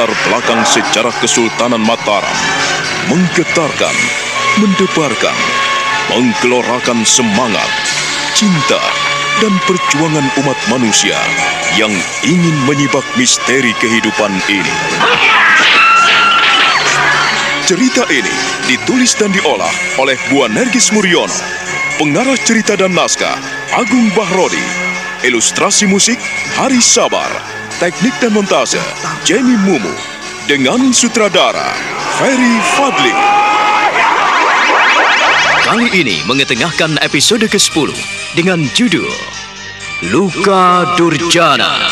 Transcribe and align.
berlatar 0.00 0.32
belakang 0.32 0.62
sejarah 0.64 1.12
Kesultanan 1.20 1.84
Mataram, 1.84 2.38
menggetarkan, 3.12 3.92
mendebarkan, 4.56 5.36
menggelorakan 6.16 7.04
semangat, 7.04 7.68
cinta, 8.32 8.80
dan 9.44 9.52
perjuangan 9.68 10.24
umat 10.40 10.56
manusia 10.72 11.20
yang 11.76 11.92
ingin 12.24 12.56
menyibak 12.64 13.04
misteri 13.20 13.76
kehidupan 13.76 14.32
ini. 14.48 14.76
Cerita 17.68 18.08
ini 18.08 18.36
ditulis 18.72 19.12
dan 19.20 19.28
diolah 19.36 19.74
oleh 20.00 20.16
Buan 20.32 20.56
Nergis 20.56 20.88
Muriono, 20.96 21.36
pengarah 22.00 22.40
cerita 22.40 22.72
dan 22.72 22.96
naskah 22.96 23.36
Agung 23.76 24.08
Bahrodi, 24.16 24.64
ilustrasi 25.28 25.84
musik 25.84 26.16
Hari 26.56 26.80
Sabar, 26.80 27.59
teknik 27.80 28.12
dan 28.20 28.36
montase 28.36 28.76
Jenny 29.24 29.56
Mumu, 29.64 29.88
dengan 30.44 30.92
sutradara 30.92 31.72
Ferry 32.20 32.60
Fadli. 32.76 33.16
Kali 35.64 35.88
ini 35.96 36.20
mengetengahkan 36.28 37.00
episode 37.00 37.48
ke-10 37.48 37.88
dengan 38.36 38.60
judul 38.76 39.08
Luka 40.12 40.92
Durjana. 41.00 41.88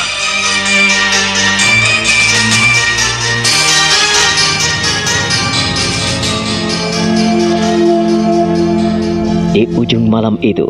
Di 9.57 9.65
ujung 9.73 10.13
malam 10.13 10.37
itu, 10.45 10.68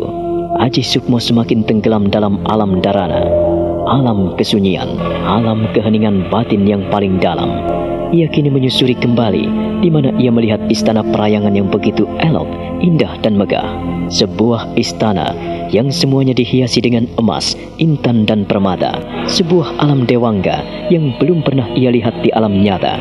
Aji 0.63 0.79
Sukmo 0.79 1.19
semakin 1.19 1.67
tenggelam 1.67 2.07
dalam 2.07 2.39
alam 2.47 2.79
darana, 2.79 3.27
alam 3.89 4.37
kesunyian, 4.37 5.01
alam 5.25 5.65
keheningan 5.73 6.29
batin 6.29 6.63
yang 6.69 6.85
paling 6.93 7.17
dalam. 7.17 7.49
Ia 8.13 8.29
kini 8.29 8.53
menyusuri 8.53 8.93
kembali 8.97 9.45
di 9.81 9.89
mana 9.89 10.13
ia 10.21 10.29
melihat 10.29 10.61
istana 10.69 11.01
perayangan 11.01 11.57
yang 11.57 11.69
begitu 11.69 12.05
elok, 12.21 12.45
indah 12.81 13.17
dan 13.25 13.37
megah. 13.37 13.65
Sebuah 14.09 14.73
istana 14.73 15.33
yang 15.69 15.93
semuanya 15.93 16.33
dihiasi 16.33 16.81
dengan 16.81 17.05
emas, 17.21 17.53
intan 17.77 18.25
dan 18.25 18.45
permata. 18.45 18.97
Sebuah 19.29 19.77
alam 19.77 20.09
dewangga 20.09 20.65
yang 20.89 21.13
belum 21.21 21.45
pernah 21.45 21.69
ia 21.77 21.93
lihat 21.93 22.25
di 22.25 22.33
alam 22.33 22.61
nyata. 22.61 22.97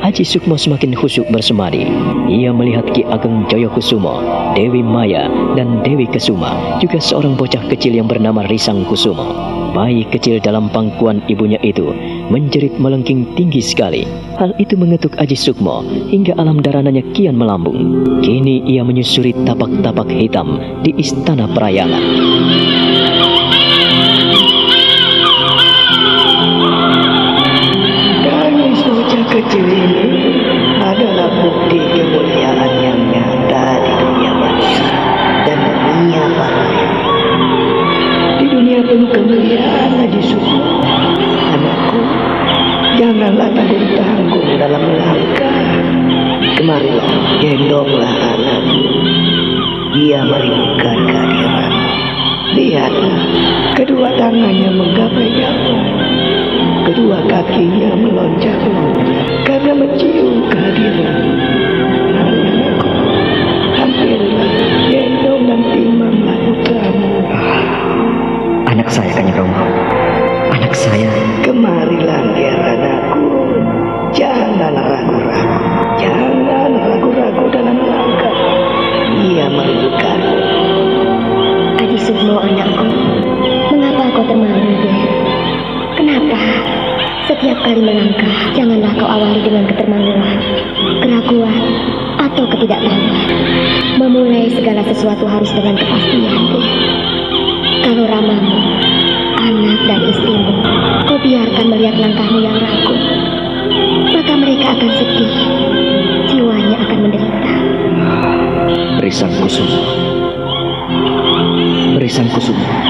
Haji 0.00 0.24
Sukmo 0.24 0.56
semakin 0.56 0.96
khusyuk 0.96 1.28
bersemadi. 1.30 1.86
Ia 2.26 2.50
melihat 2.50 2.88
Ki 2.96 3.04
Ageng 3.06 3.46
Joyokusumo, 3.52 4.24
Dewi 4.56 4.80
Maya, 4.80 5.28
dan 5.54 5.84
Dewi 5.84 6.08
Kesuma, 6.08 6.80
juga 6.80 6.98
seorang 6.98 7.36
bocah 7.36 7.68
kecil 7.68 7.94
yang 7.94 8.08
bernama 8.08 8.42
Risang 8.48 8.88
Kusumo. 8.88 9.49
Bayi 9.70 10.02
kecil 10.10 10.42
dalam 10.42 10.66
pangkuan 10.74 11.22
ibunya 11.30 11.58
itu 11.62 11.94
menjerit 12.26 12.74
melengking 12.82 13.22
tinggi 13.38 13.62
sekali. 13.62 14.02
Hal 14.34 14.50
itu 14.58 14.74
mengetuk 14.74 15.14
Aji 15.18 15.38
Sukmo 15.38 15.86
hingga 16.10 16.34
alam 16.38 16.58
darananya 16.58 17.06
kian 17.14 17.38
melambung. 17.38 18.02
Kini 18.20 18.66
ia 18.66 18.82
menyusuri 18.82 19.30
tapak-tapak 19.46 20.10
hitam 20.10 20.58
di 20.82 20.90
istana 20.98 21.46
perayangan. 21.50 22.02
Bocah 28.80 29.26
kecil 29.32 29.64
ini 29.64 30.06
adalah 30.82 31.30
bukti 31.40 31.78
kemuliaan 31.78 33.10
nyata 33.10 33.66
di 33.80 33.92
dunia 33.96 34.32
manusia 34.34 34.98
dan 35.48 35.60
dunia. 35.66 36.26
Di 38.38 38.46
dunia 38.50 38.80
penuh 38.86 39.10
janganlah 43.10 43.50
tanggung 43.50 43.90
tanggung 43.98 44.48
dalam 44.54 44.82
melangkah. 44.86 45.82
Kemarilah, 46.62 47.10
gendonglah 47.42 48.14
anakku. 48.14 48.86
Dia 49.98 50.22
merindukan 50.22 50.98
kehadiran. 51.10 51.72
Lihatlah, 52.54 53.22
kedua 53.74 54.14
tangannya 54.14 54.70
menggapai 54.70 55.26
jauh. 55.34 55.82
Kedua 56.86 57.18
kakinya 57.26 57.98
meloncat-loncat 57.98 59.26
karena 59.42 59.72
mencium 59.74 60.46
kehadiran. 60.46 61.18
Anakku, 62.14 62.94
hampirlah 63.74 64.52
gendong 64.86 65.42
dan. 65.50 65.60
Anak 68.70 68.86
saya, 68.86 69.18
Romo. 69.34 69.89
Anak 70.60 70.76
saya. 70.76 71.08
Kemarilah 71.40 72.36
biar 72.36 72.60
anakku. 72.60 73.48
Jangan 74.12 74.76
ragu-ragu. 74.76 75.56
Jangan 75.96 76.72
ragu-ragu 76.76 77.44
dalam 77.48 77.80
langkah. 77.80 78.34
Ia 79.24 79.48
merindukanmu. 79.48 80.36
Aji 81.80 81.96
Sukmo 81.96 82.44
anakku, 82.44 82.92
mengapa 83.72 84.04
kau 84.12 84.24
termangu, 84.28 84.72
Ger? 84.84 85.00
Kenapa? 85.96 86.40
Setiap 87.24 87.56
kali 87.64 87.80
melangkah, 87.80 88.36
janganlah 88.52 88.92
kau 89.00 89.08
awali 89.08 89.40
dengan 89.40 89.64
ketermanguan, 89.64 90.44
keraguan, 91.00 91.62
atau 92.20 92.44
ketidaktahuan. 92.52 93.32
Memulai 93.96 94.52
segala 94.52 94.84
sesuatu 94.84 95.24
harus 95.24 95.48
dengan 95.56 95.80
kepastian, 95.80 96.36
Ger. 96.52 96.64
Kalau 97.80 98.04
ramamu, 98.04 98.60
anak 99.40 99.78
dan 99.88 100.00
istrimu, 100.04 100.54
kau 101.08 101.18
biarkan 101.18 101.66
melihat 101.72 101.96
langkahmu 101.96 102.38
yang 102.44 102.56
ragu, 102.60 102.94
maka 104.12 104.32
mereka 104.36 104.66
akan 104.76 104.90
sedih, 105.00 105.32
jiwanya 106.28 106.76
akan 106.84 106.98
menderita. 107.08 107.54
Risang 109.00 109.32
Kusumo. 109.40 109.80
Risang 111.96 112.28
Kusumo. 112.28 112.89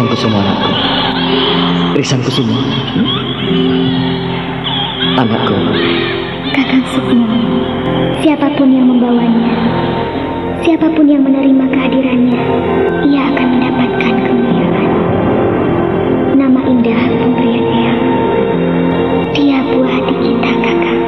Risang 0.00 0.16
Kusumo 0.16 0.40
anakku. 0.40 0.72
Risang 1.92 2.22
Kusumo. 2.24 2.56
Anakku. 5.20 5.56
Kakak 6.56 6.88
Sukmo, 6.88 7.28
siapa 8.24 8.48
pun 8.56 8.72
yang 8.72 8.88
membawanya, 8.88 9.52
siapa 10.64 10.88
pun 10.96 11.04
yang 11.04 11.20
menerima 11.20 11.68
kehadirannya, 11.68 12.40
ia 13.12 13.28
akan 13.28 13.46
mendapatkan 13.52 14.14
kemuliaan. 14.24 14.88
Nama 16.32 16.60
indah 16.64 17.02
pemberian 17.20 17.66
eyang. 17.68 18.02
Dia 19.36 19.60
buah 19.68 19.92
hati 20.00 20.14
kita, 20.16 20.50
kakak. 20.64 20.98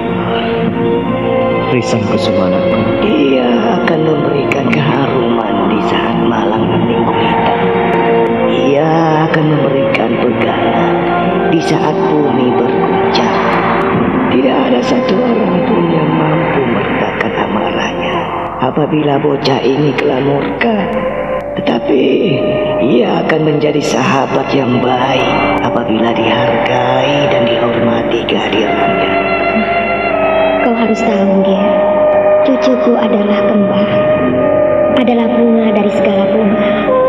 Risang 1.72 2.04
Kusumo 2.12 2.44
anakku. 2.44 3.08
Ia 3.08 3.48
akan 3.80 4.00
memberikan 4.04 4.68
keharuman 4.68 5.72
di 5.72 5.80
saat 5.88 6.20
malam 6.28 6.60
minggu. 6.84 7.41
Akan 9.32 9.48
memberikan 9.48 10.12
pegangan 10.20 10.94
di 11.48 11.56
saat 11.64 11.96
bumi 11.96 12.52
berguncang. 12.52 13.40
Tidak 14.28 14.56
ada 14.68 14.76
satu 14.84 15.16
orang 15.16 15.56
pun 15.64 15.88
yang 15.88 16.04
mampu 16.04 16.60
meredakan 16.60 17.32
amarahnya 17.40 18.16
apabila 18.60 19.16
bocah 19.24 19.56
ini 19.64 19.96
telah 19.96 20.20
murka. 20.20 20.84
Tetapi 21.56 22.04
ia 22.84 23.24
akan 23.24 23.56
menjadi 23.56 23.80
sahabat 23.80 24.52
yang 24.52 24.84
baik 24.84 25.64
apabila 25.64 26.12
dihargai 26.12 27.32
dan 27.32 27.48
dihormati 27.48 28.28
kehadirannya. 28.28 29.12
Kau 30.60 30.76
harus 30.76 31.00
tahu, 31.00 31.40
Ger. 31.40 31.72
Cucuku 32.52 32.92
adalah 33.00 33.48
kembar. 33.48 33.90
Adalah 35.00 35.28
bunga 35.40 35.72
dari 35.72 35.88
segala 35.88 36.28
bunga. 36.28 37.01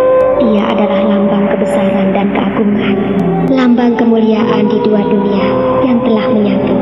Dia 0.44 0.64
adalah 0.76 1.02
lambang 1.08 1.46
kebesaran 1.56 2.12
dan 2.12 2.28
keagungan. 2.36 2.96
Lambang 3.48 3.96
kemuliaan 3.96 4.68
di 4.68 4.76
dua 4.84 5.00
dunia 5.00 5.48
yang 5.88 6.04
telah 6.04 6.26
menyatu. 6.36 6.76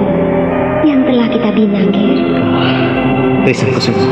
Yang 0.81 1.01
telah 1.13 1.27
kita 1.29 1.49
bina, 1.53 1.81
Ger. 1.93 2.17
Risang 3.45 3.71
Kusumo. 3.77 4.05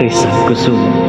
Risang 0.00 0.36
Kusumo. 0.48 1.05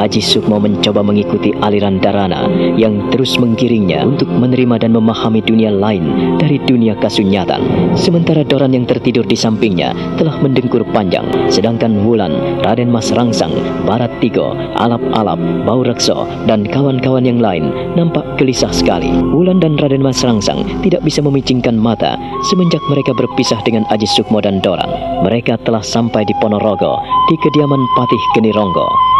Haji 0.00 0.24
Sukmo 0.24 0.56
mencoba 0.56 1.04
mengikuti 1.04 1.52
aliran 1.60 2.00
Darana 2.00 2.48
yang 2.72 3.12
terus 3.12 3.36
menggiringnya 3.36 4.08
untuk 4.08 4.32
menerima 4.32 4.80
dan 4.80 4.96
memahami 4.96 5.44
dunia 5.44 5.68
lain 5.68 6.32
dari 6.40 6.56
dunia 6.64 6.96
kasunyatan. 6.96 7.92
Sementara 8.00 8.40
Doran 8.40 8.72
yang 8.72 8.88
tertidur 8.88 9.28
di 9.28 9.36
sampingnya 9.36 9.92
telah 10.16 10.40
mendengkur 10.40 10.88
panjang, 10.96 11.28
sedangkan 11.52 12.00
Wulan, 12.00 12.32
Raden 12.64 12.88
Mas 12.88 13.12
Rangsang, 13.12 13.52
Barat 13.84 14.08
Tigo, 14.24 14.56
Alap-Alap, 14.80 15.68
Bau 15.68 15.84
Rekso, 15.84 16.24
dan 16.48 16.64
kawan-kawan 16.64 17.28
yang 17.28 17.36
lain 17.36 17.68
nampak 17.92 18.24
gelisah 18.40 18.72
sekali. 18.72 19.12
Wulan 19.12 19.60
dan 19.60 19.76
Raden 19.76 20.00
Mas 20.00 20.24
Rangsang 20.24 20.64
tidak 20.80 21.04
bisa 21.04 21.20
memicingkan 21.20 21.76
mata 21.76 22.16
semenjak 22.48 22.80
mereka 22.88 23.12
berpisah 23.12 23.60
dengan 23.68 23.84
Haji 23.92 24.08
Sukmo 24.08 24.40
dan 24.40 24.64
Doran. 24.64 24.88
Mereka 25.28 25.60
telah 25.68 25.84
sampai 25.84 26.24
di 26.24 26.32
Ponorogo, 26.40 26.96
di 27.28 27.36
kediaman 27.44 27.84
Patih 28.00 28.22
Genironggo. 28.32 29.19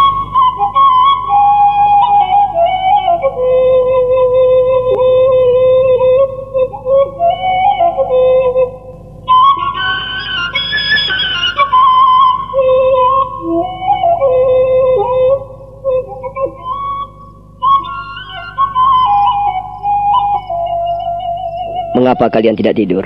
Mengapa 22.21 22.37
kalian 22.37 22.53
tidak 22.53 22.77
tidur? 22.77 23.01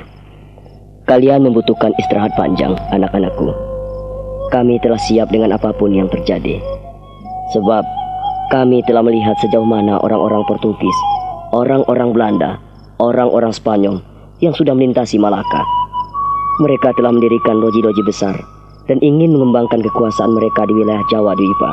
Kalian 1.07 1.47
membutuhkan 1.47 1.95
istirahat 2.03 2.35
panjang, 2.35 2.75
anak-anakku. 2.91 3.47
Kami 4.51 4.75
telah 4.83 4.99
siap 4.99 5.31
dengan 5.31 5.55
apa 5.55 5.71
pun 5.71 5.95
yang 5.95 6.11
terjadi. 6.11 6.59
Sebab 7.55 7.87
kami 8.51 8.83
telah 8.91 9.07
melihat 9.07 9.39
sejauh 9.39 9.63
mana 9.63 10.03
orang-orang 10.03 10.43
Portugis, 10.51 10.99
orang-orang 11.55 12.11
Belanda, 12.11 12.59
orang-orang 12.99 13.55
Spanyol 13.55 14.03
yang 14.43 14.51
sudah 14.51 14.75
melintasi 14.75 15.15
Malaka. 15.23 15.63
Mereka 16.67 16.99
telah 16.99 17.15
mendirikan 17.15 17.63
loji-loji 17.63 18.03
besar 18.03 18.35
dan 18.91 18.99
ingin 18.99 19.31
mengembangkan 19.31 19.79
kekuasaan 19.79 20.35
mereka 20.35 20.67
di 20.67 20.75
wilayah 20.75 21.07
Jawa 21.07 21.39
Dwipa. 21.39 21.71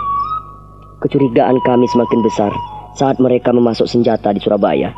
Kecurigaan 1.02 1.58
kami 1.66 1.90
semakin 1.90 2.22
besar 2.22 2.54
saat 3.02 3.18
mereka 3.18 3.50
memasuk 3.50 3.90
senjata 3.90 4.30
di 4.30 4.38
Surabaya. 4.38 4.94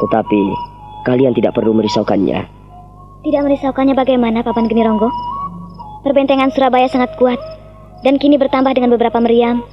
Tetapi 0.00 0.67
kalian 1.08 1.32
tidak 1.32 1.56
perlu 1.56 1.72
merisaukannya. 1.72 2.44
Tidak 3.24 3.40
merisaukannya 3.40 3.96
bagaimana, 3.96 4.44
Papan 4.44 4.68
Genironggo? 4.68 5.08
Perbentengan 6.04 6.52
Surabaya 6.52 6.84
sangat 6.92 7.16
kuat, 7.16 7.40
dan 8.04 8.20
kini 8.20 8.36
bertambah 8.36 8.76
dengan 8.76 8.92
beberapa 8.92 9.16
meriam, 9.18 9.64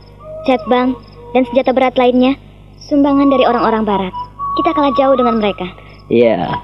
cetbang, 0.48 0.96
dan 1.36 1.44
senjata 1.52 1.76
berat 1.76 2.00
lainnya, 2.00 2.40
sumbangan 2.88 3.28
dari 3.28 3.44
orang-orang 3.44 3.84
barat. 3.84 4.14
Kita 4.56 4.72
kalah 4.72 4.96
jauh 4.96 5.20
dengan 5.20 5.44
mereka. 5.44 5.68
Ya, 6.08 6.56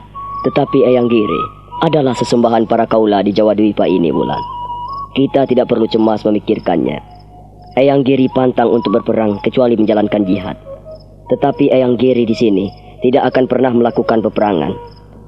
tetapi 0.48 0.88
Eyang 0.88 1.12
Giri 1.12 1.42
adalah 1.84 2.16
sesembahan 2.16 2.66
para 2.72 2.88
kaula 2.88 3.20
di 3.20 3.36
Jawa 3.36 3.52
Dwipa 3.52 3.84
ini, 3.84 4.10
Bulan. 4.10 4.40
Kita 5.12 5.44
tidak 5.44 5.68
perlu 5.68 5.92
cemas 5.92 6.24
memikirkannya. 6.24 6.98
Eyang 7.76 8.08
Giri 8.08 8.32
pantang 8.32 8.72
untuk 8.72 8.96
berperang 8.96 9.44
kecuali 9.44 9.76
menjalankan 9.76 10.24
jihad. 10.24 10.56
Tetapi 11.28 11.72
Eyang 11.72 12.00
Giri 12.00 12.24
di 12.24 12.36
sini 12.36 12.66
tidak 13.02 13.34
akan 13.34 13.46
pernah 13.50 13.74
melakukan 13.74 14.22
peperangan. 14.22 14.74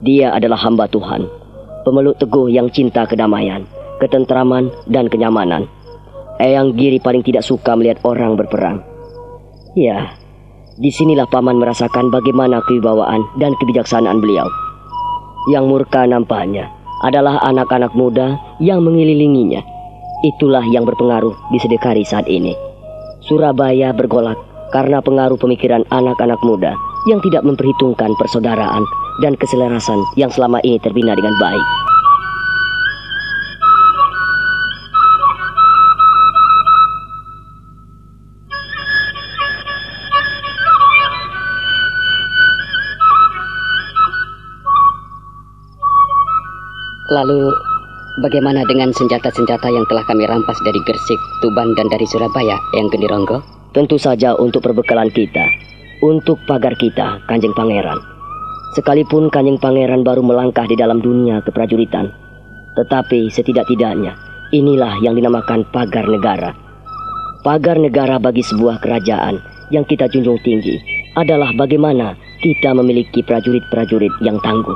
Dia 0.06 0.34
adalah 0.34 0.58
hamba 0.62 0.86
Tuhan 0.88 1.44
pemeluk 1.84 2.18
teguh 2.18 2.48
yang 2.50 2.72
cinta 2.72 3.04
kedamaian, 3.04 3.68
ketentraman, 4.00 4.72
dan 4.88 5.12
kenyamanan. 5.12 5.68
Eyang 6.40 6.74
Giri 6.74 6.98
paling 6.98 7.22
tidak 7.22 7.46
suka 7.46 7.78
melihat 7.78 8.02
orang 8.08 8.40
berperang. 8.40 8.81
Ya, 9.78 10.18
di 10.80 10.90
sinilah 10.90 11.30
paman 11.30 11.62
merasakan 11.62 12.10
bagaimana 12.10 12.64
kewibawaan 12.66 13.22
dan 13.38 13.54
kebijaksanaan 13.62 14.24
beliau. 14.24 14.48
Yang 15.52 15.66
murka 15.70 16.08
nampaknya 16.08 16.72
adalah 17.04 17.38
anak-anak 17.44 17.94
muda 17.94 18.40
yang 18.64 18.81
mengelilinginya. 18.81 19.62
Itulah 20.24 20.64
yang 20.72 20.88
berpengaruh 20.88 21.36
di 21.52 21.60
Sedekari 21.60 22.08
saat 22.08 22.31
ini. 22.31 22.56
Surabaya 23.28 23.92
bergolak 23.92 24.40
karena 24.72 25.04
pengaruh 25.04 25.36
pemikiran 25.36 25.84
anak-anak 25.92 26.40
muda 26.48 26.74
yang 27.08 27.20
tidak 27.24 27.44
memperhitungkan 27.44 28.12
persaudaraan 28.16 28.84
dan 29.22 29.36
keselarasan 29.36 30.00
yang 30.16 30.32
selama 30.32 30.64
ini 30.64 30.80
terbina 30.80 31.14
dengan 31.14 31.36
baik. 31.40 31.66
Lalu 47.14 47.54
bagaimana 48.26 48.66
dengan 48.66 48.90
senjata-senjata 48.90 49.70
yang 49.70 49.86
telah 49.86 50.02
kami 50.10 50.26
rampas 50.26 50.58
dari 50.66 50.82
Gersik, 50.82 51.22
Tuban, 51.46 51.78
dan 51.78 51.86
dari 51.94 52.10
Surabaya, 52.10 52.58
yang 52.74 52.90
Gendironggo? 52.90 53.46
Tentu 53.70 54.02
saja 54.02 54.34
untuk 54.34 54.66
perbekalan 54.66 55.14
kita, 55.14 55.46
untuk 56.04 56.36
pagar 56.44 56.76
kita, 56.76 57.24
Kanjeng 57.32 57.56
Pangeran. 57.56 57.96
Sekalipun 58.76 59.32
Kanjeng 59.32 59.56
Pangeran 59.56 60.04
baru 60.04 60.20
melangkah 60.20 60.68
di 60.68 60.76
dalam 60.76 61.00
dunia 61.00 61.40
keprajuritan, 61.40 62.12
tetapi 62.76 63.32
setidak-tidaknya 63.32 64.12
inilah 64.52 65.00
yang 65.00 65.16
dinamakan 65.16 65.64
pagar 65.72 66.04
negara. 66.12 66.52
Pagar 67.48 67.80
negara 67.80 68.20
bagi 68.20 68.44
sebuah 68.44 68.84
kerajaan 68.84 69.40
yang 69.72 69.88
kita 69.88 70.12
junjung 70.12 70.36
tinggi 70.44 70.76
adalah 71.16 71.56
bagaimana 71.56 72.20
kita 72.44 72.76
memiliki 72.76 73.24
prajurit-prajurit 73.24 74.12
yang 74.20 74.36
tangguh. 74.44 74.76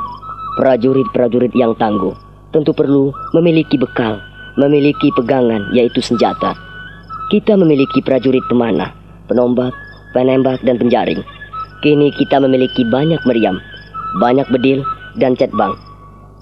Prajurit-prajurit 0.56 1.52
yang 1.60 1.76
tangguh 1.76 2.16
tentu 2.56 2.72
perlu 2.72 3.12
memiliki 3.36 3.76
bekal, 3.76 4.24
memiliki 4.56 5.12
pegangan 5.12 5.68
yaitu 5.76 6.00
senjata. 6.00 6.56
Kita 7.28 7.60
memiliki 7.60 8.00
prajurit 8.00 8.44
pemanah, 8.48 8.96
penombak, 9.28 9.76
penembak 10.18 10.58
dan 10.66 10.82
penjaring. 10.82 11.22
Kini 11.86 12.10
kita 12.18 12.42
memiliki 12.42 12.82
banyak 12.90 13.22
meriam, 13.30 13.62
banyak 14.18 14.50
bedil 14.50 14.82
dan 15.22 15.38
cetbang. 15.38 15.78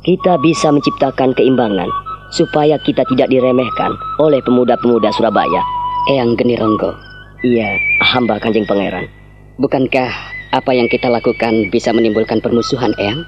Kita 0.08 0.40
bisa 0.40 0.72
menciptakan 0.72 1.36
keimbangan 1.36 1.92
supaya 2.32 2.80
kita 2.80 3.04
tidak 3.12 3.28
diremehkan 3.28 3.92
oleh 4.24 4.40
pemuda-pemuda 4.48 5.12
Surabaya. 5.12 5.60
Eyang 6.08 6.40
Genironggo. 6.40 6.96
Iya, 7.44 7.76
hamba 8.00 8.40
Kanjeng 8.40 8.64
Pangeran. 8.64 9.12
Bukankah 9.60 10.08
apa 10.56 10.72
yang 10.72 10.88
kita 10.88 11.12
lakukan 11.12 11.68
bisa 11.74 11.92
menimbulkan 11.92 12.40
permusuhan, 12.40 12.96
Eyang? 12.96 13.28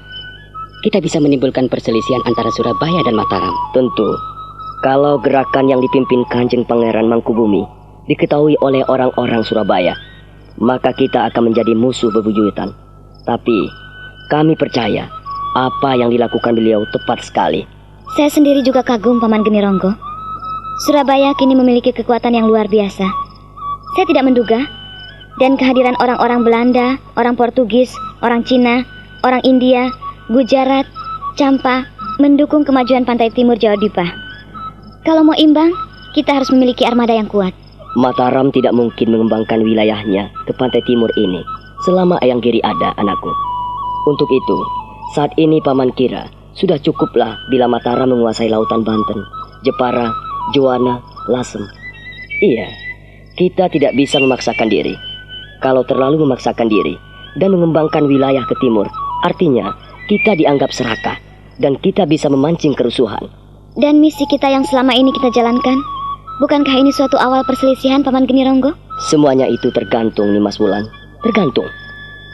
kita 0.78 1.02
bisa 1.02 1.18
menimbulkan 1.18 1.66
perselisihan 1.66 2.22
antara 2.22 2.50
Surabaya 2.54 3.02
dan 3.02 3.18
Mataram. 3.18 3.54
Tentu, 3.74 4.14
kalau 4.86 5.18
gerakan 5.18 5.66
yang 5.66 5.82
dipimpin 5.82 6.22
Kanjeng 6.30 6.62
Pangeran 6.62 7.10
Mangkubumi 7.10 7.66
diketahui 8.06 8.54
oleh 8.62 8.86
orang-orang 8.86 9.42
Surabaya, 9.42 9.98
maka 10.58 10.90
kita 10.94 11.30
akan 11.30 11.50
menjadi 11.50 11.72
musuh 11.74 12.10
bebuyutan. 12.10 12.74
Tapi, 13.26 13.70
kami 14.30 14.58
percaya 14.58 15.06
apa 15.56 15.96
yang 15.96 16.12
dilakukan 16.12 16.54
beliau 16.54 16.84
tepat 16.92 17.24
sekali. 17.24 17.64
Saya 18.14 18.28
sendiri 18.28 18.60
juga 18.64 18.82
kagum 18.82 19.22
Paman 19.22 19.46
Genironggo. 19.46 19.94
Surabaya 20.86 21.34
kini 21.34 21.58
memiliki 21.58 21.90
kekuatan 21.90 22.38
yang 22.38 22.46
luar 22.46 22.70
biasa. 22.70 23.06
Saya 23.96 24.06
tidak 24.06 24.24
menduga 24.30 24.62
dan 25.42 25.58
kehadiran 25.58 25.98
orang-orang 25.98 26.46
Belanda, 26.46 26.88
orang 27.18 27.34
Portugis, 27.34 27.90
orang 28.22 28.46
Cina, 28.46 28.86
orang 29.26 29.42
India, 29.42 29.90
Gujarat, 30.30 30.86
Campa 31.38 31.86
mendukung 32.18 32.66
kemajuan 32.66 33.06
pantai 33.06 33.30
timur 33.30 33.54
Jawa 33.54 33.78
Dipa. 33.78 34.06
Kalau 35.06 35.22
mau 35.22 35.38
imbang, 35.38 35.70
kita 36.14 36.34
harus 36.34 36.50
memiliki 36.50 36.82
armada 36.82 37.14
yang 37.14 37.30
kuat. 37.30 37.54
Mataram 37.98 38.54
tidak 38.54 38.78
mungkin 38.78 39.10
mengembangkan 39.10 39.58
wilayahnya 39.58 40.30
ke 40.46 40.54
pantai 40.54 40.78
timur 40.86 41.10
ini 41.18 41.42
selama 41.82 42.14
Ayang 42.22 42.38
Giri 42.38 42.62
ada, 42.62 42.94
anakku. 42.94 43.26
Untuk 44.06 44.30
itu, 44.30 44.58
saat 45.18 45.34
ini 45.34 45.58
Paman 45.58 45.90
kira 45.98 46.30
sudah 46.54 46.78
cukuplah 46.78 47.34
bila 47.50 47.66
Mataram 47.66 48.14
menguasai 48.14 48.54
lautan 48.54 48.86
Banten, 48.86 49.18
Jepara, 49.66 50.14
Juwana, 50.54 51.02
Lasem. 51.26 51.66
Iya, 52.38 52.70
kita 53.34 53.66
tidak 53.66 53.98
bisa 53.98 54.22
memaksakan 54.22 54.70
diri. 54.70 54.94
Kalau 55.58 55.82
terlalu 55.82 56.22
memaksakan 56.22 56.70
diri 56.70 56.94
dan 57.42 57.50
mengembangkan 57.50 58.06
wilayah 58.06 58.46
ke 58.46 58.54
timur, 58.62 58.86
artinya 59.26 59.74
kita 60.06 60.38
dianggap 60.38 60.70
serakah 60.70 61.18
dan 61.58 61.74
kita 61.82 62.06
bisa 62.06 62.30
memancing 62.30 62.78
kerusuhan. 62.78 63.26
Dan 63.74 63.98
misi 63.98 64.22
kita 64.30 64.46
yang 64.46 64.62
selama 64.62 64.94
ini 64.94 65.10
kita 65.10 65.34
jalankan, 65.34 65.97
bukankah 66.42 66.74
ini 66.78 66.90
suatu 66.90 67.18
awal 67.18 67.46
perselisihan 67.46 68.02
Paman 68.02 68.26
Genironggo? 68.26 68.74
Semuanya 69.10 69.46
itu 69.46 69.70
tergantung 69.70 70.34
nih 70.34 70.42
Mas 70.42 70.58
Wulan. 70.58 70.86
Tergantung. 71.22 71.66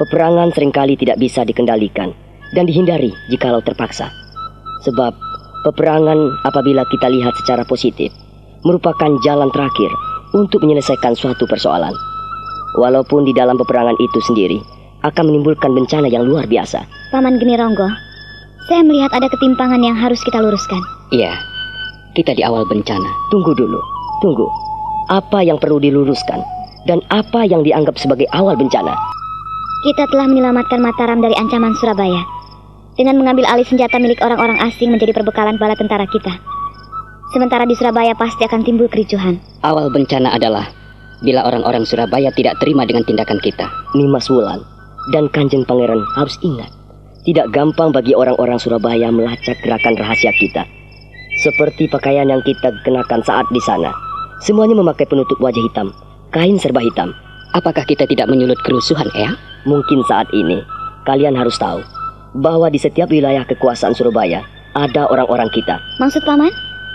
Peperangan 0.00 0.50
sering 0.50 0.72
kali 0.74 0.96
tidak 0.98 1.20
bisa 1.20 1.44
dikendalikan 1.46 2.10
dan 2.56 2.64
dihindari 2.64 3.12
jikalau 3.30 3.60
terpaksa. 3.60 4.10
Sebab 4.84 5.12
peperangan 5.64 6.18
apabila 6.44 6.82
kita 6.88 7.08
lihat 7.08 7.32
secara 7.40 7.64
positif 7.64 8.10
merupakan 8.64 9.12
jalan 9.22 9.52
terakhir 9.52 9.92
untuk 10.34 10.64
menyelesaikan 10.64 11.14
suatu 11.14 11.44
persoalan. 11.46 11.92
Walaupun 12.74 13.22
di 13.22 13.32
dalam 13.36 13.54
peperangan 13.54 13.94
itu 14.02 14.18
sendiri 14.24 14.58
akan 15.06 15.30
menimbulkan 15.30 15.70
bencana 15.70 16.10
yang 16.10 16.26
luar 16.26 16.48
biasa. 16.48 16.82
Paman 17.12 17.38
Geni 17.38 17.54
Ronggo, 17.54 17.86
saya 18.66 18.82
melihat 18.82 19.12
ada 19.14 19.28
ketimpangan 19.30 19.78
yang 19.84 19.94
harus 19.94 20.18
kita 20.24 20.40
luruskan. 20.42 20.80
Iya, 21.14 21.36
kita 22.14 22.32
di 22.32 22.42
awal 22.46 22.62
bencana. 22.64 23.10
Tunggu 23.28 23.52
dulu, 23.58 23.80
tunggu. 24.22 24.46
Apa 25.12 25.44
yang 25.44 25.60
perlu 25.60 25.82
diluruskan 25.82 26.40
dan 26.88 27.02
apa 27.12 27.44
yang 27.44 27.60
dianggap 27.60 27.98
sebagai 28.00 28.24
awal 28.32 28.56
bencana? 28.56 28.94
Kita 29.84 30.08
telah 30.08 30.24
menyelamatkan 30.24 30.80
Mataram 30.80 31.20
dari 31.20 31.36
ancaman 31.36 31.76
Surabaya 31.76 32.24
dengan 32.96 33.20
mengambil 33.20 33.44
alih 33.50 33.66
senjata 33.66 34.00
milik 34.00 34.22
orang-orang 34.24 34.56
asing 34.64 34.88
menjadi 34.88 35.12
perbekalan 35.12 35.60
bala 35.60 35.76
tentara 35.76 36.08
kita. 36.08 36.32
Sementara 37.34 37.66
di 37.66 37.74
Surabaya 37.74 38.14
pasti 38.14 38.46
akan 38.46 38.62
timbul 38.62 38.86
kericuhan. 38.88 39.36
Awal 39.66 39.90
bencana 39.90 40.32
adalah 40.32 40.70
bila 41.20 41.44
orang-orang 41.44 41.82
Surabaya 41.84 42.30
tidak 42.32 42.56
terima 42.62 42.86
dengan 42.86 43.02
tindakan 43.02 43.42
kita. 43.42 43.66
Nimas 43.98 44.30
Wulan 44.30 44.62
dan 45.12 45.28
Kanjeng 45.28 45.66
Pangeran 45.68 46.00
harus 46.16 46.38
ingat, 46.40 46.70
tidak 47.28 47.50
gampang 47.52 47.92
bagi 47.92 48.16
orang-orang 48.16 48.56
Surabaya 48.56 49.12
melacak 49.12 49.58
gerakan 49.60 49.98
rahasia 50.00 50.32
kita. 50.38 50.64
Seperti 51.42 51.90
pakaian 51.90 52.30
yang 52.30 52.42
kita 52.46 52.70
kenakan 52.86 53.18
saat 53.26 53.46
di 53.50 53.58
sana. 53.58 53.90
Semuanya 54.38 54.78
memakai 54.78 55.08
penutup 55.08 55.34
wajah 55.42 55.62
hitam, 55.66 55.90
kain 56.30 56.60
serba 56.60 56.78
hitam. 56.78 57.10
Apakah 57.54 57.82
kita 57.86 58.06
tidak 58.06 58.30
menyulut 58.30 58.58
kerusuhan, 58.62 59.06
Eyang? 59.18 59.34
Mungkin 59.64 60.04
saat 60.06 60.28
ini 60.36 60.60
kalian 61.08 61.34
harus 61.34 61.56
tahu 61.56 61.80
bahwa 62.36 62.68
di 62.68 62.78
setiap 62.78 63.08
wilayah 63.08 63.46
kekuasaan 63.46 63.94
Surabaya 63.94 64.42
ada 64.74 65.06
orang-orang 65.08 65.48
kita. 65.54 65.78
Maksud 66.02 66.22
paman? 66.26 66.50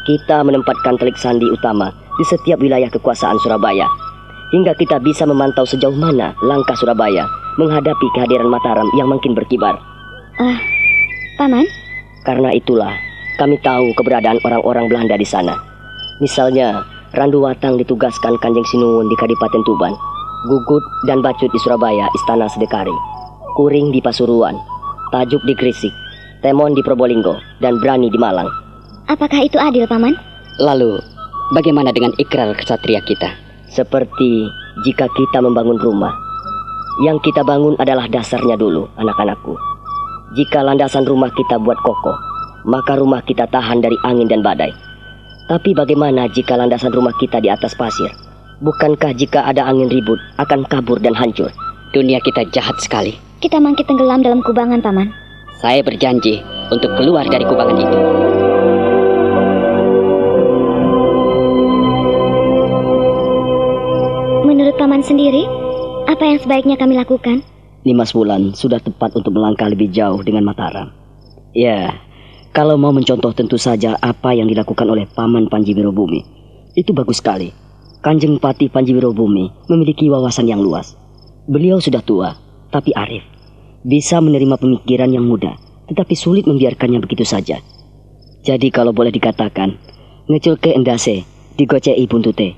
Kita 0.08 0.44
menempatkan 0.44 1.00
telik 1.00 1.16
sandi 1.16 1.48
utama 1.48 1.92
di 2.20 2.24
setiap 2.28 2.60
wilayah 2.60 2.92
kekuasaan 2.92 3.40
Surabaya 3.40 3.88
hingga 4.52 4.74
kita 4.76 4.98
bisa 5.00 5.24
memantau 5.24 5.64
sejauh 5.64 5.96
mana 5.96 6.36
langkah 6.44 6.76
Surabaya 6.76 7.26
menghadapi 7.56 8.08
kehadiran 8.16 8.50
Mataram 8.52 8.88
yang 8.98 9.08
makin 9.08 9.36
berkibar. 9.36 9.80
Ah, 10.40 10.44
uh, 10.44 10.60
paman? 11.40 11.66
Karena 12.24 12.52
itulah 12.52 13.09
kami 13.40 13.56
tahu 13.64 13.96
keberadaan 13.96 14.44
orang-orang 14.44 14.92
Belanda 14.92 15.16
di 15.16 15.24
sana. 15.24 15.56
Misalnya, 16.20 16.84
Randu 17.16 17.40
Watang 17.40 17.80
ditugaskan 17.80 18.36
Kanjeng 18.44 18.68
Sinuwun 18.68 19.08
di 19.08 19.16
Kadipaten 19.16 19.64
Tuban, 19.64 19.96
Gugut 20.52 20.84
dan 21.08 21.24
Bacut 21.24 21.48
di 21.48 21.60
Surabaya, 21.64 22.12
Istana 22.12 22.52
Sedekari, 22.52 22.94
Kuring 23.56 23.96
di 23.96 24.04
Pasuruan, 24.04 24.60
Tajuk 25.16 25.40
di 25.48 25.56
Gresik, 25.56 25.96
Temon 26.44 26.76
di 26.76 26.84
Probolinggo, 26.84 27.40
dan 27.64 27.80
Brani 27.80 28.12
di 28.12 28.20
Malang. 28.20 28.52
Apakah 29.08 29.42
itu 29.42 29.58
adil, 29.58 29.88
Paman? 29.88 30.14
Lalu, 30.60 31.00
bagaimana 31.56 31.96
dengan 31.96 32.12
ikrar 32.20 32.54
kesatria 32.54 33.00
kita? 33.08 33.32
Seperti 33.72 34.46
jika 34.86 35.08
kita 35.16 35.40
membangun 35.42 35.80
rumah, 35.80 36.14
yang 37.02 37.18
kita 37.24 37.42
bangun 37.48 37.80
adalah 37.80 38.06
dasarnya 38.12 38.60
dulu, 38.60 38.86
anak-anakku. 39.00 39.56
Jika 40.38 40.62
landasan 40.62 41.10
rumah 41.10 41.32
kita 41.34 41.58
buat 41.58 41.80
kokoh, 41.82 42.29
maka 42.66 43.00
rumah 43.00 43.24
kita 43.24 43.48
tahan 43.48 43.80
dari 43.80 43.96
angin 44.04 44.28
dan 44.28 44.44
badai. 44.44 44.72
Tapi 45.50 45.74
bagaimana 45.74 46.30
jika 46.30 46.54
landasan 46.54 46.94
rumah 46.94 47.14
kita 47.18 47.42
di 47.42 47.50
atas 47.50 47.74
pasir? 47.74 48.10
Bukankah 48.60 49.16
jika 49.16 49.48
ada 49.48 49.66
angin 49.66 49.88
ribut 49.88 50.20
akan 50.38 50.68
kabur 50.68 51.00
dan 51.00 51.16
hancur? 51.16 51.50
Dunia 51.90 52.20
kita 52.22 52.46
jahat 52.54 52.78
sekali. 52.78 53.18
Kita 53.40 53.58
mangkit 53.58 53.88
tenggelam 53.88 54.22
dalam 54.22 54.44
kubangan, 54.44 54.84
Paman. 54.84 55.10
Saya 55.64 55.80
berjanji 55.82 56.44
untuk 56.70 56.92
keluar 57.00 57.26
dari 57.26 57.48
kubangan 57.48 57.78
itu. 57.80 57.98
Menurut 64.46 64.76
Paman 64.76 65.02
sendiri, 65.02 65.48
apa 66.06 66.24
yang 66.28 66.38
sebaiknya 66.44 66.76
kami 66.76 67.00
lakukan? 67.00 67.42
Nimas 67.88 68.12
Wulan 68.12 68.52
sudah 68.54 68.84
tepat 68.84 69.16
untuk 69.16 69.34
melangkah 69.34 69.72
lebih 69.72 69.88
jauh 69.90 70.20
dengan 70.20 70.44
Mataram. 70.44 70.92
Ya, 71.56 71.96
kalau 72.50 72.82
mau 72.82 72.90
mencontoh 72.90 73.30
tentu 73.32 73.62
saja 73.62 73.94
apa 74.02 74.34
yang 74.34 74.50
dilakukan 74.50 74.90
oleh 74.90 75.06
Paman 75.06 75.48
Panji 75.48 75.78
Wirobumi. 75.78 76.26
Itu 76.74 76.98
bagus 76.98 77.22
sekali. 77.22 77.54
Kanjeng 78.00 78.40
Pati 78.40 78.72
Panji 78.72 78.96
Wirobumi 78.96 79.52
memiliki 79.68 80.10
wawasan 80.10 80.50
yang 80.50 80.64
luas. 80.64 80.96
Beliau 81.46 81.78
sudah 81.78 82.02
tua, 82.02 82.34
tapi 82.74 82.96
arif. 82.96 83.22
Bisa 83.86 84.18
menerima 84.24 84.56
pemikiran 84.58 85.12
yang 85.12 85.28
mudah, 85.28 85.56
tetapi 85.92 86.16
sulit 86.18 86.48
membiarkannya 86.48 87.00
begitu 87.04 87.28
saja. 87.28 87.62
Jadi 88.42 88.72
kalau 88.72 88.96
boleh 88.96 89.12
dikatakan, 89.12 89.76
ngecil 90.32 90.58
ke 90.58 90.72
endase, 90.74 91.28
digocei 91.60 92.02
buntute. 92.08 92.56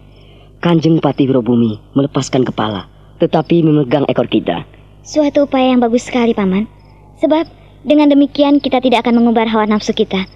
Kanjeng 0.61 1.01
Pati 1.01 1.25
Wirobumi 1.25 1.97
melepaskan 1.97 2.45
kepala, 2.45 2.85
tetapi 3.17 3.65
memegang 3.65 4.05
ekor 4.05 4.29
kita. 4.29 4.63
Suatu 5.01 5.49
upaya 5.49 5.73
yang 5.73 5.81
bagus 5.81 6.05
sekali, 6.05 6.37
Paman. 6.37 6.69
Sebab 7.17 7.60
dengan 7.81 8.13
demikian 8.13 8.61
kita 8.61 8.81
tidak 8.81 9.05
akan 9.05 9.21
mengubah 9.21 9.49
hawa 9.49 9.65
nafsu 9.65 9.93
kita. 9.93 10.29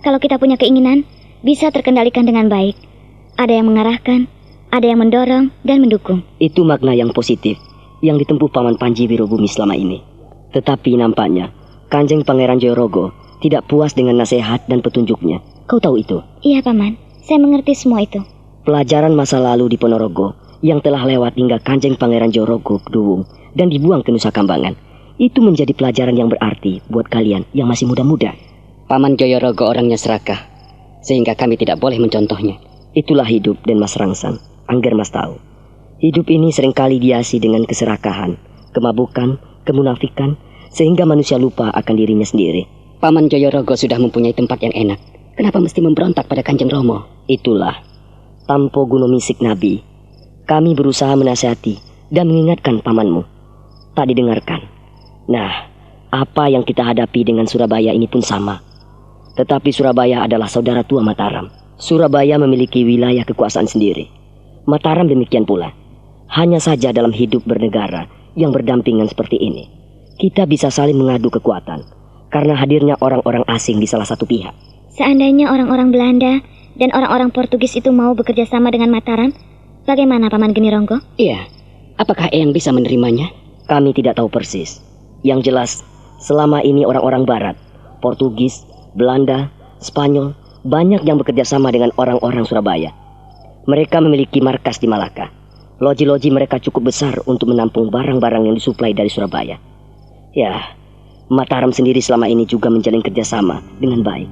Kalau 0.00 0.16
kita 0.16 0.40
punya 0.40 0.56
keinginan, 0.56 1.04
bisa 1.44 1.68
terkendalikan 1.68 2.24
dengan 2.24 2.48
baik. 2.48 2.76
Ada 3.36 3.60
yang 3.60 3.68
mengarahkan, 3.68 4.28
ada 4.72 4.86
yang 4.86 5.00
mendorong 5.04 5.52
dan 5.62 5.84
mendukung. 5.84 6.24
Itu 6.40 6.64
makna 6.64 6.96
yang 6.96 7.12
positif 7.12 7.60
yang 8.00 8.16
ditempuh 8.16 8.48
Paman 8.48 8.80
Panji 8.80 9.08
Wirobumi 9.08 9.48
selama 9.48 9.76
ini. 9.76 10.00
Tetapi 10.52 10.96
nampaknya 10.96 11.52
Kanjeng 11.92 12.24
Pangeran 12.24 12.60
Jayorogo 12.60 13.12
tidak 13.44 13.68
puas 13.68 13.92
dengan 13.92 14.16
nasihat 14.16 14.64
dan 14.64 14.80
petunjuknya. 14.80 15.44
Kau 15.68 15.82
tahu 15.82 16.00
itu? 16.00 16.24
Iya, 16.40 16.64
Paman. 16.64 16.96
Saya 17.20 17.42
mengerti 17.42 17.76
semua 17.76 18.00
itu. 18.00 18.22
Pelajaran 18.64 19.12
masa 19.12 19.42
lalu 19.42 19.74
di 19.74 19.76
Ponorogo 19.76 20.34
yang 20.64 20.80
telah 20.80 21.04
lewat 21.04 21.36
hingga 21.36 21.60
Kanjeng 21.60 21.98
Pangeran 22.00 22.32
Jayorogo 22.32 22.80
Duwung 22.88 23.28
dan 23.52 23.68
dibuang 23.68 24.00
ke 24.00 24.10
Nusa 24.14 24.32
Kambangan 24.32 24.85
itu 25.16 25.40
menjadi 25.40 25.72
pelajaran 25.72 26.16
yang 26.16 26.28
berarti 26.28 26.84
buat 26.92 27.08
kalian 27.08 27.48
yang 27.56 27.68
masih 27.68 27.88
muda-muda. 27.88 28.36
Paman 28.86 29.16
Joyorogo 29.18 29.66
orangnya 29.66 29.98
serakah, 29.98 30.46
sehingga 31.02 31.34
kami 31.34 31.58
tidak 31.58 31.80
boleh 31.80 31.98
mencontohnya. 31.98 32.60
Itulah 32.92 33.26
hidup 33.26 33.60
dan 33.64 33.82
Mas 33.82 33.96
Rangsang, 33.96 34.38
Angger 34.68 34.94
Mas 34.94 35.10
tahu. 35.10 35.40
Hidup 35.98 36.28
ini 36.28 36.52
sering 36.52 36.76
kali 36.76 37.00
diasi 37.00 37.40
dengan 37.40 37.64
keserakahan, 37.64 38.36
kemabukan, 38.76 39.40
kemunafikan, 39.64 40.36
sehingga 40.68 41.08
manusia 41.08 41.40
lupa 41.40 41.72
akan 41.72 41.94
dirinya 41.96 42.24
sendiri. 42.24 42.68
Paman 43.00 43.32
Joyorogo 43.32 43.76
sudah 43.76 43.96
mempunyai 43.96 44.36
tempat 44.36 44.60
yang 44.60 44.76
enak. 44.76 45.00
Kenapa 45.36 45.60
mesti 45.60 45.80
memberontak 45.84 46.28
pada 46.28 46.40
Kanjeng 46.44 46.72
Romo? 46.72 47.24
Itulah, 47.28 47.80
Tampo 48.44 48.84
Gunung 48.88 49.12
Misik 49.12 49.40
Nabi. 49.40 49.80
Kami 50.46 50.78
berusaha 50.78 51.12
menasihati 51.16 51.80
dan 52.12 52.30
mengingatkan 52.30 52.80
pamanmu. 52.80 53.26
Tak 53.98 54.06
didengarkan. 54.08 54.75
Nah, 55.26 55.50
apa 56.14 56.46
yang 56.46 56.62
kita 56.62 56.86
hadapi 56.86 57.26
dengan 57.26 57.50
Surabaya 57.50 57.90
ini 57.90 58.06
pun 58.06 58.22
sama. 58.22 58.62
Tetapi 59.36 59.68
Surabaya 59.74 60.24
adalah 60.24 60.46
saudara 60.46 60.86
tua 60.86 61.02
Mataram. 61.02 61.50
Surabaya 61.76 62.40
memiliki 62.40 62.86
wilayah 62.86 63.26
kekuasaan 63.26 63.68
sendiri. 63.68 64.08
Mataram 64.64 65.06
demikian 65.06 65.44
pula. 65.44 65.76
Hanya 66.32 66.58
saja 66.58 66.90
dalam 66.90 67.12
hidup 67.12 67.44
bernegara 67.44 68.08
yang 68.34 68.50
berdampingan 68.50 69.06
seperti 69.06 69.38
ini, 69.38 69.70
kita 70.18 70.48
bisa 70.48 70.72
saling 70.72 70.98
mengadu 70.98 71.30
kekuatan 71.30 71.86
karena 72.32 72.58
hadirnya 72.58 72.98
orang-orang 72.98 73.46
asing 73.46 73.78
di 73.78 73.86
salah 73.86 74.08
satu 74.08 74.26
pihak. 74.26 74.52
Seandainya 74.96 75.52
orang-orang 75.52 75.92
Belanda 75.92 76.40
dan 76.76 76.90
orang-orang 76.92 77.30
Portugis 77.30 77.76
itu 77.76 77.92
mau 77.92 78.16
bekerja 78.16 78.48
sama 78.48 78.72
dengan 78.72 78.90
Mataram, 78.90 79.30
bagaimana 79.86 80.32
Paman 80.32 80.52
Geni 80.52 80.72
Ronggo? 80.72 80.98
Iya, 81.20 81.46
apakah 82.00 82.32
Eyang 82.32 82.50
bisa 82.50 82.72
menerimanya? 82.72 83.30
Kami 83.68 83.92
tidak 83.94 84.18
tahu 84.18 84.32
persis. 84.32 84.82
Yang 85.24 85.40
jelas, 85.52 85.70
selama 86.20 86.60
ini 86.60 86.84
orang-orang 86.84 87.24
Barat, 87.24 87.56
Portugis, 88.00 88.66
Belanda, 88.96 89.48
Spanyol, 89.80 90.32
banyak 90.66 91.06
yang 91.06 91.20
bekerja 91.20 91.46
sama 91.46 91.70
dengan 91.70 91.94
orang-orang 91.96 92.42
Surabaya. 92.42 92.90
Mereka 93.70 94.02
memiliki 94.02 94.42
markas 94.42 94.82
di 94.82 94.90
Malaka. 94.90 95.30
Loji-loji 95.78 96.32
mereka 96.32 96.56
cukup 96.56 96.88
besar 96.88 97.12
untuk 97.28 97.52
menampung 97.52 97.92
barang-barang 97.92 98.48
yang 98.48 98.56
disuplai 98.56 98.96
dari 98.96 99.12
Surabaya. 99.12 99.60
Ya, 100.32 100.76
Mataram 101.26 101.74
sendiri 101.74 101.98
selama 101.98 102.30
ini 102.30 102.46
juga 102.46 102.70
menjalin 102.70 103.02
kerjasama 103.02 103.58
dengan 103.82 104.06
baik. 104.06 104.30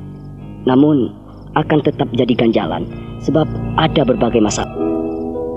Namun, 0.62 1.11
akan 1.59 1.79
tetap 1.83 2.07
jadi 2.14 2.35
ganjalan 2.35 2.87
sebab 3.23 3.47
ada 3.79 4.03
berbagai 4.07 4.38
masalah. 4.38 4.71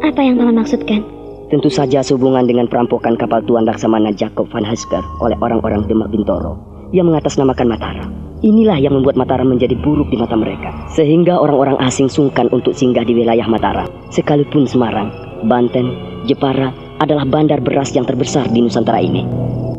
Apa 0.02 0.22
yang 0.22 0.38
Paman 0.38 0.58
maksudkan? 0.62 1.17
Tentu 1.48 1.72
saja 1.72 2.04
sehubungan 2.04 2.44
dengan 2.44 2.68
perampokan 2.68 3.16
kapal 3.16 3.40
Tuan 3.48 3.64
Laksamana 3.64 4.12
Jacob 4.12 4.52
van 4.52 4.68
Hasker 4.68 5.00
oleh 5.24 5.40
orang-orang 5.40 5.88
Demak 5.88 6.12
Bintoro 6.12 6.60
yang 6.92 7.08
mengatasnamakan 7.08 7.72
Mataram. 7.72 8.10
Inilah 8.44 8.76
yang 8.76 9.00
membuat 9.00 9.16
Mataram 9.16 9.48
menjadi 9.48 9.80
buruk 9.80 10.12
di 10.12 10.20
mata 10.20 10.36
mereka. 10.36 10.76
Sehingga 10.92 11.40
orang-orang 11.40 11.80
asing 11.80 12.12
sungkan 12.12 12.52
untuk 12.52 12.76
singgah 12.76 13.08
di 13.08 13.16
wilayah 13.16 13.48
Mataram. 13.48 13.88
Sekalipun 14.12 14.68
Semarang, 14.68 15.08
Banten, 15.48 15.96
Jepara 16.28 16.76
adalah 17.00 17.24
bandar 17.24 17.64
beras 17.64 17.96
yang 17.96 18.04
terbesar 18.04 18.52
di 18.52 18.60
Nusantara 18.60 19.00
ini. 19.00 19.24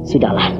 Sudahlah, 0.08 0.56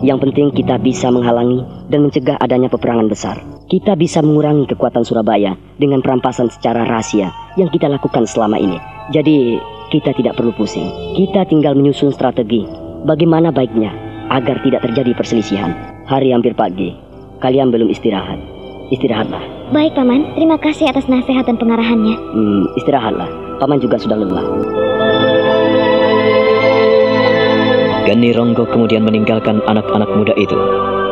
Yang 0.00 0.28
penting 0.28 0.48
kita 0.56 0.80
bisa 0.80 1.12
menghalangi 1.12 1.60
dan 1.92 2.08
mencegah 2.08 2.40
adanya 2.40 2.72
peperangan 2.72 3.08
besar. 3.08 3.36
Kita 3.68 3.92
bisa 3.96 4.24
mengurangi 4.24 4.64
kekuatan 4.68 5.04
Surabaya 5.04 5.56
dengan 5.76 6.00
perampasan 6.00 6.48
secara 6.48 6.88
rahasia 6.88 7.28
yang 7.60 7.68
kita 7.68 7.84
lakukan 7.84 8.24
selama 8.24 8.56
ini. 8.56 8.80
Jadi, 9.12 9.60
kita 9.90 10.14
tidak 10.14 10.38
perlu 10.38 10.54
pusing. 10.54 10.86
Kita 11.18 11.44
tinggal 11.50 11.74
menyusun 11.74 12.14
strategi 12.14 12.62
bagaimana 13.04 13.50
baiknya 13.50 13.90
agar 14.30 14.62
tidak 14.62 14.86
terjadi 14.86 15.12
perselisihan. 15.18 15.74
Hari 16.06 16.30
hampir 16.30 16.54
pagi. 16.54 16.94
Kalian 17.42 17.74
belum 17.74 17.90
istirahat. 17.90 18.38
Istirahatlah. 18.90 19.70
Baik, 19.70 19.94
Paman. 19.94 20.34
Terima 20.34 20.58
kasih 20.58 20.90
atas 20.90 21.06
nasihat 21.06 21.46
dan 21.46 21.58
pengarahannya. 21.58 22.14
Hmm, 22.18 22.64
istirahatlah. 22.78 23.28
Paman 23.62 23.78
juga 23.78 23.98
sudah 23.98 24.18
lelah. 24.18 24.46
Gani 28.10 28.34
Ronggo 28.34 28.66
kemudian 28.66 29.06
meninggalkan 29.06 29.62
anak-anak 29.70 30.10
muda 30.18 30.34
itu. 30.34 30.58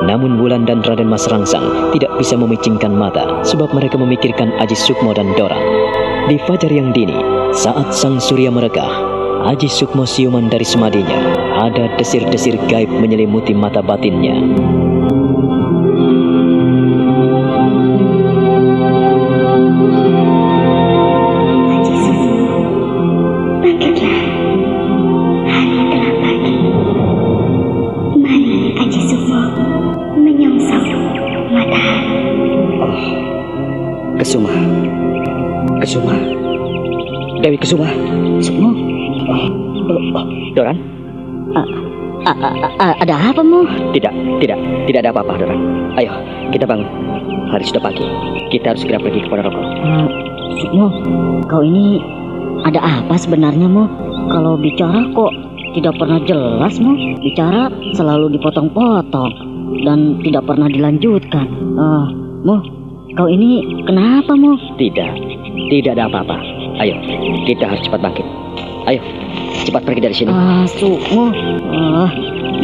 Namun 0.03 0.43
Wulan 0.43 0.67
dan 0.67 0.83
Raden 0.83 1.07
Mas 1.07 1.31
Rangsang 1.31 1.95
tidak 1.95 2.11
bisa 2.19 2.35
memicingkan 2.35 2.91
mata 2.91 3.43
sebab 3.47 3.71
mereka 3.71 3.99
memikirkan 3.99 4.51
Aji 4.59 4.75
Sukmo 4.75 5.15
dan 5.15 5.31
Doran. 5.39 5.63
Di 6.27 6.39
fajar 6.43 6.71
yang 6.71 6.91
dini, 6.91 7.38
saat 7.55 7.95
sang 7.97 8.21
surya 8.21 8.53
merekah, 8.53 8.91
Aji 9.49 9.71
Sukmo 9.71 10.05
siuman 10.05 10.51
dari 10.51 10.67
semadinya. 10.67 11.33
Ada 11.65 11.97
desir-desir 11.97 12.59
gaib 12.69 12.91
menyelimuti 12.91 13.57
mata 13.57 13.81
batinnya. 13.81 14.37
Tidak, 44.39 44.59
tidak, 44.87 45.01
ada 45.03 45.11
apa-apa, 45.11 45.35
Doran. 45.43 45.61
Ayo, 45.99 46.13
kita 46.55 46.63
bangun. 46.63 46.87
Hari 47.51 47.65
sudah 47.67 47.83
pagi. 47.83 48.07
Kita 48.55 48.73
harus 48.73 48.87
segera 48.87 49.03
pergi 49.03 49.25
ke 49.25 49.29
Ponorogo. 49.29 49.59
Uh, 49.59 50.07
Sukmo, 50.63 50.87
kau 51.51 51.63
ini 51.65 51.99
ada 52.63 52.79
apa 52.79 53.15
sebenarnya 53.19 53.67
mu? 53.67 53.85
Kalau 54.31 54.55
bicara 54.61 55.11
kok 55.11 55.33
tidak 55.75 55.97
pernah 55.99 56.21
jelas 56.23 56.79
mu? 56.79 56.95
Bicara 57.19 57.73
selalu 57.99 58.39
dipotong-potong 58.39 59.33
dan 59.83 60.23
tidak 60.23 60.47
pernah 60.47 60.69
dilanjutkan. 60.71 61.47
Uh, 61.75 62.07
mu, 62.47 62.57
kau 63.19 63.27
ini 63.27 63.83
kenapa 63.89 64.39
mu? 64.39 64.55
Tidak, 64.79 65.13
tidak 65.73 65.93
ada 65.99 66.07
apa-apa. 66.07 66.37
Ayo, 66.79 66.95
kita 67.49 67.67
harus 67.67 67.83
cepat 67.83 68.07
bangkit. 68.07 68.27
Ayo, 68.87 69.03
cepat 69.69 69.85
pergi 69.85 70.01
dari 70.01 70.17
sini. 70.17 70.33
Ah, 70.33 70.65
Sukmo, 70.65 71.29
ah, 71.77 72.09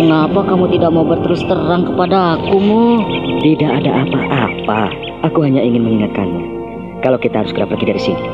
mengapa 0.01 0.41
kamu 0.49 0.73
tidak 0.73 0.91
mau 0.91 1.05
berterus 1.05 1.45
terang 1.45 1.85
kepada 1.85 2.41
aku 2.41 2.57
mu? 2.57 2.85
Tidak 3.45 3.71
ada 3.85 4.09
apa-apa. 4.09 4.89
Aku 5.29 5.45
hanya 5.45 5.61
ingin 5.61 5.85
mengingatkanmu. 5.85 6.41
Kalau 7.05 7.21
kita 7.21 7.45
harus 7.45 7.53
segera 7.53 7.69
pergi 7.69 7.85
dari 7.85 8.01
sini. 8.01 8.25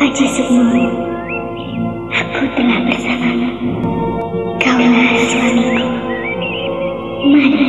Haji 0.00 0.24
Sukmo, 0.32 0.64
aku 2.08 2.42
telah 2.56 2.78
bersamamu. 2.88 3.48
Kaulah 4.56 5.12
suamiku. 5.28 5.86
Mari 7.20 7.68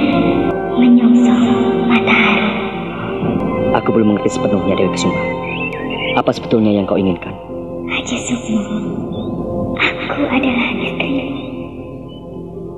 menyongsong 0.80 1.44
matahari. 1.92 2.48
Aku 3.76 3.92
belum 3.92 4.16
mengerti 4.16 4.40
sepenuhnya 4.40 4.80
Dewi 4.80 4.96
Kesuma. 4.96 5.20
Apa 6.16 6.32
sebetulnya 6.32 6.72
yang 6.72 6.88
kau 6.88 6.96
inginkan? 6.96 7.36
Haji 7.92 8.18
Sukmo, 8.24 8.64
aku 9.82 10.22
adalah 10.30 10.70
istrimu. 10.78 11.26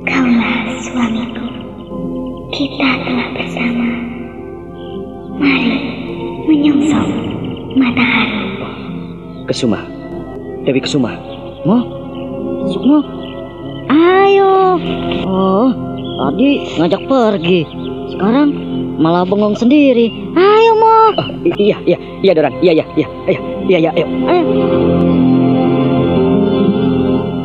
Kaulah 0.08 0.58
suamiku. 0.80 1.46
Kita 2.56 2.90
telah 3.04 3.28
bersama. 3.36 3.88
Mari 5.40 5.76
menyongsong 6.48 7.12
matahari. 7.76 8.42
Kesuma. 9.50 9.84
Dewi 10.64 10.80
Kesuma. 10.80 11.20
Mu, 11.64 11.80
Sukmo, 12.72 13.00
ayo. 13.92 14.80
Oh, 15.28 15.72
tadi 16.20 16.64
ngajak 16.80 17.04
pergi, 17.08 17.64
sekarang 18.16 18.52
malah 19.00 19.28
bengong 19.28 19.56
sendiri. 19.56 20.12
Ayo 20.36 20.72
mu. 20.80 20.96
Oh, 21.20 21.28
iya, 21.60 21.80
iya, 21.84 22.00
iya 22.24 22.32
Doran. 22.36 22.56
Iya, 22.64 22.84
iya, 22.84 22.86
iya. 22.96 23.08
Ayo, 23.28 23.40
iya, 23.68 23.78
iya, 23.80 23.92
ayo. 23.96 24.08
Ayo. 24.28 25.43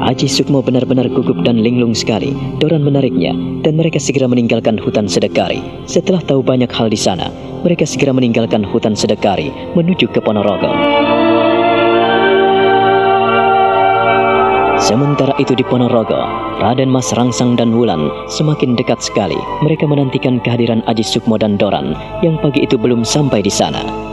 Aji 0.09 0.25
Sukmo 0.25 0.64
benar-benar 0.64 1.05
gugup 1.12 1.44
dan 1.44 1.61
linglung 1.61 1.92
sekali. 1.92 2.33
Doran 2.64 2.81
menariknya 2.81 3.37
dan 3.61 3.77
mereka 3.77 4.01
segera 4.01 4.25
meninggalkan 4.25 4.81
hutan 4.81 5.05
Sedekari. 5.05 5.61
Setelah 5.85 6.25
tahu 6.25 6.40
banyak 6.40 6.73
hal 6.73 6.88
di 6.88 6.97
sana, 6.97 7.29
mereka 7.61 7.85
segera 7.85 8.16
meninggalkan 8.16 8.64
hutan 8.64 8.97
Sedekari 8.97 9.53
menuju 9.77 10.09
ke 10.09 10.25
Ponorogo. 10.25 10.73
Sementara 14.81 15.37
itu 15.37 15.53
di 15.53 15.66
Ponorogo, 15.68 16.25
Raden 16.57 16.88
Mas 16.88 17.12
Rangsang 17.12 17.61
dan 17.61 17.77
Wulan 17.77 18.09
semakin 18.33 18.81
dekat 18.81 19.05
sekali. 19.05 19.37
Mereka 19.61 19.85
menantikan 19.85 20.40
kehadiran 20.40 20.81
Aji 20.88 21.05
Sukmo 21.05 21.37
dan 21.37 21.61
Doran 21.61 21.92
yang 22.25 22.40
pagi 22.40 22.64
itu 22.64 22.81
belum 22.81 23.05
sampai 23.05 23.44
di 23.44 23.53
sana. 23.53 24.08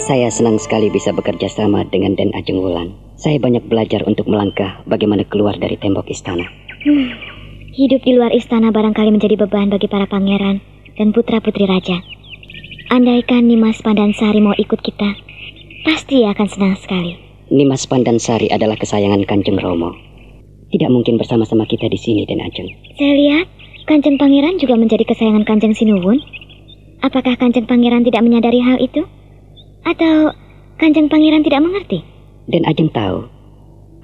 Saya 0.00 0.32
senang 0.32 0.56
sekali 0.56 0.88
bisa 0.88 1.12
bekerja 1.12 1.44
sama 1.52 1.84
dengan 1.84 2.16
Den 2.16 2.32
Ajeng 2.32 2.56
Wulan. 2.56 2.96
Saya 3.20 3.36
banyak 3.36 3.68
belajar 3.68 4.00
untuk 4.08 4.32
melangkah 4.32 4.80
bagaimana 4.88 5.28
keluar 5.28 5.60
dari 5.60 5.76
tembok 5.76 6.08
istana. 6.08 6.48
Hmm, 6.80 7.12
hidup 7.76 8.00
di 8.08 8.16
luar 8.16 8.32
istana 8.32 8.72
barangkali 8.72 9.12
menjadi 9.12 9.36
beban 9.36 9.68
bagi 9.68 9.92
para 9.92 10.08
pangeran 10.08 10.64
dan 10.96 11.12
putra-putri 11.12 11.68
raja. 11.68 12.00
Andaikan 12.88 13.44
Nimas 13.44 13.84
Pandansari 13.84 14.40
mau 14.40 14.56
ikut 14.56 14.80
kita, 14.80 15.20
pasti 15.84 16.24
akan 16.24 16.48
senang 16.48 16.80
sekali. 16.80 17.20
Nimas 17.52 17.84
Pandansari 17.84 18.48
adalah 18.48 18.80
kesayangan 18.80 19.28
Kanjeng 19.28 19.60
Romo. 19.60 19.92
Tidak 20.72 20.88
mungkin 20.88 21.20
bersama-sama 21.20 21.68
kita 21.68 21.92
di 21.92 22.00
sini, 22.00 22.24
Den 22.24 22.40
Ajeng. 22.40 22.72
Saya 22.96 23.12
lihat 23.20 23.46
Kanjeng 23.84 24.16
Pangeran 24.16 24.56
juga 24.56 24.80
menjadi 24.80 25.04
kesayangan 25.04 25.44
Kanjeng 25.44 25.76
Sinuwun. 25.76 26.24
Apakah 27.04 27.36
Kanjeng 27.36 27.68
Pangeran 27.68 28.00
tidak 28.00 28.24
menyadari 28.24 28.64
hal 28.64 28.80
itu? 28.80 29.04
Atau 29.84 30.36
Kanjeng 30.76 31.08
Pangeran 31.08 31.44
tidak 31.44 31.64
mengerti? 31.64 32.04
Dan 32.50 32.66
Ajeng 32.68 32.90
tahu, 32.92 33.28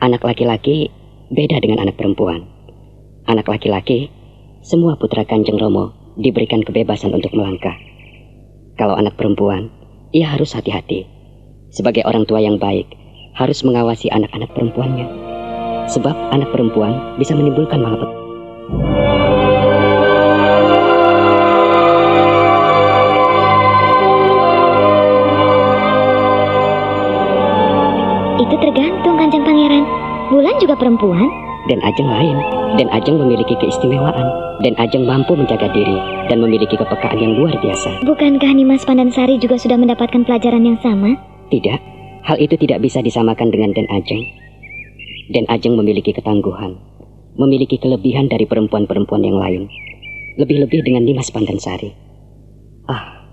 anak 0.00 0.22
laki-laki 0.24 0.88
beda 1.32 1.60
dengan 1.60 1.84
anak 1.84 1.98
perempuan. 1.98 2.46
Anak 3.26 3.50
laki-laki, 3.50 4.08
semua 4.62 4.94
putra 4.96 5.26
Kanjeng 5.26 5.58
Romo 5.58 6.14
diberikan 6.16 6.62
kebebasan 6.62 7.12
untuk 7.12 7.34
melangkah. 7.34 7.74
Kalau 8.76 8.94
anak 8.96 9.18
perempuan, 9.18 9.72
ia 10.12 10.30
harus 10.30 10.54
hati-hati. 10.54 11.08
Sebagai 11.72 12.06
orang 12.06 12.24
tua 12.24 12.40
yang 12.40 12.56
baik, 12.56 12.86
harus 13.36 13.60
mengawasi 13.66 14.08
anak-anak 14.08 14.48
perempuannya. 14.56 15.08
Sebab 15.92 16.16
anak 16.32 16.52
perempuan 16.54 17.18
bisa 17.20 17.36
menimbulkan 17.36 17.82
malapetaka. 17.82 19.25
Kanjeng 29.26 29.42
Pangeran. 29.42 29.82
Bulan 30.30 30.54
juga 30.62 30.78
perempuan. 30.78 31.26
Dan 31.66 31.82
Ajeng 31.82 32.06
lain. 32.06 32.38
Dan 32.78 32.86
Ajeng 32.94 33.18
memiliki 33.18 33.58
keistimewaan. 33.58 34.22
Dan 34.62 34.78
Ajeng 34.78 35.02
mampu 35.02 35.34
menjaga 35.34 35.66
diri 35.74 35.98
dan 36.30 36.38
memiliki 36.38 36.78
kepekaan 36.78 37.18
yang 37.18 37.34
luar 37.34 37.58
biasa. 37.58 38.06
Bukankah 38.06 38.54
Nimas 38.54 38.86
Pandansari 38.86 39.42
juga 39.42 39.58
sudah 39.58 39.74
mendapatkan 39.74 40.22
pelajaran 40.22 40.62
yang 40.62 40.78
sama? 40.78 41.18
Tidak, 41.50 41.80
hal 42.22 42.38
itu 42.38 42.54
tidak 42.54 42.78
bisa 42.86 43.02
disamakan 43.02 43.50
dengan 43.50 43.74
Den 43.74 43.90
Ajeng. 43.90 44.22
Den 45.34 45.50
Ajeng 45.50 45.74
memiliki 45.74 46.14
ketangguhan, 46.14 46.78
memiliki 47.34 47.82
kelebihan 47.82 48.30
dari 48.30 48.46
perempuan-perempuan 48.46 49.26
yang 49.26 49.42
lain. 49.42 49.66
Lebih-lebih 50.38 50.86
dengan 50.86 51.02
Dimas 51.02 51.34
Pandansari. 51.34 51.90
Ah, 52.86 53.26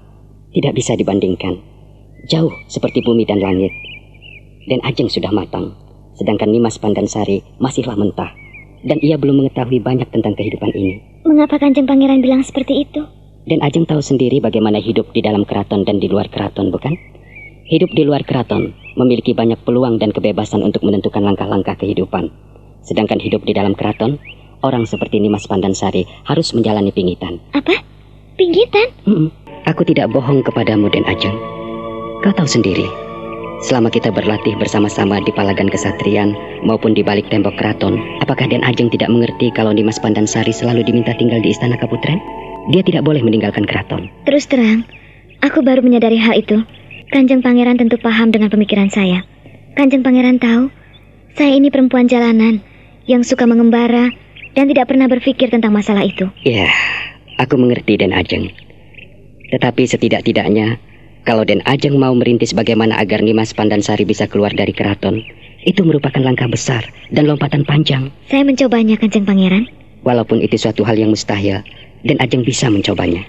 tidak 0.57 0.73
bisa 0.73 0.97
dibandingkan. 0.97 1.61
Jauh 2.33 2.49
seperti 2.65 3.05
bumi 3.05 3.29
dan 3.29 3.45
langit. 3.45 3.69
Den 4.63 4.79
Ajeng 4.81 5.11
sudah 5.11 5.27
matang, 5.29 5.75
sedangkan 6.17 6.49
Nimas 6.49 6.77
Pandansari 6.77 7.41
masihlah 7.57 7.97
mentah. 7.97 8.31
Dan 8.83 8.99
ia 8.99 9.15
belum 9.15 9.43
mengetahui 9.43 9.79
banyak 9.79 10.11
tentang 10.11 10.35
kehidupan 10.35 10.75
ini. 10.75 10.99
Mengapa 11.23 11.55
Kanjeng 11.55 11.87
Pangeran 11.87 12.19
bilang 12.19 12.43
seperti 12.43 12.83
itu? 12.83 12.99
Dan 13.47 13.63
Ajeng 13.63 13.87
tahu 13.87 14.03
sendiri 14.03 14.43
bagaimana 14.43 14.79
hidup 14.79 15.11
di 15.15 15.23
dalam 15.23 15.47
keraton 15.47 15.87
dan 15.87 15.99
di 15.99 16.11
luar 16.11 16.27
keraton, 16.27 16.71
bukan? 16.71 16.95
Hidup 17.63 17.91
di 17.95 18.03
luar 18.03 18.27
keraton 18.27 18.75
memiliki 18.99 19.31
banyak 19.31 19.59
peluang 19.63 19.99
dan 19.99 20.11
kebebasan 20.11 20.63
untuk 20.63 20.83
menentukan 20.83 21.23
langkah-langkah 21.23 21.79
kehidupan. 21.79 22.27
Sedangkan 22.83 23.23
hidup 23.23 23.47
di 23.47 23.55
dalam 23.55 23.71
keraton, 23.71 24.19
orang 24.63 24.83
seperti 24.83 25.19
Nimas 25.23 25.47
Pandansari 25.47 26.03
harus 26.27 26.51
menjalani 26.51 26.91
pingitan. 26.91 27.39
Apa? 27.55 27.79
Pinggitan? 28.35 28.91
Mm-mm. 29.07 29.29
Aku 29.63 29.87
tidak 29.87 30.11
bohong 30.11 30.43
kepadamu, 30.43 30.91
Den 30.91 31.07
Ajeng. 31.07 31.35
Kau 32.19 32.35
tahu 32.35 32.47
sendiri, 32.47 32.87
selama 33.63 33.87
kita 33.87 34.11
berlatih 34.11 34.53
bersama-sama 34.59 35.23
di 35.23 35.31
palagan 35.31 35.71
kesatrian 35.71 36.35
maupun 36.67 36.91
di 36.91 37.01
balik 37.01 37.31
tembok 37.31 37.55
keraton, 37.55 37.95
apakah 38.19 38.45
Den 38.51 38.61
Ajeng 38.67 38.91
tidak 38.91 39.07
mengerti 39.07 39.49
kalau 39.55 39.71
Nimas 39.71 39.97
Pandansari 40.03 40.51
selalu 40.51 40.83
diminta 40.83 41.15
tinggal 41.15 41.39
di 41.39 41.55
istana 41.55 41.79
Kaputren? 41.79 42.19
Dia 42.75 42.83
tidak 42.83 43.07
boleh 43.07 43.23
meninggalkan 43.23 43.63
keraton. 43.63 44.11
Terus 44.27 44.47
terang, 44.47 44.83
aku 45.39 45.63
baru 45.63 45.79
menyadari 45.79 46.19
hal 46.19 46.35
itu. 46.35 46.63
Kanjeng 47.11 47.43
Pangeran 47.43 47.79
tentu 47.79 47.95
paham 47.99 48.31
dengan 48.31 48.51
pemikiran 48.51 48.91
saya. 48.91 49.23
Kanjeng 49.79 50.03
Pangeran 50.03 50.39
tahu, 50.39 50.69
saya 51.33 51.55
ini 51.55 51.71
perempuan 51.71 52.07
jalanan 52.07 52.59
yang 53.07 53.23
suka 53.23 53.43
mengembara 53.47 54.11
dan 54.53 54.69
tidak 54.69 54.91
pernah 54.91 55.09
berpikir 55.09 55.49
tentang 55.49 55.73
masalah 55.73 56.05
itu. 56.05 56.29
Ya, 56.45 56.69
aku 57.39 57.57
mengerti 57.57 57.99
Den 57.99 58.15
Ajeng. 58.15 58.53
Tetapi 59.51 59.85
setidak-tidaknya, 59.85 60.81
kalau 61.23 61.47
Den 61.47 61.63
Ajeng 61.63 61.95
mau 61.95 62.11
merintis 62.11 62.51
bagaimana 62.51 62.99
agar 62.99 63.23
Nimas 63.23 63.55
Pandansari 63.55 64.03
bisa 64.03 64.27
keluar 64.27 64.51
dari 64.51 64.75
keraton, 64.75 65.23
itu 65.63 65.79
merupakan 65.87 66.19
langkah 66.19 66.51
besar 66.51 66.83
dan 67.15 67.31
lompatan 67.31 67.63
panjang. 67.63 68.11
Saya 68.27 68.43
mencobanya, 68.43 68.99
Kanjeng 68.99 69.23
Pangeran. 69.23 69.63
Walaupun 70.03 70.43
itu 70.43 70.59
suatu 70.59 70.83
hal 70.83 70.99
yang 70.99 71.15
mustahil, 71.15 71.63
Den 72.03 72.19
Ajeng 72.19 72.43
bisa 72.43 72.67
mencobanya. 72.67 73.23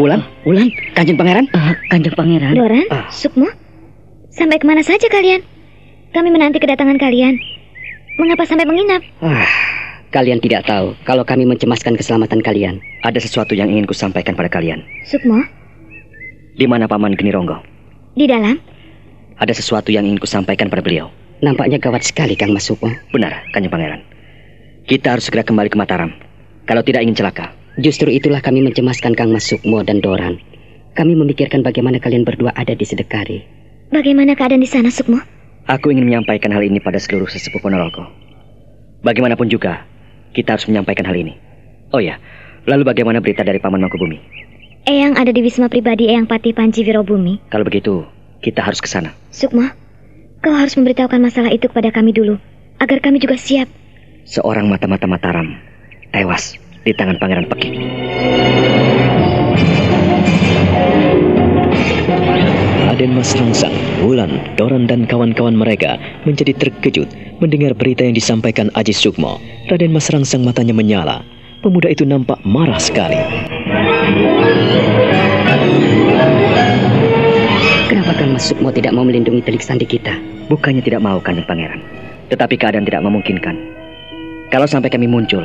Wulan, 0.00 0.24
Wulan, 0.48 0.68
Kanjeng 0.96 1.16
Pangeran? 1.20 1.44
Uh, 1.52 1.76
Kanjeng 1.92 2.16
Pangeran. 2.16 2.56
Doran, 2.56 2.86
Ah. 2.88 3.04
Sukmo, 3.12 3.48
sampai 4.32 4.56
ke 4.56 4.64
mana 4.64 4.80
saja 4.80 5.04
kalian? 5.12 5.44
Kami 6.16 6.28
menanti 6.32 6.56
kedatangan 6.56 6.96
kalian. 6.96 7.36
Mengapa 8.16 8.48
sampai 8.48 8.64
menginap? 8.64 9.04
Wah, 9.20 9.44
kalian 10.10 10.42
tidak 10.42 10.66
tahu 10.66 10.94
kalau 11.06 11.22
kami 11.22 11.46
mencemaskan 11.46 11.94
keselamatan 11.94 12.42
kalian. 12.42 12.78
Ada 13.06 13.22
sesuatu 13.22 13.54
yang 13.56 13.70
ingin 13.70 13.86
kusampaikan 13.88 14.36
pada 14.36 14.50
kalian. 14.52 14.82
Sukmo, 15.08 15.40
Di 16.58 16.66
mana 16.68 16.84
Paman 16.90 17.16
Geni 17.16 17.32
Ronggo? 17.32 17.56
di 18.12 18.26
dalam? 18.26 18.58
Ada 19.40 19.56
sesuatu 19.56 19.88
yang 19.88 20.04
ingin 20.04 20.20
kusampaikan 20.20 20.68
pada 20.68 20.84
beliau. 20.84 21.08
Nampaknya 21.40 21.80
gawat 21.80 22.04
sekali 22.04 22.36
Kang 22.36 22.52
Mas 22.52 22.68
Sukmo. 22.68 22.92
Benar, 23.14 23.48
Kanjeng 23.56 23.72
Pangeran. 23.72 24.04
Kita 24.84 25.16
harus 25.16 25.24
segera 25.24 25.40
kembali 25.46 25.72
ke 25.72 25.78
Mataram. 25.80 26.12
Kalau 26.68 26.84
tidak 26.84 27.00
ingin 27.06 27.16
celaka. 27.16 27.56
Justru 27.80 28.12
itulah 28.12 28.44
kami 28.44 28.60
mencemaskan 28.60 29.16
Kang 29.16 29.32
Mas 29.32 29.48
Sukmo 29.48 29.80
dan 29.80 30.04
Doran. 30.04 30.36
Kami 30.92 31.16
memikirkan 31.16 31.64
bagaimana 31.64 31.96
kalian 31.96 32.28
berdua 32.28 32.52
ada 32.52 32.76
di 32.76 32.84
Sedekari. 32.84 33.40
Bagaimana 33.88 34.36
keadaan 34.36 34.60
di 34.60 34.68
sana, 34.68 34.92
Sukmo? 34.92 35.22
Aku 35.70 35.88
ingin 35.88 36.04
menyampaikan 36.04 36.52
hal 36.52 36.60
ini 36.60 36.82
pada 36.82 37.00
seluruh 37.00 37.30
sesepuh 37.30 37.62
Ponorogo. 37.62 38.04
Bagaimanapun 39.00 39.48
juga, 39.48 39.86
kita 40.34 40.56
harus 40.58 40.66
menyampaikan 40.70 41.06
hal 41.06 41.16
ini. 41.16 41.34
Oh 41.90 41.98
ya, 41.98 42.18
lalu 42.66 42.86
bagaimana 42.86 43.18
berita 43.18 43.42
dari 43.42 43.58
Paman 43.58 43.82
Mangkubumi? 43.82 44.18
Eyang 44.86 45.18
ada 45.18 45.34
di 45.34 45.44
wisma 45.44 45.68
pribadi 45.68 46.08
Eyang 46.08 46.24
Pati 46.24 46.56
Panji 46.56 46.86
Wirobumi. 46.86 47.52
Kalau 47.52 47.66
begitu, 47.66 48.06
kita 48.40 48.64
harus 48.64 48.80
ke 48.80 48.88
sana. 48.88 49.12
Sukmo, 49.28 49.68
kau 50.40 50.54
harus 50.56 50.72
memberitahukan 50.78 51.20
masalah 51.20 51.52
itu 51.52 51.68
kepada 51.68 51.92
kami 51.92 52.16
dulu, 52.16 52.40
agar 52.80 53.04
kami 53.04 53.20
juga 53.20 53.36
siap. 53.36 53.68
Seorang 54.24 54.70
mata-mata 54.70 55.04
Mataram 55.04 55.52
tewas 56.10 56.56
di 56.82 56.92
tangan 56.96 57.18
Pangeran 57.20 57.46
Pekik. 57.50 57.72
Raden 62.88 63.16
Mas 63.16 63.32
Rangsang, 63.32 63.72
Wulan, 64.04 64.32
Doran 64.56 64.84
dan 64.84 65.06
kawan-kawan 65.08 65.56
mereka 65.56 65.96
menjadi 66.28 66.52
terkejut 66.56 67.08
mendengar 67.40 67.72
berita 67.74 68.04
yang 68.04 68.14
disampaikan 68.14 68.68
Aji 68.76 68.92
Sukmo. 68.92 69.40
Raden 69.72 69.90
Mas 69.96 70.12
Rangsang 70.12 70.44
matanya 70.44 70.76
menyala. 70.76 71.24
Pemuda 71.60 71.92
itu 71.92 72.08
nampak 72.08 72.40
marah 72.44 72.80
sekali. 72.80 73.16
Kenapa 77.88 78.12
Kang 78.16 78.32
Mas 78.32 78.48
Sukmo 78.48 78.72
tidak 78.72 78.96
mau 78.96 79.04
melindungi 79.04 79.44
telik 79.44 79.60
sandi 79.60 79.84
kita? 79.84 80.16
Bukannya 80.48 80.80
tidak 80.80 81.04
mau 81.04 81.20
Kanjeng 81.20 81.44
Pangeran, 81.44 81.80
tetapi 82.32 82.56
keadaan 82.56 82.88
tidak 82.88 83.04
memungkinkan. 83.04 83.54
Kalau 84.50 84.66
sampai 84.66 84.90
kami 84.90 85.06
muncul 85.06 85.44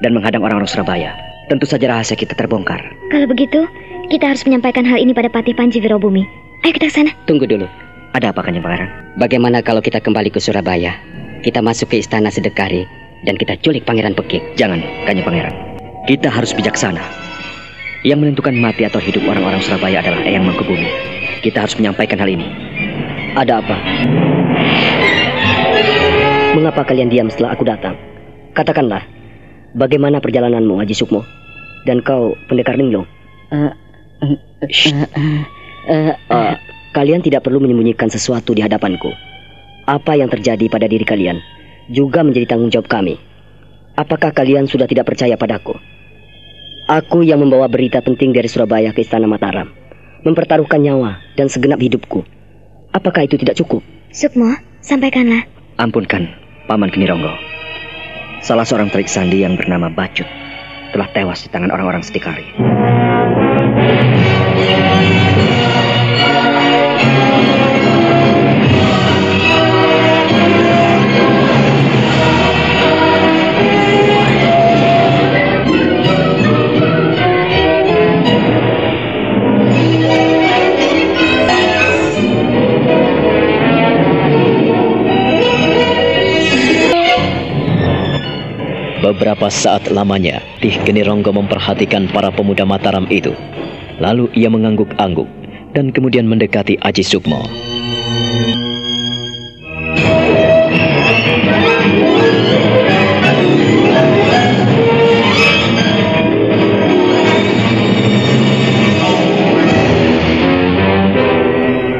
dan 0.00 0.10
menghadang 0.16 0.42
orang-orang 0.42 0.66
Surabaya, 0.66 1.14
tentu 1.52 1.68
saja 1.68 1.86
rahasia 1.86 2.16
kita 2.16 2.34
terbongkar. 2.34 2.80
Kalau 3.14 3.28
begitu, 3.30 3.68
kita 4.10 4.32
harus 4.32 4.42
menyampaikan 4.42 4.82
hal 4.82 4.98
ini 4.98 5.14
pada 5.14 5.30
Pati 5.30 5.54
Panji 5.54 5.78
Wirobumi. 5.78 6.26
Ayo 6.66 6.72
kita 6.74 6.88
ke 6.88 6.94
sana. 6.94 7.10
Tunggu 7.30 7.46
dulu. 7.46 7.68
Ada 8.10 8.34
apa 8.34 8.42
Kanjeng 8.42 8.64
Pangeran? 8.64 8.90
Bagaimana 9.22 9.62
kalau 9.62 9.78
kita 9.78 10.02
kembali 10.02 10.34
ke 10.34 10.42
Surabaya? 10.42 10.98
Kita 11.40 11.64
masuk 11.64 11.88
ke 11.88 12.04
istana 12.04 12.28
Sedekari 12.28 12.84
dan 13.24 13.32
kita 13.40 13.56
culik 13.64 13.88
Pangeran 13.88 14.12
Pekik. 14.12 14.44
Jangan, 14.60 14.84
Kanjeng 15.08 15.24
Pangeran. 15.24 15.54
Kita 16.04 16.28
harus 16.28 16.52
bijaksana. 16.52 17.00
Yang 18.04 18.18
menentukan 18.20 18.52
mati 18.60 18.84
atau 18.84 19.00
hidup 19.00 19.24
orang-orang 19.24 19.60
Surabaya 19.64 20.04
adalah 20.04 20.20
Eyang 20.20 20.44
Mangkubumi. 20.44 20.88
Kita 21.40 21.64
harus 21.64 21.80
menyampaikan 21.80 22.20
hal 22.20 22.28
ini. 22.28 22.44
Ada 23.40 23.64
apa? 23.64 23.76
Mengapa 26.60 26.84
kalian 26.84 27.08
diam 27.08 27.32
setelah 27.32 27.56
aku 27.56 27.64
datang? 27.64 27.96
Katakanlah, 28.52 29.00
bagaimana 29.72 30.20
perjalananmu, 30.20 30.76
Haji 30.76 30.92
Sukmo? 30.92 31.24
Dan 31.88 32.04
kau, 32.04 32.36
pendekar 32.52 32.76
linglung? 32.76 33.08
Eh, 35.88 36.12
kalian 36.92 37.24
tidak 37.24 37.48
perlu 37.48 37.64
menyembunyikan 37.64 38.12
sesuatu 38.12 38.52
di 38.52 38.60
hadapanku. 38.60 39.08
Apa 39.90 40.14
yang 40.14 40.30
terjadi 40.30 40.70
pada 40.70 40.86
diri 40.86 41.02
kalian 41.02 41.42
juga 41.90 42.22
menjadi 42.22 42.54
tanggung 42.54 42.70
jawab 42.70 42.86
kami. 42.86 43.18
Apakah 43.98 44.30
kalian 44.30 44.70
sudah 44.70 44.86
tidak 44.86 45.10
percaya 45.10 45.34
padaku? 45.34 45.74
Aku 46.86 47.26
yang 47.26 47.42
membawa 47.42 47.66
berita 47.66 47.98
penting 47.98 48.30
dari 48.30 48.46
Surabaya 48.46 48.94
ke 48.94 49.02
Istana 49.02 49.26
Mataram, 49.26 49.66
mempertaruhkan 50.22 50.78
nyawa 50.78 51.18
dan 51.34 51.50
segenap 51.50 51.82
hidupku. 51.82 52.22
Apakah 52.94 53.26
itu 53.26 53.34
tidak 53.34 53.58
cukup? 53.58 53.82
Sukmo, 54.14 54.54
sampaikanlah. 54.78 55.50
Ampunkan, 55.82 56.38
Paman 56.70 56.94
Kenironggo. 56.94 57.34
Salah 58.46 58.62
seorang 58.62 58.94
telik 58.94 59.10
sandi 59.10 59.42
yang 59.42 59.58
bernama 59.58 59.90
Bacut 59.90 60.26
telah 60.94 61.10
tewas 61.10 61.42
di 61.42 61.50
tangan 61.50 61.74
orang-orang 61.74 62.06
Setikari. 62.06 62.46
Beberapa 89.20 89.52
saat 89.52 89.92
lamanya, 89.92 90.40
Tih 90.64 90.80
Genironggo 90.80 91.28
memperhatikan 91.28 92.08
para 92.08 92.32
pemuda 92.32 92.64
Mataram 92.64 93.04
itu. 93.12 93.36
Lalu 94.00 94.32
ia 94.32 94.48
mengangguk-angguk 94.48 95.28
dan 95.76 95.92
kemudian 95.92 96.24
mendekati 96.24 96.80
Aji 96.80 97.04
Sukmo. 97.04 97.44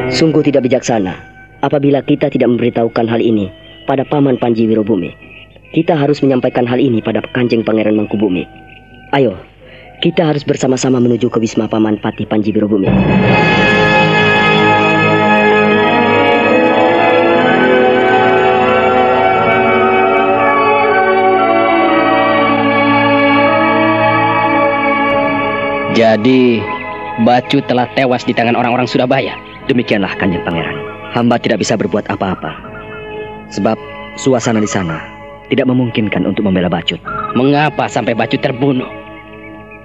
Sungguh 0.08 0.40
tidak 0.40 0.64
bijaksana 0.64 1.20
apabila 1.60 2.00
kita 2.00 2.32
tidak 2.32 2.48
memberitahukan 2.48 3.04
hal 3.12 3.20
ini 3.20 3.52
pada 3.84 4.08
Paman 4.08 4.40
Panji 4.40 4.64
Wirobumi. 4.64 5.28
Kita 5.70 5.94
harus 5.94 6.18
menyampaikan 6.18 6.66
hal 6.66 6.82
ini 6.82 6.98
pada 6.98 7.22
Kanjeng 7.30 7.62
Pangeran 7.62 7.94
Mangkubumi. 7.94 8.42
Ayo, 9.14 9.38
kita 10.02 10.26
harus 10.26 10.42
bersama-sama 10.42 10.98
menuju 10.98 11.30
ke 11.30 11.38
Wisma 11.38 11.70
Paman 11.70 12.02
Pati 12.02 12.26
Panji 12.26 12.50
Wirobumi. 12.50 12.90
Jadi, 25.94 26.58
Bacu 27.22 27.62
telah 27.70 27.86
tewas 27.94 28.26
di 28.26 28.34
tangan 28.34 28.58
orang-orang 28.58 28.90
Surabaya. 28.90 29.38
Demikianlah 29.70 30.18
Kanjeng 30.18 30.42
Pangeran. 30.42 30.74
Hamba 31.14 31.38
tidak 31.38 31.62
bisa 31.62 31.78
berbuat 31.78 32.10
apa-apa. 32.10 32.58
Sebab 33.54 33.78
suasana 34.18 34.58
di 34.58 34.70
sana 34.70 35.09
tidak 35.50 35.66
memungkinkan 35.66 36.22
untuk 36.24 36.46
membela 36.46 36.70
Bacut. 36.70 37.02
Mengapa 37.34 37.90
sampai 37.90 38.14
Bacu 38.14 38.38
terbunuh? 38.38 38.86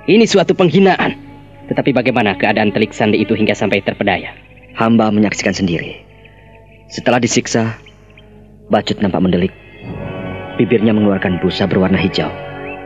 Ini 0.06 0.24
suatu 0.30 0.54
penghinaan. 0.54 1.18
Tetapi 1.66 1.98
bagaimana 1.98 2.38
keadaan 2.38 2.70
Telik 2.70 2.94
Sandi 2.94 3.18
itu 3.26 3.34
hingga 3.34 3.58
sampai 3.58 3.82
terpedaya? 3.82 4.38
Hamba 4.78 5.10
menyaksikan 5.10 5.58
sendiri. 5.58 5.98
Setelah 6.94 7.18
disiksa, 7.18 7.74
Bacut 8.70 9.02
nampak 9.02 9.26
mendelik. 9.26 9.54
Bibirnya 10.62 10.94
mengeluarkan 10.94 11.42
busa 11.42 11.66
berwarna 11.66 11.98
hijau. 11.98 12.30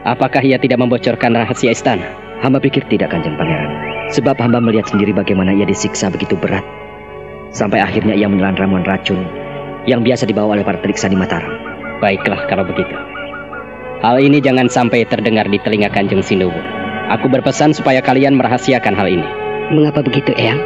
Apakah 0.07 0.39
ia 0.39 0.55
tidak 0.55 0.79
membocorkan 0.79 1.35
rahasia 1.35 1.75
istana? 1.75 2.07
Hamba 2.39 2.63
pikir 2.63 2.87
tidak 2.87 3.11
kanjeng 3.11 3.35
pangeran. 3.35 3.67
Sebab 4.15 4.39
hamba 4.39 4.63
melihat 4.63 4.87
sendiri 4.87 5.11
bagaimana 5.11 5.51
ia 5.51 5.67
disiksa 5.67 6.07
begitu 6.07 6.39
berat. 6.39 6.63
Sampai 7.51 7.83
akhirnya 7.83 8.15
ia 8.15 8.31
menelan 8.31 8.55
ramuan 8.55 8.87
racun 8.87 9.21
yang 9.85 10.01
biasa 10.01 10.25
dibawa 10.25 10.55
oleh 10.55 10.63
para 10.63 10.79
telik 10.79 10.97
di 10.97 11.17
Mataram. 11.19 11.68
Baiklah 11.99 12.47
kalau 12.47 12.63
begitu. 12.63 12.95
Hal 13.99 14.15
ini 14.23 14.39
jangan 14.39 14.71
sampai 14.71 15.03
terdengar 15.03 15.43
di 15.51 15.59
telinga 15.59 15.91
kanjeng 15.91 16.23
Sinuwun. 16.23 16.63
Aku 17.11 17.27
berpesan 17.27 17.75
supaya 17.75 17.99
kalian 17.99 18.39
merahasiakan 18.39 18.95
hal 18.95 19.07
ini. 19.11 19.27
Mengapa 19.75 19.99
begitu, 19.99 20.31
Eyang? 20.39 20.61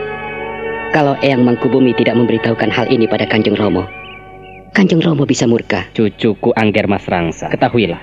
Kalau 0.93 1.17
Eyang 1.25 1.41
Mangkubumi 1.41 1.97
tidak 1.97 2.13
memberitahukan 2.13 2.69
hal 2.69 2.85
ini 2.93 3.09
pada 3.09 3.25
Kanjeng 3.25 3.57
Romo, 3.57 3.89
Kanjeng 4.77 5.01
Romo 5.01 5.25
bisa 5.25 5.49
murka. 5.49 5.89
Cucuku 5.97 6.53
Angger 6.53 6.85
Mas 6.85 7.09
Rangsa, 7.09 7.49
ketahuilah. 7.49 7.97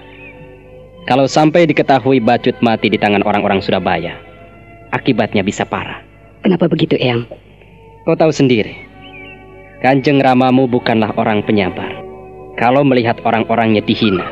Kalau 1.06 1.30
sampai 1.30 1.70
diketahui 1.70 2.18
Bacut 2.18 2.58
mati 2.58 2.90
di 2.90 2.98
tangan 2.98 3.22
orang-orang 3.22 3.62
Surabaya, 3.62 4.18
akibatnya 4.90 5.46
bisa 5.46 5.62
parah. 5.62 6.02
Kenapa 6.42 6.66
begitu, 6.66 6.98
Eyang? 6.98 7.30
Kau 8.02 8.18
tahu 8.18 8.34
sendiri, 8.34 8.74
Kanjeng 9.84 10.18
Ramamu 10.18 10.66
bukanlah 10.66 11.14
orang 11.14 11.46
penyabar. 11.46 11.99
Kalau 12.60 12.84
melihat 12.84 13.16
orang-orangnya 13.24 13.80
dihina, 13.80 14.28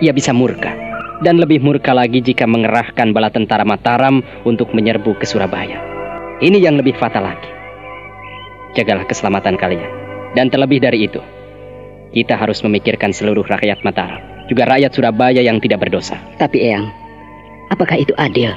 ia 0.00 0.16
bisa 0.16 0.32
murka. 0.32 0.72
Dan 1.20 1.36
lebih 1.36 1.60
murka 1.60 1.92
lagi 1.92 2.24
jika 2.24 2.48
mengerahkan 2.48 3.12
bala 3.12 3.28
tentara 3.28 3.68
Mataram 3.68 4.24
untuk 4.48 4.72
menyerbu 4.72 5.16
ke 5.20 5.28
Surabaya. 5.28 5.76
Ini 6.40 6.56
yang 6.56 6.80
lebih 6.80 6.96
fatal 6.96 7.28
lagi. 7.28 7.48
Jagalah 8.76 9.04
keselamatan 9.04 9.60
kalian. 9.60 9.88
Dan 10.32 10.48
terlebih 10.48 10.80
dari 10.80 11.08
itu, 11.08 11.20
kita 12.16 12.36
harus 12.36 12.64
memikirkan 12.64 13.12
seluruh 13.12 13.44
rakyat 13.44 13.84
Mataram, 13.84 14.48
juga 14.48 14.68
rakyat 14.68 14.92
Surabaya 14.96 15.40
yang 15.44 15.60
tidak 15.60 15.84
berdosa. 15.84 16.16
Tapi 16.40 16.72
Eyang, 16.72 16.88
apakah 17.72 18.00
itu 18.00 18.16
adil? 18.16 18.56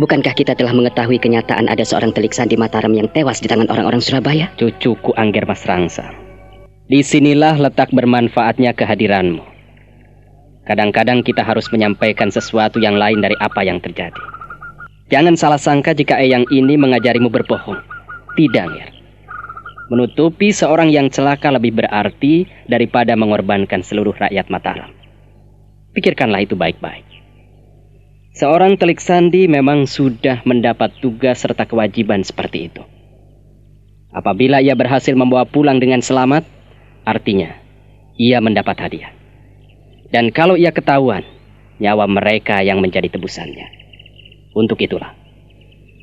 Bukankah 0.00 0.36
kita 0.36 0.52
telah 0.52 0.76
mengetahui 0.76 1.16
kenyataan 1.16 1.68
ada 1.68 1.84
seorang 1.84 2.12
telik 2.12 2.36
sandi 2.36 2.60
Mataram 2.60 2.92
yang 2.92 3.08
tewas 3.08 3.40
di 3.40 3.48
tangan 3.48 3.68
orang-orang 3.72 4.04
Surabaya? 4.04 4.52
Cucuku 4.56 5.16
Angger 5.16 5.48
Mas 5.48 5.64
Rangsa. 5.64 6.29
Di 6.90 7.06
sinilah 7.06 7.54
letak 7.54 7.94
bermanfaatnya 7.94 8.74
kehadiranmu. 8.74 9.46
Kadang-kadang 10.66 11.22
kita 11.22 11.46
harus 11.46 11.70
menyampaikan 11.70 12.34
sesuatu 12.34 12.82
yang 12.82 12.98
lain 12.98 13.22
dari 13.22 13.38
apa 13.38 13.62
yang 13.62 13.78
terjadi. 13.78 14.18
Jangan 15.06 15.38
salah 15.38 15.62
sangka 15.62 15.94
jika 15.94 16.18
Eyang 16.18 16.50
ini 16.50 16.74
mengajarimu 16.74 17.30
berbohong. 17.30 17.78
Tidak, 18.34 18.66
Nger. 18.74 18.90
Menutupi 19.86 20.50
seorang 20.50 20.90
yang 20.90 21.14
celaka 21.14 21.54
lebih 21.54 21.78
berarti 21.78 22.50
daripada 22.66 23.14
mengorbankan 23.14 23.86
seluruh 23.86 24.18
rakyat 24.18 24.50
Mataram. 24.50 24.90
Pikirkanlah 25.94 26.42
itu 26.42 26.58
baik-baik. 26.58 27.06
Seorang 28.34 28.74
telik 28.82 28.98
sandi 28.98 29.46
memang 29.46 29.86
sudah 29.86 30.42
mendapat 30.42 30.90
tugas 30.98 31.38
serta 31.38 31.70
kewajiban 31.70 32.26
seperti 32.26 32.66
itu. 32.66 32.82
Apabila 34.10 34.58
ia 34.58 34.74
berhasil 34.74 35.14
membawa 35.14 35.46
pulang 35.46 35.78
dengan 35.78 36.02
selamat, 36.02 36.58
artinya 37.10 37.58
ia 38.14 38.38
mendapat 38.38 38.78
hadiah. 38.78 39.10
Dan 40.10 40.30
kalau 40.30 40.54
ia 40.54 40.70
ketahuan, 40.70 41.26
nyawa 41.82 42.06
mereka 42.06 42.62
yang 42.62 42.78
menjadi 42.78 43.10
tebusannya. 43.10 43.66
Untuk 44.54 44.82
itulah, 44.82 45.14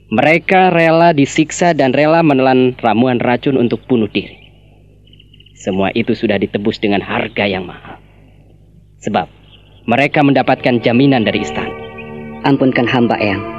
mereka 0.08 0.72
rela 0.72 1.12
disiksa 1.12 1.76
dan 1.76 1.92
rela 1.92 2.24
menelan 2.24 2.80
ramuan 2.80 3.20
racun 3.20 3.60
untuk 3.60 3.84
bunuh 3.88 4.08
diri. 4.08 4.40
Semua 5.60 5.92
itu 5.92 6.16
sudah 6.16 6.40
ditebus 6.40 6.80
dengan 6.80 7.04
harga 7.04 7.44
yang 7.44 7.68
mahal. 7.68 8.00
Sebab 9.04 9.28
mereka 9.84 10.24
mendapatkan 10.24 10.80
jaminan 10.80 11.28
dari 11.28 11.44
istana. 11.44 11.74
Ampunkan 12.48 12.88
hamba, 12.88 13.20
Eyang. 13.20 13.57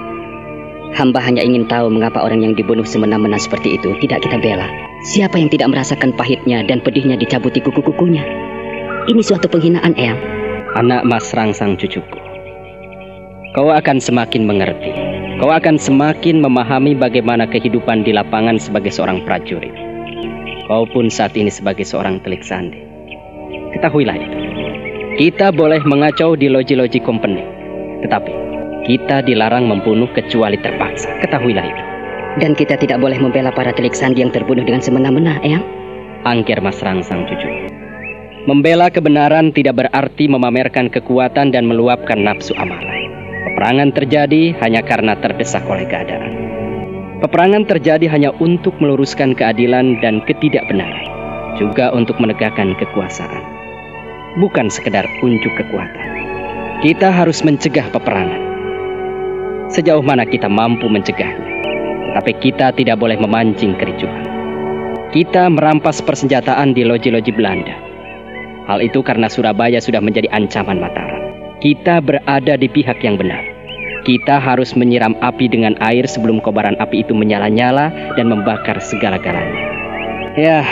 Hamba 0.96 1.20
hanya 1.20 1.44
ingin 1.44 1.68
tahu 1.68 1.92
mengapa 1.92 2.24
orang 2.24 2.44
yang 2.46 2.54
dibunuh 2.56 2.86
semena-mena 2.86 3.36
seperti 3.36 3.76
itu 3.76 3.92
tidak 4.00 4.24
kita 4.24 4.40
bela. 4.40 4.68
Siapa 5.12 5.36
yang 5.36 5.52
tidak 5.52 5.74
merasakan 5.74 6.16
pahitnya 6.16 6.64
dan 6.64 6.80
pedihnya 6.80 7.18
dicabuti 7.18 7.60
kuku-kukunya? 7.60 8.24
Ini 9.08 9.20
suatu 9.20 9.48
penghinaan, 9.48 9.94
Eyang. 9.94 10.20
Anak 10.76 11.04
Mas 11.08 11.32
Rangsang 11.32 11.76
cucuku. 11.80 12.18
Kau 13.56 13.72
akan 13.72 13.98
semakin 13.98 14.44
mengerti 14.44 15.18
kau 15.38 15.54
akan 15.54 15.78
semakin 15.78 16.42
memahami 16.42 16.98
bagaimana 16.98 17.46
kehidupan 17.46 18.02
di 18.02 18.10
lapangan 18.10 18.58
sebagai 18.58 18.90
seorang 18.90 19.22
prajurit. 19.22 19.70
Kau 20.66 20.84
pun 20.90 21.06
saat 21.08 21.38
ini 21.38 21.48
sebagai 21.48 21.86
seorang 21.86 22.18
telik 22.26 22.42
sandi. 22.42 22.82
Ketahuilah 23.78 24.18
itu. 24.18 24.38
Kita 25.18 25.54
boleh 25.54 25.82
mengacau 25.86 26.34
di 26.34 26.50
loji-loji 26.50 26.98
company, 27.02 27.42
tetapi 28.02 28.30
kita 28.88 29.20
dilarang 29.20 29.68
membunuh 29.68 30.08
kecuali 30.16 30.56
terpaksa. 30.56 31.12
Ketahuilah 31.20 31.66
itu. 31.68 31.82
Dan 32.40 32.56
kita 32.56 32.80
tidak 32.80 33.04
boleh 33.04 33.20
membela 33.20 33.52
para 33.52 33.68
telik 33.76 33.92
sandi 33.92 34.24
yang 34.24 34.32
terbunuh 34.32 34.64
dengan 34.64 34.80
semena-mena, 34.80 35.36
Eyang. 35.44 35.60
Angker 36.24 36.64
Mas 36.64 36.80
Rangsang 36.80 37.28
cucu. 37.28 37.46
Membela 38.48 38.88
kebenaran 38.88 39.52
tidak 39.52 39.84
berarti 39.84 40.24
memamerkan 40.24 40.88
kekuatan 40.88 41.52
dan 41.52 41.68
meluapkan 41.68 42.16
nafsu 42.16 42.56
amarah. 42.56 42.96
Peperangan 43.52 43.92
terjadi 43.92 44.56
hanya 44.64 44.80
karena 44.80 45.12
terdesak 45.20 45.68
oleh 45.68 45.84
keadaan. 45.84 46.32
Peperangan 47.20 47.68
terjadi 47.68 48.08
hanya 48.08 48.32
untuk 48.40 48.72
meluruskan 48.80 49.36
keadilan 49.36 50.00
dan 50.00 50.24
ketidakbenaran, 50.24 51.04
juga 51.60 51.92
untuk 51.92 52.16
menegakkan 52.22 52.72
kekuasaan. 52.78 53.44
Bukan 54.40 54.72
sekedar 54.72 55.04
unjuk 55.20 55.52
kekuatan. 55.60 56.06
Kita 56.80 57.10
harus 57.10 57.42
mencegah 57.42 57.90
peperangan. 57.90 58.47
Sejauh 59.68 60.00
mana 60.00 60.24
kita 60.24 60.48
mampu 60.48 60.88
mencegahnya, 60.88 61.44
tetapi 62.12 62.32
kita 62.40 62.72
tidak 62.72 62.96
boleh 62.96 63.20
memancing 63.20 63.76
kericuhan. 63.76 64.24
Kita 65.12 65.52
merampas 65.52 66.00
persenjataan 66.00 66.72
di 66.72 66.88
loji-loji 66.88 67.32
Belanda. 67.36 67.76
Hal 68.64 68.80
itu 68.80 69.04
karena 69.04 69.28
Surabaya 69.28 69.76
sudah 69.80 70.00
menjadi 70.00 70.28
ancaman 70.32 70.80
Mataram. 70.80 71.20
Kita 71.60 72.00
berada 72.00 72.56
di 72.56 72.68
pihak 72.68 73.00
yang 73.04 73.20
benar. 73.20 73.40
Kita 74.08 74.40
harus 74.40 74.72
menyiram 74.72 75.12
api 75.20 75.52
dengan 75.52 75.76
air 75.84 76.08
sebelum 76.08 76.40
kobaran 76.40 76.76
api 76.80 77.04
itu 77.04 77.12
menyala-nyala 77.12 78.16
dan 78.16 78.24
membakar 78.28 78.80
segala-galanya. 78.80 79.64
Ya, 80.36 80.64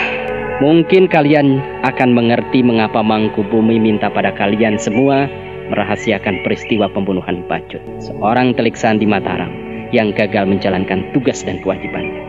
mungkin 0.57 1.05
kalian 1.05 1.61
akan 1.85 2.17
mengerti 2.17 2.65
mengapa 2.65 3.05
Mangku 3.05 3.45
Bumi 3.45 3.77
minta 3.77 4.09
pada 4.09 4.33
kalian 4.33 4.81
semua 4.81 5.29
merahasiakan 5.69 6.43
peristiwa 6.43 6.87
pembunuhan 6.91 7.43
Bacut, 7.45 7.83
seorang 7.99 8.55
telik 8.55 8.75
sandi 8.79 9.05
Mataram 9.07 9.51
yang 9.91 10.11
gagal 10.11 10.47
menjalankan 10.47 11.11
tugas 11.15 11.43
dan 11.43 11.63
kewajibannya. 11.63 12.21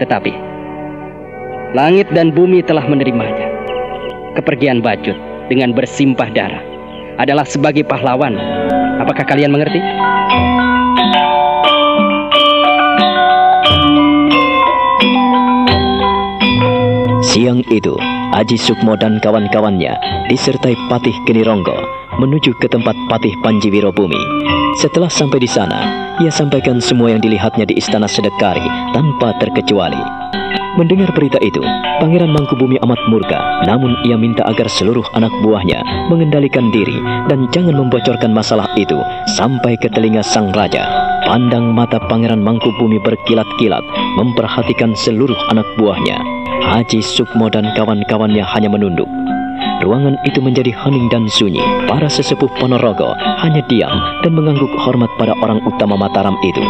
Tetapi, 0.00 0.32
langit 1.76 2.08
dan 2.12 2.32
bumi 2.32 2.64
telah 2.64 2.84
menerimanya. 2.88 3.50
Kepergian 4.34 4.80
Bacut 4.80 5.16
dengan 5.46 5.76
bersimpah 5.76 6.30
darah 6.32 6.64
adalah 7.20 7.46
sebagai 7.46 7.86
pahlawan. 7.86 8.34
Apakah 8.98 9.24
kalian 9.26 9.52
mengerti? 9.54 9.78
Siang 17.34 17.66
itu, 17.66 17.98
Aji 18.34 18.58
Sukmo 18.58 18.98
dan 18.98 19.22
kawan-kawannya 19.22 19.94
disertai 20.26 20.74
Patih 20.90 21.14
Kenironggo 21.22 21.78
menuju 22.18 22.58
ke 22.58 22.66
tempat 22.66 22.98
Patih 23.06 23.30
Panjiwiro 23.46 23.94
Bumi. 23.94 24.18
Setelah 24.74 25.06
sampai 25.06 25.38
di 25.38 25.46
sana, 25.46 26.10
ia 26.18 26.34
sampaikan 26.34 26.82
semua 26.82 27.14
yang 27.14 27.22
dilihatnya 27.22 27.62
di 27.62 27.78
Istana 27.78 28.10
Sedekari 28.10 28.66
tanpa 28.90 29.38
terkecuali. 29.38 30.02
Mendengar 30.74 31.14
berita 31.14 31.38
itu, 31.46 31.62
Pangeran 32.02 32.34
Mangkubumi 32.34 32.74
amat 32.82 32.98
murka, 33.06 33.38
namun 33.70 33.94
ia 34.02 34.18
minta 34.18 34.42
agar 34.50 34.66
seluruh 34.66 35.06
anak 35.14 35.30
buahnya 35.46 35.78
mengendalikan 36.10 36.74
diri 36.74 36.98
dan 37.30 37.46
jangan 37.54 37.78
membocorkan 37.78 38.34
masalah 38.34 38.66
itu 38.74 38.98
sampai 39.38 39.78
ke 39.78 39.86
telinga 39.94 40.26
sang 40.26 40.50
raja. 40.50 40.90
Pandang 41.22 41.70
mata 41.70 42.02
Pangeran 42.10 42.42
Mangkubumi 42.42 42.98
berkilat-kilat 42.98 43.86
memperhatikan 44.18 44.90
seluruh 44.98 45.38
anak 45.54 45.66
buahnya. 45.78 46.43
Haji 46.64 47.04
Sukmo 47.04 47.52
dan 47.52 47.68
kawan-kawannya 47.76 48.40
hanya 48.40 48.72
menunduk. 48.72 49.08
Ruangan 49.84 50.16
itu 50.24 50.40
menjadi 50.40 50.72
hening 50.72 51.12
dan 51.12 51.28
sunyi. 51.28 51.60
Para 51.84 52.08
sesepuh 52.08 52.48
Ponorogo 52.56 53.12
hanya 53.44 53.60
diam 53.68 53.92
dan 54.24 54.32
mengangguk 54.32 54.72
hormat 54.80 55.12
pada 55.20 55.36
orang 55.44 55.60
utama 55.68 55.98
Mataram 56.00 56.36
itu. 56.40 56.64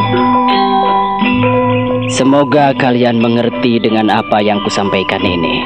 Semoga 2.10 2.74
kalian 2.74 3.22
mengerti 3.22 3.78
dengan 3.78 4.10
apa 4.10 4.42
yang 4.42 4.58
kusampaikan 4.66 5.22
ini. 5.22 5.62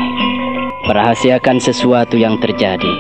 Merahasiakan 0.84 1.60
sesuatu 1.60 2.20
yang 2.20 2.36
terjadi 2.40 2.94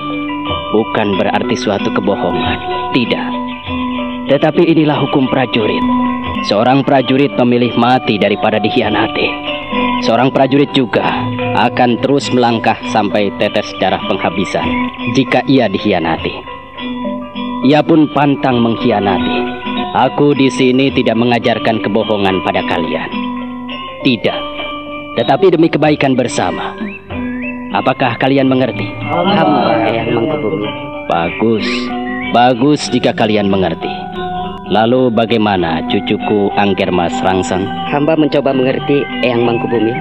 bukan 0.72 1.16
berarti 1.16 1.54
suatu 1.56 1.88
kebohongan. 1.92 2.58
Tidak. 2.96 3.28
Tetapi 4.28 4.62
inilah 4.64 4.96
hukum 5.08 5.28
prajurit. 5.28 5.84
Seorang 6.48 6.84
prajurit 6.84 7.32
memilih 7.36 7.72
mati 7.76 8.20
daripada 8.20 8.60
dikhianati. 8.60 9.57
Seorang 10.06 10.30
prajurit 10.30 10.70
juga 10.70 11.02
akan 11.58 11.98
terus 11.98 12.30
melangkah 12.30 12.78
sampai 12.94 13.34
tetes 13.42 13.66
darah 13.82 13.98
penghabisan 14.06 14.62
jika 15.18 15.42
ia 15.50 15.66
dikhianati. 15.66 16.34
Ia 17.66 17.82
pun 17.82 18.06
pantang 18.14 18.62
mengkhianati. 18.62 19.58
Aku 19.98 20.36
di 20.38 20.46
sini 20.46 20.94
tidak 20.94 21.18
mengajarkan 21.18 21.82
kebohongan 21.82 22.38
pada 22.46 22.62
kalian. 22.70 23.10
Tidak. 24.06 24.40
Tetapi 25.18 25.58
demi 25.58 25.66
kebaikan 25.66 26.14
bersama. 26.14 26.78
Apakah 27.74 28.14
kalian 28.22 28.46
mengerti? 28.46 28.86
Hamba 29.10 29.82
yang 29.90 30.14
mengkebumi. 30.14 30.70
Bagus. 31.10 31.66
Bagus 32.30 32.86
jika 32.94 33.10
kalian 33.10 33.50
mengerti. 33.50 34.07
Lalu 34.68 35.08
bagaimana 35.08 35.80
cucuku 35.88 36.52
Angger 36.52 36.92
Mas 36.92 37.16
Rangsang? 37.24 37.64
Hamba 37.88 38.20
mencoba 38.20 38.52
mengerti 38.52 39.00
Eyang 39.24 39.48
Mangkubumi. 39.48 39.96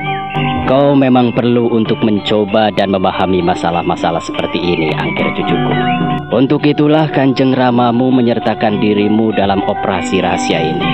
Kau 0.67 0.91
memang 0.91 1.31
perlu 1.31 1.71
untuk 1.71 2.03
mencoba 2.03 2.67
dan 2.75 2.91
memahami 2.91 3.39
masalah-masalah 3.39 4.19
seperti 4.19 4.59
ini, 4.59 4.91
Angger 4.91 5.31
cucuku. 5.39 5.73
Untuk 6.35 6.67
itulah 6.67 7.07
Kanjeng 7.07 7.55
Ramamu 7.55 8.11
menyertakan 8.11 8.83
dirimu 8.83 9.31
dalam 9.31 9.63
operasi 9.63 10.19
rahasia 10.19 10.59
ini. 10.59 10.89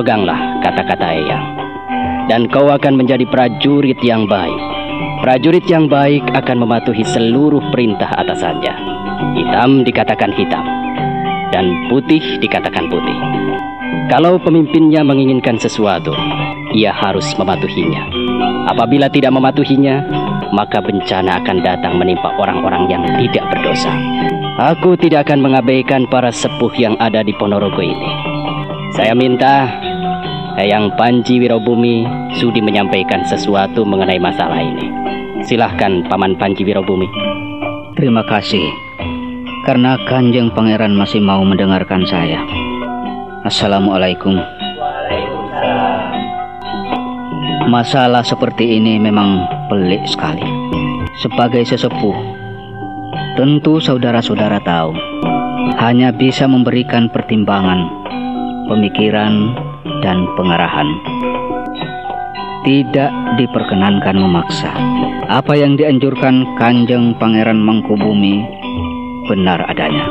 Peganglah 0.00 0.64
kata-kata 0.64 1.06
Eyang. 1.12 1.46
Dan 2.32 2.48
kau 2.48 2.72
akan 2.72 2.96
menjadi 2.96 3.28
prajurit 3.28 4.00
yang 4.00 4.24
baik. 4.24 4.56
Prajurit 5.20 5.68
yang 5.68 5.92
baik 5.92 6.24
akan 6.32 6.64
mematuhi 6.64 7.04
seluruh 7.04 7.68
perintah 7.68 8.08
atasannya. 8.16 8.72
Hitam 9.36 9.84
dikatakan 9.84 10.32
hitam, 10.32 10.64
dan 11.52 11.88
putih 11.88 12.20
dikatakan 12.40 12.88
putih. 12.88 13.16
Kalau 14.08 14.40
pemimpinnya 14.40 15.04
menginginkan 15.04 15.60
sesuatu, 15.60 16.12
ia 16.72 16.92
harus 16.92 17.28
mematuhinya. 17.36 18.08
Apabila 18.68 19.08
tidak 19.08 19.32
mematuhinya, 19.32 20.04
maka 20.52 20.80
bencana 20.80 21.40
akan 21.44 21.60
datang 21.60 21.96
menimpa 22.00 22.32
orang-orang 22.36 22.88
yang 22.88 23.04
tidak 23.20 23.44
berdosa. 23.52 23.92
Aku 24.58 24.96
tidak 24.96 25.28
akan 25.28 25.44
mengabaikan 25.44 26.08
para 26.08 26.32
sepuh 26.32 26.72
yang 26.76 26.96
ada 26.98 27.20
di 27.22 27.32
Ponorogo 27.36 27.80
ini. 27.84 28.10
Saya 28.96 29.12
minta 29.12 29.68
Eyang 30.58 30.90
Panji 30.98 31.38
Wirobumi 31.38 32.02
sudi 32.34 32.58
menyampaikan 32.58 33.22
sesuatu 33.22 33.86
mengenai 33.86 34.18
masalah 34.18 34.58
ini. 34.58 34.90
Silahkan 35.46 36.02
Paman 36.10 36.34
Panji 36.34 36.66
Wirobumi. 36.66 37.06
Terima 37.94 38.26
kasih 38.26 38.87
karena 39.68 40.00
Kanjeng 40.08 40.48
Pangeran 40.56 40.96
masih 40.96 41.20
mau 41.20 41.44
mendengarkan 41.44 42.00
saya. 42.08 42.40
Assalamualaikum. 43.44 44.40
Masalah 47.68 48.24
seperti 48.24 48.80
ini 48.80 48.96
memang 48.96 49.44
pelik 49.68 50.00
sekali. 50.08 50.40
Sebagai 51.20 51.68
sesepuh, 51.68 52.16
tentu 53.36 53.76
saudara-saudara 53.76 54.56
tahu, 54.64 54.96
hanya 55.76 56.16
bisa 56.16 56.48
memberikan 56.48 57.12
pertimbangan, 57.12 57.92
pemikiran, 58.72 59.52
dan 60.00 60.24
pengarahan. 60.32 60.88
Tidak 62.64 63.36
diperkenankan 63.36 64.16
memaksa. 64.16 64.72
Apa 65.28 65.60
yang 65.60 65.76
dianjurkan 65.76 66.56
Kanjeng 66.56 67.12
Pangeran 67.20 67.60
Mangkubumi 67.60 68.57
benar 69.28 69.60
adanya. 69.68 70.08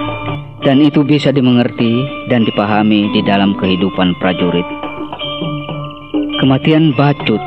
Dan 0.61 0.79
itu 0.79 1.01
bisa 1.01 1.33
dimengerti 1.33 2.05
dan 2.29 2.45
dipahami 2.45 3.09
di 3.11 3.21
dalam 3.25 3.57
kehidupan 3.57 4.13
prajurit. 4.21 4.65
Kematian 6.37 6.93
Bacut 6.93 7.41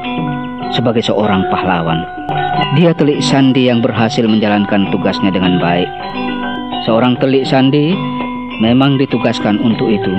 sebagai 0.75 1.03
seorang 1.07 1.47
pahlawan. 1.49 2.03
Dia 2.75 2.95
telik 2.95 3.23
sandi 3.23 3.71
yang 3.71 3.83
berhasil 3.83 4.27
menjalankan 4.27 4.91
tugasnya 4.91 5.31
dengan 5.31 5.63
baik. 5.63 5.87
Seorang 6.87 7.19
telik 7.23 7.47
sandi 7.47 7.95
memang 8.63 8.99
ditugaskan 8.99 9.59
untuk 9.63 9.91
itu. 9.91 10.15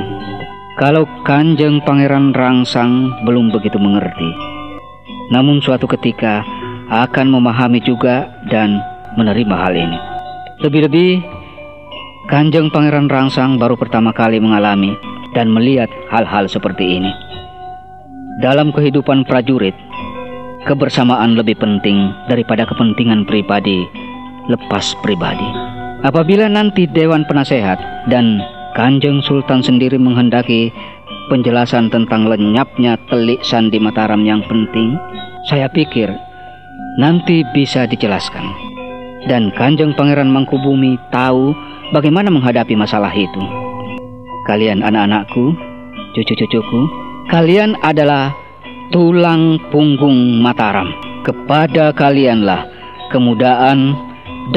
Kalau 0.80 1.06
Kanjeng 1.28 1.84
Pangeran 1.84 2.34
Rangsang 2.34 3.12
belum 3.28 3.54
begitu 3.54 3.78
mengerti, 3.78 4.30
namun 5.30 5.60
suatu 5.62 5.86
ketika 5.86 6.42
akan 6.92 7.32
memahami 7.32 7.80
juga 7.84 8.28
dan 8.52 8.82
menerima 9.16 9.56
hal 9.56 9.74
ini. 9.76 10.00
Lebih-lebih, 10.64 11.41
Kanjeng 12.30 12.70
Pangeran 12.70 13.10
Rangsang 13.10 13.58
baru 13.58 13.74
pertama 13.74 14.14
kali 14.14 14.38
mengalami 14.38 14.94
dan 15.34 15.50
melihat 15.50 15.90
hal-hal 16.14 16.46
seperti 16.46 17.02
ini. 17.02 17.10
Dalam 18.46 18.70
kehidupan 18.70 19.26
prajurit, 19.26 19.74
kebersamaan 20.70 21.34
lebih 21.34 21.58
penting 21.58 22.14
daripada 22.30 22.70
kepentingan 22.70 23.26
pribadi 23.26 23.82
lepas 24.50 24.94
pribadi. 25.02 25.46
Apabila 26.06 26.46
nanti 26.46 26.86
Dewan 26.86 27.26
Penasehat 27.26 27.82
dan 28.10 28.42
Kanjeng 28.78 29.22
Sultan 29.26 29.66
sendiri 29.66 29.98
menghendaki 29.98 30.70
penjelasan 31.30 31.90
tentang 31.90 32.30
lenyapnya 32.30 33.02
telik 33.10 33.42
sandi 33.42 33.78
Mataram 33.82 34.22
yang 34.26 34.46
penting, 34.46 34.98
saya 35.50 35.66
pikir 35.70 36.10
nanti 37.02 37.42
bisa 37.54 37.90
dijelaskan. 37.90 38.71
Dan 39.30 39.54
Kanjeng 39.54 39.94
Pangeran 39.94 40.34
Mangkubumi 40.34 40.98
tahu 41.14 41.54
bagaimana 41.94 42.34
menghadapi 42.34 42.74
masalah 42.74 43.14
itu. 43.14 43.42
Kalian 44.50 44.82
anak-anakku, 44.82 45.54
cucu-cucuku, 46.18 46.82
kalian 47.30 47.78
adalah 47.86 48.34
tulang 48.90 49.62
punggung 49.70 50.42
Mataram. 50.42 50.90
Kepada 51.22 51.94
kalianlah 51.94 52.66
kemudahan 53.14 53.94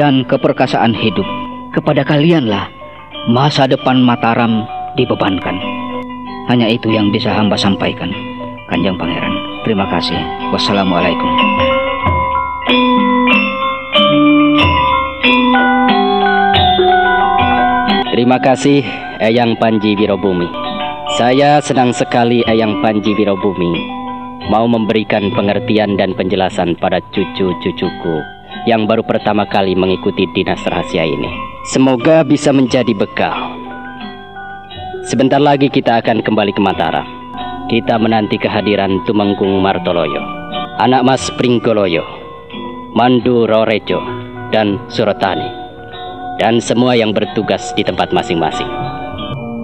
dan 0.01 0.25
keperkasaan 0.25 0.97
hidup. 0.97 1.27
Kepada 1.77 2.01
kalianlah 2.01 2.65
masa 3.29 3.69
depan 3.69 4.01
Mataram 4.01 4.65
dibebankan. 4.97 5.61
Hanya 6.49 6.69
itu 6.69 6.89
yang 6.89 7.13
bisa 7.13 7.29
hamba 7.29 7.53
sampaikan. 7.53 8.09
Kanjeng 8.65 8.97
Pangeran, 8.97 9.33
terima 9.61 9.85
kasih. 9.93 10.17
Wassalamualaikum. 10.49 11.54
Terima 18.25 18.41
kasih 18.41 18.81
Eyang 19.21 19.53
Panji 19.61 19.93
Wirobumi. 19.93 20.49
Saya 21.13 21.61
senang 21.61 21.93
sekali 21.93 22.41
Eyang 22.49 22.81
Panji 22.81 23.13
Wirobumi 23.13 23.77
mau 24.49 24.65
memberikan 24.65 25.29
pengertian 25.29 25.93
dan 25.93 26.17
penjelasan 26.17 26.73
pada 26.81 27.05
cucu-cucuku 27.13 28.15
yang 28.65 28.89
baru 28.89 29.05
pertama 29.05 29.45
kali 29.45 29.77
mengikuti 29.77 30.25
dinas 30.33 30.57
rahasia 30.65 31.05
ini. 31.05 31.29
Semoga 31.69 32.25
bisa 32.25 32.49
menjadi 32.49 32.97
bekal. 32.97 33.61
Sebentar 35.05 35.37
lagi 35.37 35.69
kita 35.69 36.01
akan 36.01 36.25
kembali 36.25 36.49
ke 36.49 36.61
Mataram. 36.65 37.05
Kita 37.69 38.01
menanti 38.01 38.41
kehadiran 38.41 39.05
Tumenggung 39.05 39.61
Martoloyo, 39.61 40.25
anak 40.81 41.05
Mas 41.05 41.29
Pringgoloyo, 41.37 42.01
Mandu 42.97 43.45
Rorejo, 43.45 44.01
dan 44.49 44.81
Surotani, 44.89 45.64
dan 46.39 46.59
semua 46.59 46.95
yang 46.95 47.15
bertugas 47.15 47.71
di 47.75 47.83
tempat 47.83 48.11
masing-masing. 48.11 48.67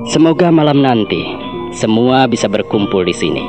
Semoga 0.09 0.49
malam 0.49 0.81
nanti 0.81 1.21
semua 1.71 2.27
bisa 2.27 2.51
berkumpul 2.51 3.07
di 3.07 3.15
sini. 3.15 3.43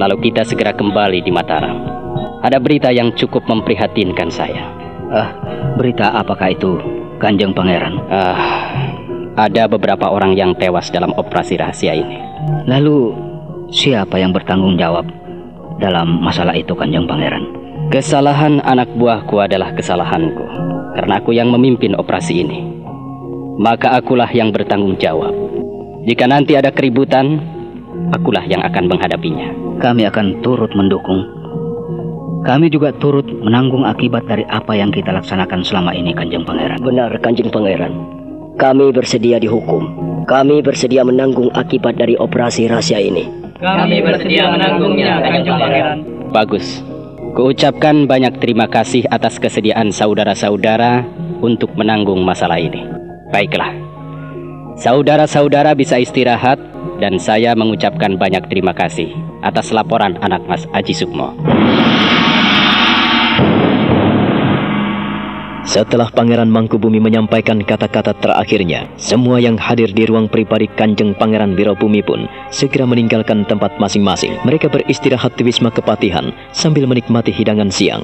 Lalu 0.00 0.30
kita 0.30 0.48
segera 0.48 0.72
kembali 0.72 1.20
di 1.20 1.28
Mataram. 1.28 1.76
Ada 2.40 2.56
berita 2.56 2.88
yang 2.88 3.12
cukup 3.12 3.44
memprihatinkan 3.44 4.32
saya. 4.32 4.64
Ah, 5.12 5.28
berita 5.76 6.16
apakah 6.16 6.56
itu, 6.56 6.80
Kanjeng 7.20 7.52
Pangeran? 7.52 8.00
Ah, 8.08 8.40
ada 9.36 9.68
beberapa 9.68 10.08
orang 10.08 10.32
yang 10.32 10.56
tewas 10.56 10.88
dalam 10.88 11.12
operasi 11.12 11.60
rahasia 11.60 11.92
ini. 11.92 12.16
Lalu, 12.64 13.12
siapa 13.68 14.16
yang 14.16 14.32
bertanggung 14.32 14.80
jawab 14.80 15.04
dalam 15.76 16.24
masalah 16.24 16.56
itu, 16.56 16.72
Kanjeng 16.72 17.04
Pangeran? 17.04 17.44
Kesalahan 17.92 18.64
anak 18.64 18.88
buahku 18.96 19.36
adalah 19.42 19.76
kesalahanku, 19.76 20.46
karena 20.94 21.22
aku 21.22 21.30
yang 21.34 21.50
memimpin 21.50 21.94
operasi 21.94 22.42
ini. 22.42 22.58
Maka 23.60 24.00
akulah 24.00 24.30
yang 24.32 24.50
bertanggung 24.50 24.96
jawab. 24.96 25.32
Jika 26.08 26.24
nanti 26.24 26.56
ada 26.56 26.72
keributan, 26.72 27.36
akulah 28.14 28.44
yang 28.48 28.64
akan 28.64 28.88
menghadapinya. 28.88 29.52
Kami 29.78 30.08
akan 30.08 30.40
turut 30.40 30.72
mendukung. 30.72 31.28
Kami 32.40 32.72
juga 32.72 32.88
turut 32.96 33.28
menanggung 33.28 33.84
akibat 33.84 34.24
dari 34.24 34.48
apa 34.48 34.72
yang 34.72 34.88
kita 34.88 35.12
laksanakan 35.12 35.60
selama 35.60 35.92
ini, 35.92 36.16
Kanjeng 36.16 36.40
Pangeran. 36.48 36.80
Benar, 36.80 37.12
Kanjeng 37.20 37.52
Pangeran. 37.52 37.92
Kami 38.56 38.96
bersedia 38.96 39.36
dihukum. 39.36 39.92
Kami 40.24 40.64
bersedia 40.64 41.04
menanggung 41.04 41.52
akibat 41.52 42.00
dari 42.00 42.16
operasi 42.16 42.64
rahasia 42.64 42.96
ini. 42.96 43.28
Kami 43.60 44.00
bersedia 44.00 44.48
menanggungnya, 44.56 45.20
Kanjeng 45.20 45.58
Pangeran. 45.60 45.98
Bagus. 46.32 46.80
Kuucapkan 47.30 48.10
banyak 48.10 48.42
terima 48.42 48.66
kasih 48.66 49.06
atas 49.06 49.38
kesediaan 49.38 49.94
saudara-saudara 49.94 51.06
untuk 51.38 51.70
menanggung 51.78 52.26
masalah 52.26 52.58
ini. 52.58 52.82
Baiklah. 53.30 53.70
Saudara-saudara 54.74 55.78
bisa 55.78 56.02
istirahat 56.02 56.58
dan 56.98 57.22
saya 57.22 57.54
mengucapkan 57.54 58.18
banyak 58.18 58.42
terima 58.50 58.74
kasih 58.74 59.14
atas 59.46 59.70
laporan 59.70 60.18
anak 60.26 60.42
Mas 60.50 60.66
Aji 60.74 60.90
Sukmo. 60.90 61.30
Setelah 65.70 66.10
Pangeran 66.10 66.50
Mangkubumi 66.50 66.98
menyampaikan 66.98 67.62
kata-kata 67.62 68.10
terakhirnya, 68.18 68.90
semua 68.98 69.38
yang 69.38 69.54
hadir 69.54 69.94
di 69.94 70.02
ruang 70.02 70.26
pribadi 70.26 70.66
Kanjeng 70.66 71.14
Pangeran 71.14 71.54
Wirobumi 71.54 72.02
pun 72.02 72.26
segera 72.50 72.90
meninggalkan 72.90 73.46
tempat 73.46 73.78
masing-masing. 73.78 74.34
Mereka 74.42 74.66
beristirahat 74.66 75.38
di 75.38 75.46
Wisma 75.46 75.70
Kepatihan 75.70 76.34
sambil 76.50 76.90
menikmati 76.90 77.30
hidangan 77.30 77.70
siang. 77.70 78.02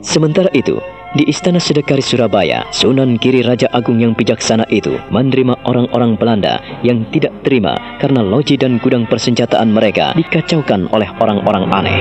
Sementara 0.00 0.48
itu, 0.56 0.80
di 1.12 1.28
Istana 1.28 1.60
Sedekari 1.60 2.00
Surabaya, 2.00 2.64
Sunan 2.72 3.20
Giri 3.20 3.44
Raja 3.44 3.68
Agung 3.76 4.00
yang 4.00 4.16
bijaksana 4.16 4.64
itu 4.72 4.96
menerima 5.12 5.68
orang-orang 5.68 6.16
Belanda 6.16 6.64
yang 6.80 7.04
tidak 7.12 7.44
terima 7.44 7.76
karena 8.00 8.24
loji 8.24 8.56
dan 8.56 8.80
gudang 8.80 9.04
persenjataan 9.04 9.68
mereka 9.68 10.16
dikacaukan 10.16 10.88
oleh 10.88 11.12
orang-orang 11.20 11.68
aneh. 11.76 11.98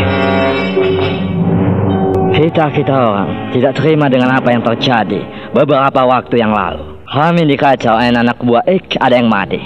Kita-kita 2.41 2.89
orang 2.89 3.53
tidak 3.53 3.77
terima 3.77 4.09
dengan 4.09 4.33
apa 4.33 4.49
yang 4.49 4.65
terjadi 4.65 5.21
beberapa 5.53 6.01
waktu 6.09 6.41
yang 6.41 6.49
lalu. 6.49 6.97
Kami 7.05 7.45
dikacau 7.45 7.93
anak 7.93 8.41
buah 8.41 8.65
Ik 8.65 8.97
ada 8.97 9.13
yang 9.13 9.29
mati. 9.29 9.61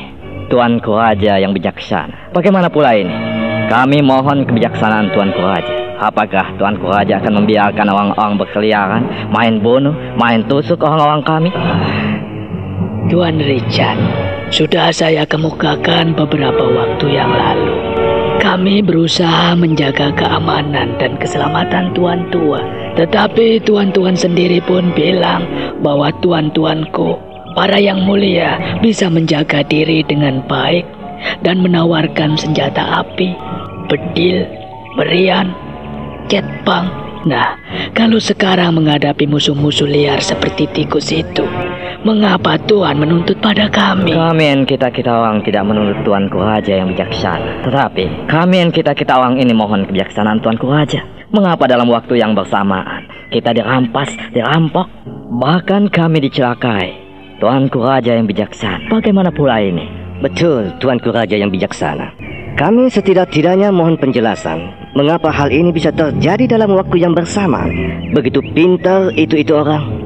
Tuanku 0.51 0.91
Raja 0.91 1.39
yang 1.39 1.55
bijaksana. 1.55 2.35
Bagaimana 2.35 2.67
pula 2.67 2.91
ini? 2.99 3.15
Kami 3.71 4.03
mohon 4.03 4.43
kebijaksanaan 4.43 5.07
Tuanku 5.15 5.39
Raja. 5.39 6.03
Apakah 6.03 6.59
Tuanku 6.59 6.91
Raja 6.91 7.23
akan 7.23 7.47
membiarkan 7.47 7.87
orang-orang 7.87 8.43
berkeliaran, 8.43 9.03
main 9.31 9.63
bunuh, 9.63 9.95
main 10.19 10.43
tusuk 10.43 10.83
orang-orang 10.83 11.23
kami? 11.23 11.49
Tuan 13.07 13.39
Richard, 13.39 14.03
sudah 14.51 14.91
saya 14.91 15.23
kemukakan 15.23 16.11
beberapa 16.11 16.67
waktu 16.75 17.07
yang 17.07 17.31
lalu. 17.31 17.94
Kami 18.45 18.85
berusaha 18.85 19.57
menjaga 19.57 20.13
keamanan 20.13 20.93
dan 21.01 21.17
keselamatan 21.17 21.97
tuan 21.97 22.29
tua. 22.29 22.61
Tetapi 22.93 23.57
tuan-tuan 23.65 24.13
sendiri 24.13 24.61
pun 24.61 24.93
bilang 24.93 25.49
bahwa 25.81 26.13
tuan-tuanku, 26.21 27.17
para 27.57 27.81
yang 27.81 28.05
mulia, 28.05 28.77
bisa 28.85 29.09
menjaga 29.09 29.65
diri 29.65 30.05
dengan 30.05 30.45
baik 30.45 30.85
dan 31.41 31.57
menawarkan 31.65 32.37
senjata 32.37 33.01
api, 33.01 33.33
bedil, 33.89 34.45
berian, 34.93 35.49
ketpang. 36.29 37.04
Nah, 37.25 37.57
kalau 37.97 38.21
sekarang 38.21 38.77
menghadapi 38.77 39.25
musuh-musuh 39.25 39.89
liar 39.89 40.21
seperti 40.21 40.69
tikus 40.69 41.09
itu, 41.09 41.41
mengapa 42.05 42.53
Tuhan 42.69 43.01
menuntut 43.01 43.41
pada 43.41 43.65
kami? 43.65 44.13
Kami 44.13 44.43
yang 44.45 44.61
kita-kita 44.61 45.09
orang 45.09 45.41
tidak 45.41 45.65
menuntut 45.65 46.05
Tuanku 46.05 46.37
Raja 46.37 46.85
yang 46.85 46.93
bijaksana. 46.93 47.65
Tetapi, 47.65 48.29
kami 48.29 48.61
yang 48.61 48.69
kita-kita 48.69 49.17
orang 49.17 49.41
ini 49.41 49.57
mohon 49.57 49.89
kebijaksanaan 49.89 50.37
Tuanku 50.37 50.69
Raja. 50.69 51.01
Mengapa 51.33 51.65
dalam 51.65 51.89
waktu 51.89 52.21
yang 52.21 52.37
bersamaan 52.37 53.09
kita 53.33 53.57
dirampas, 53.57 54.13
dirampok, 54.29 54.85
bahkan 55.41 55.89
kami 55.89 56.29
dicelakai? 56.29 56.93
Tuanku 57.41 57.81
Raja 57.81 58.13
yang 58.13 58.29
bijaksana. 58.29 58.85
Bagaimana 58.93 59.33
pula 59.33 59.57
ini? 59.65 59.89
Betul, 60.21 60.77
Tuanku 60.77 61.09
Raja 61.09 61.41
yang 61.41 61.49
bijaksana. 61.49 62.13
Kami 62.53 62.85
setidak-tidaknya 62.87 63.73
mohon 63.73 63.97
penjelasan 63.97 64.84
mengapa 64.95 65.27
hal 65.29 65.51
ini 65.51 65.75
bisa 65.75 65.91
terjadi 65.91 66.57
dalam 66.57 66.71
waktu 66.73 67.03
yang 67.03 67.11
bersamaan. 67.11 67.69
Begitu 68.15 68.39
pintar 68.55 69.11
itu-itu 69.13 69.51
orang. 69.51 70.01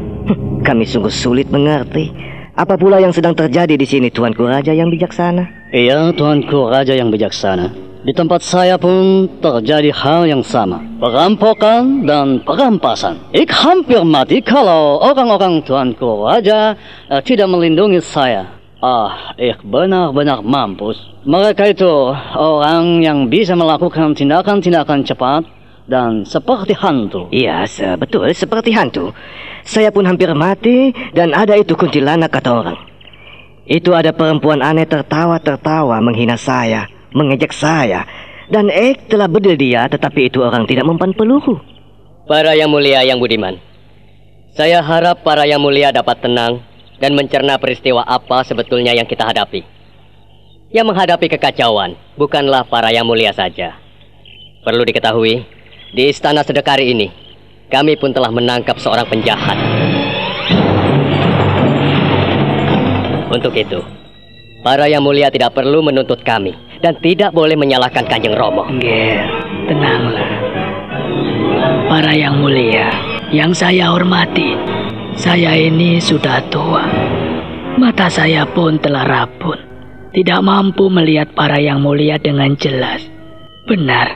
Kami 0.67 0.83
sungguh 0.83 1.13
sulit 1.13 1.47
mengerti. 1.53 2.11
Apa 2.57 2.75
pula 2.75 2.99
yang 2.99 3.15
sedang 3.15 3.31
terjadi 3.31 3.79
di 3.79 3.87
sini, 3.87 4.11
Tuanku 4.11 4.43
Raja 4.43 4.75
yang 4.75 4.91
bijaksana? 4.91 5.71
Iya, 5.71 6.11
Tuanku 6.11 6.67
Raja 6.67 6.91
yang 6.91 7.07
bijaksana. 7.07 7.87
Di 8.03 8.11
tempat 8.11 8.43
saya 8.43 8.75
pun 8.75 9.27
terjadi 9.39 9.95
hal 9.95 10.27
yang 10.27 10.43
sama. 10.43 10.83
Perampokan 10.99 12.03
dan 12.03 12.43
perampasan. 12.43 13.31
Ik 13.31 13.51
hampir 13.51 14.03
mati 14.03 14.43
kalau 14.43 14.99
orang-orang 14.99 15.63
Tuanku 15.63 16.27
Raja 16.27 16.75
eh, 17.07 17.21
tidak 17.23 17.47
melindungi 17.47 18.03
saya. 18.03 18.58
Ah, 18.79 19.35
ik 19.35 19.59
benar-benar 19.59 20.39
mampus. 20.39 20.95
Mereka 21.27 21.75
itu 21.75 22.15
orang 22.39 23.03
yang 23.03 23.27
bisa 23.27 23.51
melakukan 23.51 24.15
tindakan-tindakan 24.15 25.03
cepat 25.03 25.43
dan 25.91 26.23
seperti 26.23 26.79
hantu. 26.79 27.27
Iya, 27.27 27.67
se- 27.67 27.99
betul 27.99 28.31
seperti 28.31 28.71
hantu. 28.71 29.11
Saya 29.67 29.91
pun 29.91 30.07
hampir 30.07 30.31
mati 30.31 30.95
dan 31.11 31.35
ada 31.35 31.59
itu 31.59 31.75
kuntilanak 31.75 32.31
kata 32.31 32.49
orang. 32.55 32.79
Itu 33.67 33.91
ada 33.99 34.15
perempuan 34.15 34.63
aneh 34.63 34.87
tertawa-tertawa 34.87 35.99
menghina 35.99 36.39
saya, 36.39 36.87
mengejek 37.11 37.51
saya. 37.51 38.07
Dan 38.47 38.71
Ek 38.71 39.11
telah 39.11 39.27
bedil 39.27 39.59
dia 39.59 39.91
tetapi 39.91 40.31
itu 40.31 40.39
orang 40.39 40.63
tidak 40.63 40.87
mempan 40.87 41.11
peluru. 41.11 41.59
Para 42.31 42.55
yang 42.55 42.71
mulia 42.71 43.03
yang 43.03 43.19
budiman, 43.19 43.59
saya 44.55 44.79
harap 44.79 45.19
para 45.27 45.43
yang 45.43 45.59
mulia 45.59 45.91
dapat 45.91 46.21
tenang 46.23 46.68
dan 46.99 47.15
mencerna 47.15 47.55
peristiwa 47.57 48.03
apa 48.03 48.43
sebetulnya 48.43 48.91
yang 48.91 49.07
kita 49.07 49.23
hadapi. 49.23 49.63
Yang 50.69 50.85
menghadapi 50.93 51.27
kekacauan 51.33 51.97
bukanlah 52.13 52.61
para 52.67 52.93
yang 52.93 53.07
mulia 53.07 53.33
saja. 53.33 53.79
Perlu 54.61 54.85
diketahui, 54.85 55.41
di 55.95 56.03
istana 56.05 56.45
sedekari 56.45 56.93
ini, 56.93 57.09
kami 57.73 57.97
pun 57.97 58.13
telah 58.13 58.29
menangkap 58.29 58.77
seorang 58.77 59.07
penjahat. 59.09 59.57
Untuk 63.33 63.55
itu, 63.57 63.81
para 64.61 64.85
yang 64.85 65.01
mulia 65.01 65.33
tidak 65.33 65.57
perlu 65.57 65.81
menuntut 65.81 66.21
kami 66.21 66.53
dan 66.85 66.93
tidak 67.01 67.33
boleh 67.33 67.57
menyalahkan 67.57 68.05
Kanjeng 68.05 68.37
Romo. 68.37 68.69
Ger, 68.77 69.25
tenanglah. 69.65 70.29
Para 71.89 72.13
yang 72.13 72.37
mulia, 72.37 72.93
yang 73.33 73.49
saya 73.49 73.89
hormati, 73.89 74.53
saya 75.19 75.51
ini 75.51 75.99
sudah 75.99 76.39
tua. 76.47 76.87
Mata 77.75 78.07
saya 78.07 78.47
pun 78.47 78.79
telah 78.79 79.03
rabun. 79.03 79.59
Tidak 80.15 80.39
mampu 80.39 80.87
melihat 80.87 81.35
para 81.35 81.59
yang 81.59 81.83
mulia 81.83 82.15
dengan 82.15 82.55
jelas. 82.55 83.03
Benar, 83.67 84.15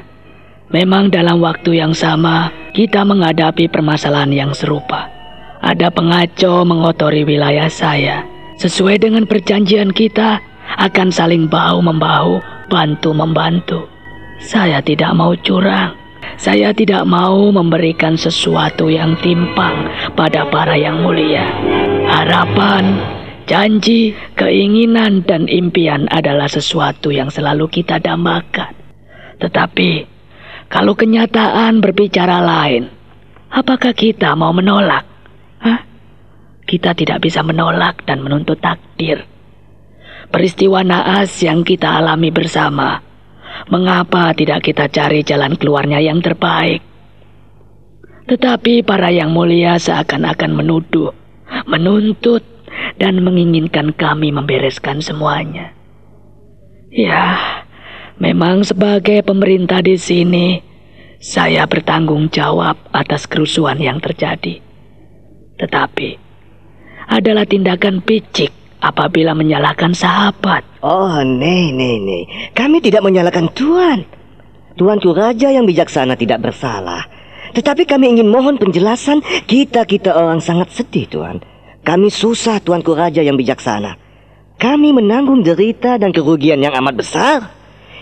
memang 0.72 1.12
dalam 1.12 1.44
waktu 1.44 1.84
yang 1.84 1.92
sama 1.92 2.50
kita 2.72 3.04
menghadapi 3.04 3.68
permasalahan 3.68 4.32
yang 4.32 4.52
serupa. 4.56 5.12
Ada 5.60 5.92
pengacau 5.92 6.64
mengotori 6.64 7.28
wilayah 7.28 7.68
saya. 7.68 8.24
Sesuai 8.58 9.04
dengan 9.04 9.28
perjanjian 9.28 9.92
kita, 9.92 10.40
akan 10.80 11.12
saling 11.12 11.52
bahu-membahu, 11.52 12.40
bantu-membantu. 12.72 13.86
Saya 14.40 14.80
tidak 14.80 15.12
mau 15.14 15.36
curang. 15.36 16.03
Saya 16.38 16.74
tidak 16.74 17.06
mau 17.06 17.54
memberikan 17.54 18.18
sesuatu 18.18 18.90
yang 18.90 19.14
timpang 19.22 19.90
pada 20.18 20.50
para 20.50 20.74
yang 20.74 21.06
mulia. 21.06 21.46
Harapan, 22.10 22.98
janji, 23.46 24.18
keinginan, 24.34 25.22
dan 25.24 25.46
impian 25.46 26.10
adalah 26.10 26.50
sesuatu 26.50 27.14
yang 27.14 27.30
selalu 27.30 27.70
kita 27.70 28.02
dambakan. 28.02 28.74
Tetapi, 29.38 29.92
kalau 30.74 30.98
kenyataan 30.98 31.84
berbicara 31.84 32.42
lain, 32.42 32.90
apakah 33.54 33.94
kita 33.94 34.34
mau 34.34 34.50
menolak? 34.50 35.06
Hah? 35.62 35.80
Kita 36.66 36.98
tidak 36.98 37.22
bisa 37.22 37.46
menolak 37.46 38.02
dan 38.10 38.26
menuntut 38.26 38.58
takdir. 38.58 39.22
Peristiwa 40.34 40.82
naas 40.82 41.30
yang 41.46 41.62
kita 41.62 42.02
alami 42.02 42.34
bersama, 42.34 42.98
mengapa 43.70 44.34
tidak 44.36 44.66
kita 44.66 44.90
cari 44.90 45.22
jalan 45.22 45.56
keluarnya 45.58 46.00
yang 46.00 46.20
terbaik? 46.20 46.82
Tetapi 48.24 48.88
para 48.88 49.12
yang 49.12 49.36
mulia 49.36 49.76
seakan-akan 49.76 50.52
menuduh, 50.56 51.12
menuntut, 51.68 52.42
dan 52.98 53.20
menginginkan 53.22 53.94
kami 53.94 54.32
membereskan 54.32 55.04
semuanya. 55.04 55.76
Ya, 56.94 57.38
memang 58.22 58.64
sebagai 58.64 59.26
pemerintah 59.26 59.82
di 59.82 59.98
sini, 59.98 60.62
saya 61.20 61.66
bertanggung 61.66 62.30
jawab 62.30 62.78
atas 62.94 63.26
kerusuhan 63.26 63.82
yang 63.82 63.98
terjadi. 64.00 64.62
Tetapi, 65.60 66.10
adalah 67.10 67.44
tindakan 67.44 68.02
picik 68.02 68.63
apabila 68.84 69.32
menyalahkan 69.32 69.96
sahabat. 69.96 70.68
Oh, 70.84 71.24
nee, 71.24 71.72
nee, 71.72 72.04
nee. 72.04 72.24
Kami 72.52 72.84
tidak 72.84 73.08
menyalahkan 73.08 73.48
Tuan. 73.56 74.04
Tuanku 74.76 75.16
Raja 75.16 75.48
yang 75.56 75.64
bijaksana 75.64 76.20
tidak 76.20 76.44
bersalah. 76.44 77.08
Tetapi 77.56 77.88
kami 77.88 78.20
ingin 78.20 78.28
mohon 78.28 78.60
penjelasan. 78.60 79.24
Kita-kita 79.48 80.12
orang 80.12 80.44
sangat 80.44 80.76
sedih, 80.76 81.08
Tuan. 81.08 81.40
Kami 81.88 82.12
susah, 82.12 82.60
Tuanku 82.60 82.92
Raja 82.92 83.24
yang 83.24 83.40
bijaksana. 83.40 83.96
Kami 84.60 84.92
menanggung 84.92 85.42
derita 85.42 85.96
dan 85.96 86.12
kerugian 86.12 86.60
yang 86.60 86.76
amat 86.84 86.96
besar. 87.00 87.40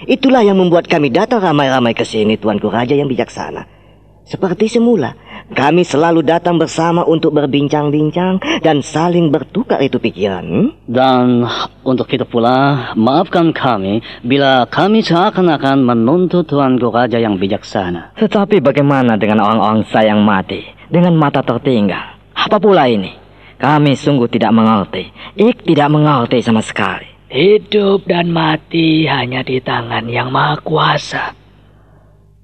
Itulah 0.10 0.42
yang 0.42 0.58
membuat 0.58 0.90
kami 0.90 1.14
datang 1.14 1.46
ramai-ramai 1.46 1.94
ke 1.94 2.02
sini, 2.02 2.42
Tuanku 2.42 2.74
Raja 2.74 2.98
yang 2.98 3.06
bijaksana. 3.06 3.81
Seperti 4.26 4.72
semula, 4.72 5.18
Kami 5.52 5.84
selalu 5.84 6.24
datang 6.24 6.56
bersama 6.56 7.04
untuk 7.04 7.36
berbincang-bincang 7.36 8.40
dan 8.64 8.80
saling 8.80 9.28
bertukar 9.28 9.84
itu 9.84 10.00
pikiran. 10.00 10.72
Dan 10.88 11.44
untuk 11.84 12.08
itu 12.08 12.24
pula, 12.24 12.96
maafkan 12.96 13.52
kami 13.52 14.00
bila 14.24 14.64
kami 14.72 15.04
seakan-akan 15.04 15.84
menuntut 15.84 16.48
Tuanku 16.48 16.88
Raja 16.88 17.20
yang 17.20 17.36
bijaksana. 17.36 18.16
Tetapi 18.16 18.64
bagaimana 18.64 19.20
dengan 19.20 19.44
orang-orang 19.44 19.84
saya 19.92 20.16
yang 20.16 20.24
mati 20.24 20.64
dengan 20.88 21.20
mata 21.20 21.44
tertinggal? 21.44 22.16
Apa 22.32 22.56
pula 22.56 22.88
ini? 22.88 23.12
Kami 23.60 23.92
sungguh 24.00 24.32
tidak 24.32 24.56
mengerti. 24.56 25.12
Ik 25.36 25.68
tidak 25.68 25.92
mengerti 25.92 26.40
sama 26.40 26.64
sekali. 26.64 27.12
Hidup 27.28 28.08
dan 28.08 28.32
mati 28.32 29.04
hanya 29.04 29.44
di 29.44 29.60
tangan 29.60 30.08
yang 30.08 30.32
maha 30.32 30.64
kuasa. 30.64 31.41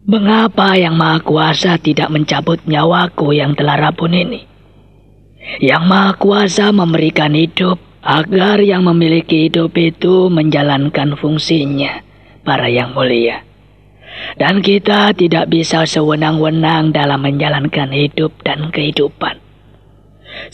Mengapa 0.08 0.80
yang 0.80 0.96
maha 0.96 1.20
kuasa 1.20 1.76
tidak 1.76 2.08
mencabut 2.08 2.64
nyawaku 2.64 3.36
yang 3.36 3.60
telah 3.60 3.76
rabun 3.76 4.16
ini? 4.16 4.48
Yang 5.60 5.84
maha 5.84 6.16
kuasa 6.16 6.72
memberikan 6.72 7.36
hidup 7.36 7.76
agar 8.00 8.64
yang 8.64 8.88
memiliki 8.88 9.52
hidup 9.52 9.76
itu 9.76 10.32
menjalankan 10.32 11.20
fungsinya, 11.20 12.08
para 12.48 12.72
yang 12.72 12.96
mulia. 12.96 13.44
Dan 14.40 14.64
kita 14.64 15.12
tidak 15.12 15.52
bisa 15.52 15.84
sewenang-wenang 15.84 16.96
dalam 16.96 17.28
menjalankan 17.28 17.92
hidup 17.92 18.32
dan 18.48 18.72
kehidupan. 18.72 19.44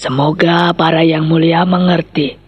Semoga 0.02 0.74
para 0.74 1.06
yang 1.06 1.30
mulia 1.30 1.62
mengerti. 1.62 2.42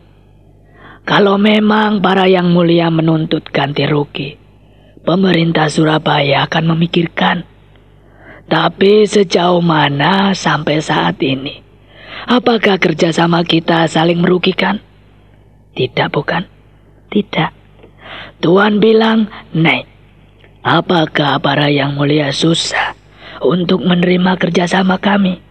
Kalau 1.06 1.38
memang 1.38 2.02
para 2.02 2.26
yang 2.26 2.50
mulia 2.50 2.90
menuntut 2.90 3.46
ganti 3.54 3.86
rugi, 3.86 4.42
pemerintah 5.06 5.70
Surabaya 5.70 6.50
akan 6.50 6.76
memikirkan. 6.76 7.46
Tapi 8.46 9.06
sejauh 9.06 9.62
mana 9.62 10.34
sampai 10.34 10.82
saat 10.82 11.18
ini? 11.22 11.62
Apakah 12.26 12.82
kerjasama 12.82 13.46
kita 13.46 13.86
saling 13.86 14.18
merugikan? 14.18 14.82
Tidak 15.78 16.10
bukan? 16.10 16.46
Tidak. 17.14 17.52
Tuan 18.42 18.82
bilang, 18.82 19.30
Nek, 19.54 19.86
apakah 20.66 21.38
para 21.42 21.70
yang 21.70 21.94
mulia 21.98 22.34
susah 22.34 22.98
untuk 23.42 23.82
menerima 23.86 24.38
kerjasama 24.42 24.98
kami? 24.98 25.42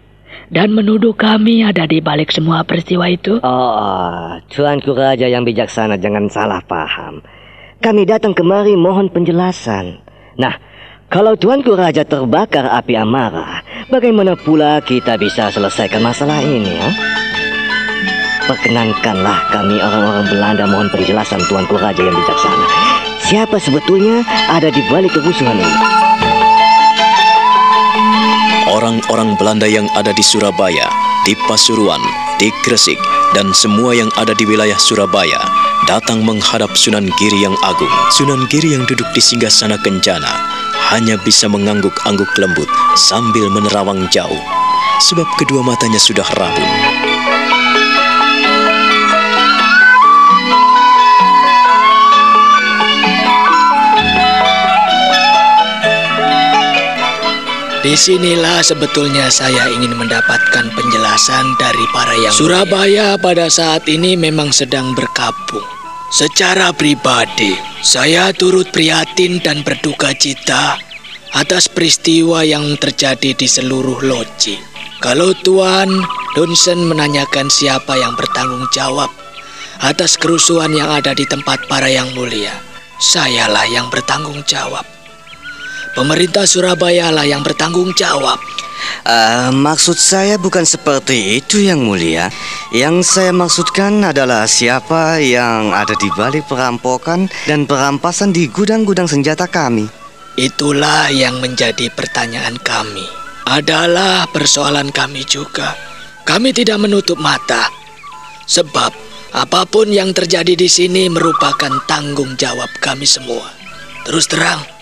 Dan 0.51 0.77
menuduh 0.77 1.17
kami 1.17 1.67
ada 1.67 1.89
di 1.89 1.99
balik 1.99 2.31
semua 2.31 2.63
peristiwa 2.63 3.11
itu? 3.11 3.41
Oh, 3.43 4.39
Tuanku 4.51 4.93
Raja 4.93 5.27
yang 5.27 5.43
bijaksana 5.43 5.99
jangan 5.99 6.31
salah 6.31 6.63
paham. 6.63 7.25
Kami 7.85 8.09
datang 8.09 8.33
kemari 8.33 8.81
mohon 8.81 9.13
penjelasan. 9.13 10.01
Nah, 10.41 10.57
kalau 11.13 11.37
Tuanku 11.37 11.77
Raja 11.77 12.01
terbakar 12.01 12.65
api 12.65 12.97
amarah, 12.97 13.61
bagaimana 13.93 14.41
pula 14.41 14.81
kita 14.81 15.21
bisa 15.21 15.53
selesaikan 15.53 16.01
masalah 16.01 16.41
ini? 16.41 16.81
Ha? 16.81 16.91
Perkenankanlah 18.49 19.53
kami 19.53 19.77
orang-orang 19.85 20.27
Belanda 20.33 20.65
mohon 20.65 20.89
penjelasan 20.89 21.45
Tuanku 21.45 21.77
Raja 21.77 22.01
yang 22.01 22.17
bijaksana. 22.17 22.67
Siapa 23.21 23.61
sebetulnya 23.61 24.25
ada 24.49 24.73
di 24.73 24.81
balik 24.89 25.13
kerusuhan 25.13 25.61
ini? 25.61 25.77
Orang-orang 28.73 29.37
Belanda 29.37 29.69
yang 29.69 29.93
ada 29.93 30.17
di 30.17 30.25
Surabaya, 30.25 30.89
di 31.29 31.37
Pasuruan, 31.45 32.01
di 32.41 32.49
Gresik, 32.65 32.97
dan 33.37 33.53
semua 33.53 33.93
yang 33.93 34.09
ada 34.17 34.33
di 34.33 34.49
wilayah 34.49 34.81
Surabaya 34.81 35.64
datang 35.85 36.25
menghadap 36.25 36.73
Sunan 36.77 37.09
Giri 37.21 37.45
yang 37.45 37.57
agung. 37.61 37.91
Sunan 38.13 38.49
Giri 38.49 38.73
yang 38.73 38.89
duduk 38.89 39.07
di 39.13 39.21
singgasana 39.21 39.77
kencana 39.81 40.33
hanya 40.93 41.21
bisa 41.21 41.49
mengangguk-angguk 41.49 42.29
lembut 42.41 42.69
sambil 42.97 43.49
menerawang 43.53 44.09
jauh, 44.13 44.43
sebab 45.05 45.29
kedua 45.37 45.61
matanya 45.61 46.01
sudah 46.01 46.27
rabun. 46.41 47.04
Di 57.85 57.93
sinilah 57.93 58.65
sebetulnya 58.65 59.29
saya 59.29 59.69
ingin 59.69 59.93
mendapatkan 59.93 60.73
penjelasan 60.73 61.45
dari 61.61 61.85
para 61.93 62.17
yang 62.17 62.33
Surabaya 62.33 63.21
pada 63.21 63.53
saat 63.53 63.85
ini 63.93 64.17
memang 64.17 64.49
sedang 64.57 64.97
berkabung. 64.97 65.61
Secara 66.09 66.73
pribadi, 66.73 67.53
saya 67.85 68.33
turut 68.33 68.73
prihatin 68.73 69.37
dan 69.45 69.61
berduka 69.61 70.17
cita 70.17 70.81
atas 71.37 71.69
peristiwa 71.69 72.41
yang 72.41 72.73
terjadi 72.81 73.37
di 73.37 73.45
seluruh 73.45 74.01
loji. 74.01 74.57
Kalau 75.05 75.37
Tuan 75.45 75.93
Dunsen 76.33 76.89
menanyakan 76.89 77.53
siapa 77.53 78.01
yang 78.01 78.17
bertanggung 78.17 78.65
jawab 78.73 79.13
atas 79.85 80.17
kerusuhan 80.17 80.73
yang 80.73 80.89
ada 80.89 81.13
di 81.13 81.29
tempat 81.29 81.69
para 81.69 81.93
yang 81.93 82.09
mulia, 82.17 82.57
sayalah 82.97 83.69
yang 83.69 83.93
bertanggung 83.93 84.41
jawab. 84.49 84.94
Pemerintah 85.95 86.43
Surabaya 86.43 87.15
lah 87.15 87.23
yang 87.23 87.47
bertanggung 87.47 87.95
jawab. 87.95 88.43
Eh, 89.07 89.51
maksud 89.55 89.95
saya 89.95 90.35
bukan 90.37 90.67
seperti 90.67 91.39
itu 91.39 91.63
yang 91.63 91.87
mulia. 91.87 92.29
Yang 92.75 93.07
saya 93.07 93.33
maksudkan 93.33 94.03
adalah 94.03 94.49
siapa 94.51 95.23
yang 95.23 95.71
ada 95.71 95.95
di 95.95 96.11
balik 96.19 96.51
perampokan 96.51 97.31
dan 97.47 97.65
perampasan 97.65 98.35
di 98.35 98.51
gudang-gudang 98.51 99.07
senjata 99.07 99.47
kami. 99.47 99.87
Itulah 100.35 101.15
yang 101.15 101.39
menjadi 101.39 101.87
pertanyaan 101.95 102.59
kami. 102.59 103.07
Adalah 103.47 104.27
persoalan 104.35 104.91
kami 104.91 105.23
juga. 105.23 105.79
Kami 106.27 106.51
tidak 106.51 106.83
menutup 106.83 107.21
mata. 107.21 107.71
Sebab 108.51 108.91
apa 109.31 109.63
pun 109.69 109.93
yang 109.93 110.11
terjadi 110.11 110.59
di 110.59 110.67
sini 110.67 111.07
merupakan 111.07 111.71
tanggung 111.87 112.35
jawab 112.35 112.73
kami 112.83 113.07
semua. 113.07 113.47
Terus 114.09 114.27
terang, 114.27 114.74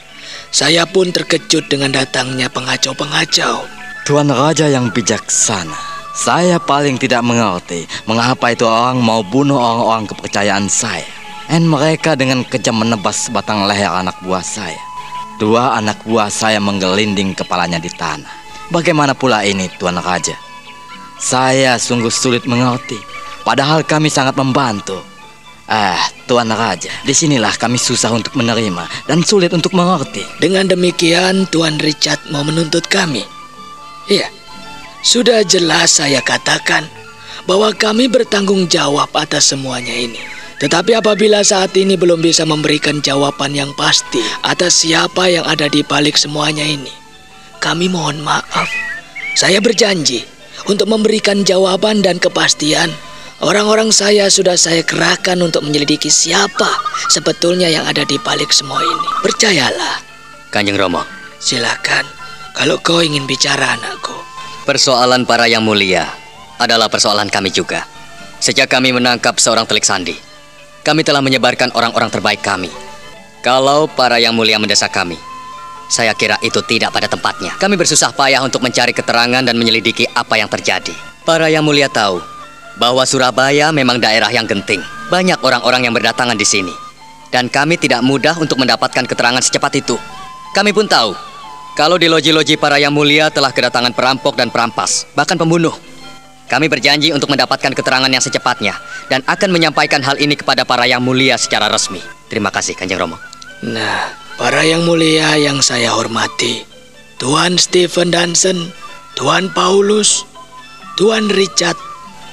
saya 0.53 0.85
pun 0.85 1.09
terkejut 1.09 1.65
dengan 1.73 1.97
datangnya 1.97 2.53
pengacau-pengacau. 2.53 3.65
Tuan 4.05 4.29
Raja 4.29 4.69
yang 4.69 4.93
bijaksana, 4.93 5.73
saya 6.13 6.61
paling 6.61 7.01
tidak 7.01 7.25
mengerti 7.25 7.89
mengapa 8.05 8.53
itu 8.53 8.69
orang 8.69 9.01
mau 9.01 9.25
bunuh 9.25 9.57
orang-orang 9.57 10.05
kepercayaan 10.13 10.69
saya. 10.69 11.09
Dan 11.49 11.69
mereka 11.69 12.17
dengan 12.17 12.49
kejam 12.49 12.81
menebas 12.81 13.29
batang 13.29 13.69
leher 13.69 13.93
anak 13.93 14.17
buah 14.25 14.41
saya. 14.41 14.81
Dua 15.37 15.77
anak 15.77 16.01
buah 16.05 16.33
saya 16.33 16.57
menggelinding 16.57 17.37
kepalanya 17.37 17.77
di 17.77 17.93
tanah. 17.93 18.31
Bagaimana 18.73 19.13
pula 19.13 19.45
ini, 19.45 19.69
Tuan 19.77 20.01
Raja? 20.01 20.33
Saya 21.21 21.77
sungguh 21.77 22.09
sulit 22.09 22.49
mengerti, 22.49 22.97
padahal 23.45 23.85
kami 23.85 24.09
sangat 24.09 24.33
membantu. 24.33 25.12
Ah, 25.73 26.05
Tuan 26.29 26.53
Raja, 26.53 26.93
di 27.01 27.17
sinilah 27.17 27.57
kami 27.57 27.81
susah 27.81 28.13
untuk 28.13 28.37
menerima 28.37 29.09
dan 29.09 29.25
sulit 29.25 29.57
untuk 29.57 29.73
mengerti. 29.73 30.21
Dengan 30.37 30.69
demikian, 30.69 31.49
Tuan 31.49 31.81
Richard 31.81 32.21
mau 32.29 32.45
menuntut 32.45 32.85
kami. 32.93 33.25
Iya, 34.05 34.29
sudah 35.01 35.41
jelas 35.49 35.97
saya 35.97 36.21
katakan 36.21 36.85
bahwa 37.49 37.73
kami 37.73 38.05
bertanggung 38.05 38.69
jawab 38.69 39.09
atas 39.17 39.49
semuanya 39.49 39.97
ini. 39.97 40.21
Tetapi 40.61 40.93
apabila 40.93 41.41
saat 41.41 41.73
ini 41.73 41.97
belum 41.97 42.21
bisa 42.21 42.45
memberikan 42.45 43.01
jawaban 43.01 43.57
yang 43.57 43.73
pasti 43.73 44.21
atas 44.45 44.85
siapa 44.85 45.25
yang 45.33 45.49
ada 45.49 45.73
di 45.73 45.81
balik 45.81 46.21
semuanya 46.21 46.69
ini, 46.69 46.93
kami 47.65 47.89
mohon 47.89 48.21
maaf. 48.21 48.69
Saya 49.41 49.59
berjanji 49.65 50.23
untuk 50.69 50.87
memberikan 50.93 51.49
jawaban 51.49 52.05
dan 52.05 52.21
kepastian. 52.21 52.93
Orang-orang 53.43 53.91
saya 53.91 54.31
sudah 54.31 54.55
saya 54.55 54.87
kerahkan 54.87 55.35
untuk 55.43 55.67
menyelidiki 55.67 56.07
siapa 56.07 56.79
sebetulnya 57.11 57.67
yang 57.67 57.83
ada 57.83 58.07
di 58.07 58.15
balik 58.23 58.55
semua 58.55 58.79
ini. 58.79 59.09
Percayalah. 59.19 59.99
Kanjeng 60.55 60.79
Romo. 60.79 61.03
Silakan. 61.43 62.07
Kalau 62.55 62.79
kau 62.79 63.03
ingin 63.03 63.27
bicara 63.27 63.75
anakku. 63.75 64.15
Persoalan 64.63 65.27
para 65.27 65.51
yang 65.51 65.67
mulia 65.67 66.07
adalah 66.63 66.87
persoalan 66.87 67.27
kami 67.27 67.51
juga. 67.51 67.83
Sejak 68.39 68.71
kami 68.71 68.95
menangkap 68.95 69.35
seorang 69.43 69.67
telik 69.67 69.83
sandi, 69.83 70.15
kami 70.87 71.03
telah 71.03 71.19
menyebarkan 71.19 71.75
orang-orang 71.75 72.15
terbaik 72.15 72.47
kami. 72.47 72.71
Kalau 73.43 73.91
para 73.91 74.23
yang 74.23 74.39
mulia 74.39 74.63
mendesak 74.63 74.95
kami, 74.95 75.19
saya 75.91 76.15
kira 76.15 76.39
itu 76.47 76.63
tidak 76.63 76.95
pada 76.95 77.11
tempatnya. 77.11 77.59
Kami 77.59 77.75
bersusah 77.75 78.15
payah 78.15 78.39
untuk 78.47 78.63
mencari 78.63 78.95
keterangan 78.95 79.43
dan 79.43 79.59
menyelidiki 79.59 80.07
apa 80.15 80.39
yang 80.39 80.47
terjadi. 80.47 80.95
Para 81.27 81.51
yang 81.51 81.67
mulia 81.67 81.91
tahu 81.91 82.32
bahwa 82.77 83.05
Surabaya 83.05 83.73
memang 83.75 83.99
daerah 84.01 84.29
yang 84.33 84.49
genting. 84.49 84.81
Banyak 85.11 85.41
orang-orang 85.45 85.89
yang 85.89 85.95
berdatangan 85.97 86.37
di 86.37 86.47
sini. 86.47 86.75
Dan 87.33 87.49
kami 87.49 87.81
tidak 87.81 88.05
mudah 88.05 88.37
untuk 88.37 88.61
mendapatkan 88.61 89.09
keterangan 89.09 89.41
secepat 89.41 89.73
itu. 89.81 89.97
Kami 90.53 90.73
pun 90.77 90.85
tahu 90.85 91.17
kalau 91.73 91.97
di 91.97 92.05
loji-loji 92.05 92.61
para 92.61 92.77
yang 92.77 92.93
mulia 92.93 93.33
telah 93.33 93.49
kedatangan 93.49 93.97
perampok 93.97 94.37
dan 94.37 94.53
perampas, 94.53 95.09
bahkan 95.17 95.41
pembunuh. 95.41 95.73
Kami 96.45 96.69
berjanji 96.69 97.17
untuk 97.17 97.33
mendapatkan 97.33 97.73
keterangan 97.73 98.13
yang 98.13 98.21
secepatnya 98.21 98.77
dan 99.09 99.25
akan 99.25 99.49
menyampaikan 99.49 100.05
hal 100.05 100.21
ini 100.21 100.37
kepada 100.37 100.69
para 100.69 100.85
yang 100.85 101.01
mulia 101.01 101.41
secara 101.41 101.73
resmi. 101.73 102.05
Terima 102.29 102.53
kasih, 102.53 102.77
Kanjeng 102.77 103.01
Romo. 103.01 103.17
Nah, 103.65 104.13
para 104.37 104.61
yang 104.61 104.85
mulia 104.85 105.33
yang 105.41 105.65
saya 105.65 105.97
hormati, 105.97 106.61
Tuan 107.17 107.57
Stephen 107.57 108.13
Danson, 108.13 108.69
Tuan 109.17 109.49
Paulus, 109.49 110.29
Tuan 111.01 111.33
Richard, 111.33 111.81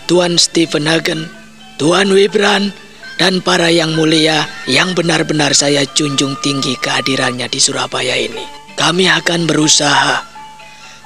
Tuan 0.10 0.42
Stephen 0.42 0.90
Hagen, 0.90 1.30
Tuan 1.78 2.10
Wibran, 2.10 2.74
dan 3.22 3.46
para 3.46 3.70
yang 3.70 3.94
mulia 3.94 4.50
yang 4.66 4.98
benar-benar 4.98 5.54
saya 5.54 5.86
junjung 5.94 6.34
tinggi 6.42 6.74
kehadirannya 6.82 7.46
di 7.46 7.62
Surabaya 7.62 8.18
ini. 8.18 8.42
Kami 8.74 9.06
akan 9.06 9.46
berusaha. 9.46 10.26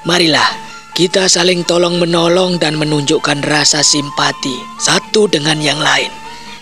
Marilah 0.08 0.48
kita 0.96 1.28
saling 1.28 1.68
tolong-menolong 1.68 2.64
dan 2.64 2.80
menunjukkan 2.80 3.44
rasa 3.44 3.84
simpati 3.84 4.56
satu 4.80 5.28
dengan 5.28 5.60
yang 5.60 5.84
lain. 5.84 6.14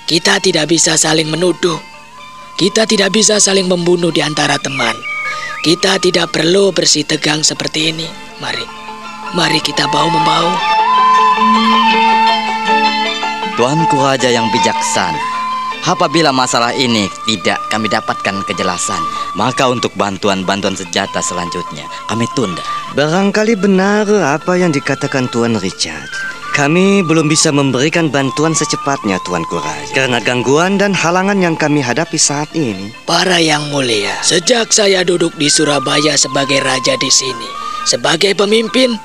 Kita 0.09 0.41
tidak 0.41 0.73
bisa 0.73 0.97
saling 0.97 1.29
menuduh. 1.29 1.77
Kita 2.57 2.89
tidak 2.89 3.13
bisa 3.13 3.37
saling 3.37 3.69
membunuh 3.69 4.09
di 4.09 4.25
antara 4.25 4.57
teman. 4.57 4.97
Kita 5.61 6.01
tidak 6.01 6.33
perlu 6.33 6.73
bersih 6.73 7.05
tegang 7.05 7.45
seperti 7.45 7.93
ini. 7.93 8.09
Mari, 8.41 8.65
mari 9.31 9.59
kita 9.63 9.87
bau-membau. 9.87 10.47
Tuanku 13.55 13.95
Raja 13.99 14.27
yang 14.33 14.49
bijaksana, 14.49 15.21
apabila 15.85 16.33
masalah 16.33 16.73
ini 16.73 17.07
tidak 17.29 17.61
kami 17.69 17.87
dapatkan 17.87 18.41
kejelasan, 18.49 18.99
maka 19.37 19.69
untuk 19.69 19.93
bantuan-bantuan 19.95 20.73
senjata 20.73 21.21
selanjutnya 21.21 21.85
kami 22.09 22.25
tunda. 22.33 22.63
Barangkali 22.97 23.55
benar 23.55 24.09
apa 24.09 24.57
yang 24.57 24.73
dikatakan 24.73 25.29
Tuan 25.29 25.55
Richard. 25.61 26.09
Kami 26.51 26.99
belum 27.07 27.31
bisa 27.31 27.47
memberikan 27.47 28.11
bantuan 28.11 28.51
secepatnya 28.51 29.23
Tuan 29.23 29.47
Raja 29.47 29.87
karena 29.95 30.19
gangguan 30.19 30.75
dan 30.75 30.91
halangan 30.91 31.39
yang 31.39 31.55
kami 31.55 31.79
hadapi 31.79 32.19
saat 32.19 32.51
ini. 32.51 32.91
Para 33.07 33.39
yang 33.39 33.71
mulia, 33.71 34.19
sejak 34.19 34.67
saya 34.75 35.07
duduk 35.07 35.31
di 35.39 35.47
Surabaya 35.47 36.19
sebagai 36.19 36.59
raja 36.59 36.99
di 36.99 37.07
sini, 37.07 37.47
sebagai 37.87 38.35
pemimpin, 38.35 38.99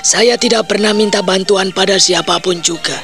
saya 0.00 0.40
tidak 0.40 0.72
pernah 0.72 0.96
minta 0.96 1.20
bantuan 1.20 1.68
pada 1.76 2.00
siapa 2.00 2.40
pun 2.40 2.64
juga. 2.64 2.96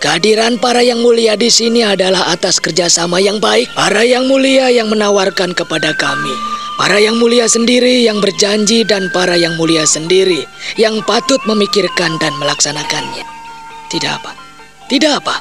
Kehadiran 0.00 0.56
para 0.56 0.80
yang 0.80 1.04
mulia 1.04 1.36
di 1.36 1.52
sini 1.52 1.84
adalah 1.84 2.32
atas 2.32 2.56
kerjasama 2.56 3.20
yang 3.20 3.36
baik. 3.36 3.68
Para 3.76 4.00
yang 4.00 4.24
mulia 4.30 4.72
yang 4.72 4.88
menawarkan 4.88 5.52
kepada 5.52 5.92
kami. 5.92 6.32
Para 6.80 6.96
yang 6.96 7.20
mulia 7.20 7.44
sendiri 7.44 8.08
yang 8.08 8.24
berjanji 8.24 8.88
dan 8.88 9.12
para 9.12 9.36
yang 9.36 9.52
mulia 9.60 9.84
sendiri 9.84 10.48
yang 10.80 11.04
patut 11.04 11.36
memikirkan 11.44 12.16
dan 12.16 12.32
melaksanakannya. 12.40 13.20
Tidak 13.92 14.08
apa, 14.08 14.32
tidak 14.88 15.20
apa. 15.20 15.36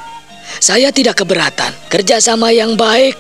Saya 0.60 0.92
tidak 0.92 1.24
keberatan. 1.24 1.72
Kerjasama 1.88 2.52
yang 2.52 2.76
baik 2.76 3.16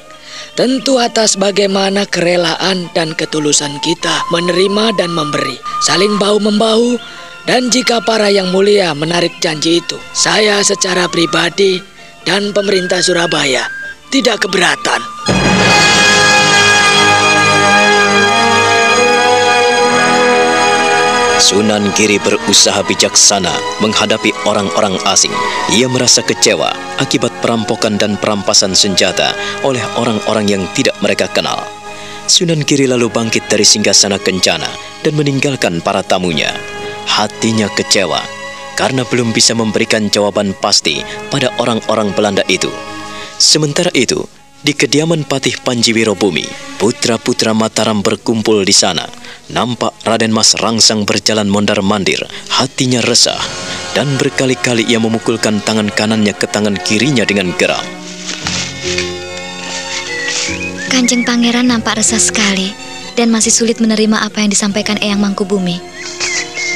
tentu 0.60 1.00
atas 1.00 1.40
bagaimana 1.40 2.04
kerelaan 2.04 2.92
dan 2.92 3.16
ketulusan 3.16 3.80
kita 3.80 4.28
menerima 4.36 4.92
dan 5.00 5.16
memberi. 5.16 5.56
Saling 5.88 6.20
bau-membau 6.20 7.00
dan 7.50 7.74
jika 7.74 7.97
para 8.06 8.30
yang 8.30 8.54
mulia 8.54 8.93
menarik 8.93 9.34
janji 9.41 9.82
itu, 9.82 9.97
saya 10.14 10.62
secara 10.62 11.10
pribadi 11.10 11.82
dan 12.22 12.54
pemerintah 12.54 13.02
Surabaya 13.02 13.66
tidak 14.14 14.45
keberatan. 14.45 15.02
Sunan 21.41 21.89
Giri 21.97 22.22
berusaha 22.22 22.86
bijaksana 22.86 23.82
menghadapi 23.82 24.30
orang-orang 24.45 25.02
asing. 25.10 25.34
Ia 25.74 25.89
merasa 25.89 26.22
kecewa 26.22 26.70
akibat 27.02 27.34
perampokan 27.41 27.97
dan 27.97 28.14
perampasan 28.22 28.78
senjata 28.78 29.34
oleh 29.66 29.82
orang-orang 29.97 30.45
yang 30.45 30.64
tidak 30.78 30.93
mereka 31.02 31.26
kenal. 31.34 31.66
Sunan 32.30 32.62
Giri 32.62 32.86
lalu 32.86 33.10
bangkit 33.10 33.50
dari 33.50 33.66
singgasana 33.66 34.22
kencana 34.22 34.70
dan 35.02 35.18
meninggalkan 35.18 35.82
para 35.82 36.06
tamunya. 36.06 36.69
Hatinya 37.10 37.68
kecewa 37.74 38.22
karena 38.80 39.03
belum 39.03 39.36
bisa 39.36 39.51
memberikan 39.51 40.07
jawaban 40.07 40.55
pasti 40.55 41.03
pada 41.28 41.51
orang-orang 41.60 42.16
Belanda 42.16 42.47
itu. 42.47 42.72
Sementara 43.36 43.91
itu, 43.91 44.24
di 44.64 44.72
kediaman 44.72 45.28
Patih 45.28 45.60
Panjiwiro 45.64 46.16
Bumi, 46.16 46.43
putra-putra 46.80 47.51
Mataram 47.51 47.99
berkumpul 47.99 48.64
di 48.64 48.72
sana. 48.72 49.03
Nampak 49.51 49.95
Raden 50.07 50.32
Mas 50.32 50.55
Rangsang 50.55 51.03
berjalan 51.03 51.47
mondar-mandir, 51.51 52.24
hatinya 52.51 53.03
resah, 53.03 53.39
dan 53.95 54.16
berkali-kali 54.16 54.88
ia 54.88 54.99
memukulkan 54.99 55.64
tangan 55.64 55.91
kanannya 55.91 56.36
ke 56.36 56.47
tangan 56.47 56.76
kirinya 56.80 57.28
dengan 57.28 57.51
geram. 57.55 57.84
Kanjeng 60.91 61.24
Pangeran 61.24 61.72
nampak 61.72 62.03
resah 62.03 62.20
sekali 62.20 62.76
dan 63.16 63.32
masih 63.32 63.55
sulit 63.55 63.80
menerima 63.80 64.20
apa 64.20 64.43
yang 64.43 64.51
disampaikan 64.51 64.99
Eyang 64.99 65.24
Mangkubumi. 65.24 65.80